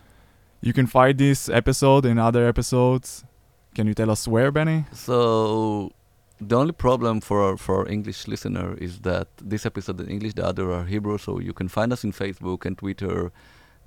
you 0.66 0.74
can 0.74 0.88
find 0.88 1.16
this 1.18 1.47
episode 1.47 2.05
and 2.05 2.20
other 2.20 2.47
episodes. 2.47 3.24
Can 3.76 3.86
you 3.86 3.93
tell 3.93 4.09
us 4.09 4.28
where, 4.28 4.51
Benny? 4.51 4.86
So 4.91 5.91
the 6.41 6.57
only 6.57 6.74
problem 6.74 7.22
for 7.22 7.55
for 7.55 7.88
English 7.88 8.28
listener 8.28 8.76
is 8.88 8.99
that 9.01 9.28
this 9.38 9.66
episode 9.66 9.99
in 10.01 10.09
English, 10.09 10.34
the 10.34 10.45
other 10.45 10.72
are 10.72 10.84
Hebrew. 10.84 11.20
So 11.20 11.39
you 11.39 11.53
can 11.53 11.68
find 11.68 11.93
us 11.93 12.03
in 12.03 12.11
Facebook 12.11 12.66
and 12.66 12.76
Twitter 12.76 13.32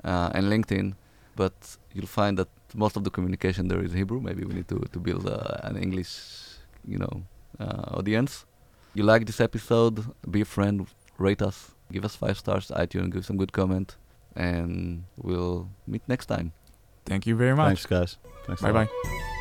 uh, 0.05 0.31
and 0.37 0.47
LinkedIn, 0.47 0.95
but 1.35 1.77
you'll 1.95 2.15
find 2.21 2.39
that 2.39 2.49
most 2.75 2.97
of 2.97 3.03
the 3.03 3.11
communication 3.11 3.67
there 3.67 3.83
is 3.83 3.93
Hebrew. 3.93 4.21
Maybe 4.21 4.45
we 4.45 4.55
need 4.55 4.69
to 4.69 4.79
to 4.95 4.99
build 5.01 5.27
uh, 5.27 5.69
an 5.69 5.77
English, 5.77 6.13
you 6.87 6.99
know, 6.99 7.15
uh, 7.59 7.99
audience. 7.99 8.47
You 8.95 9.03
like 9.03 9.27
this 9.27 9.41
episode? 9.41 9.97
Be 10.31 10.43
a 10.43 10.51
friend, 10.57 10.87
rate 11.19 11.43
us, 11.43 11.75
give 11.91 12.05
us 12.05 12.15
five 12.15 12.39
stars, 12.39 12.71
iTunes, 12.71 13.11
give 13.13 13.27
some 13.27 13.37
good 13.37 13.53
comment, 13.53 13.97
and 14.37 15.05
we'll 15.17 15.69
meet 15.87 16.03
next 16.07 16.27
time. 16.27 16.53
Thank 17.09 17.27
you 17.27 17.37
very 17.37 17.57
much. 17.57 17.69
Thanks, 17.69 17.87
guys. 17.87 18.17
Thanks. 18.47 18.63
Bye 18.63 18.73
bye. 18.73 19.35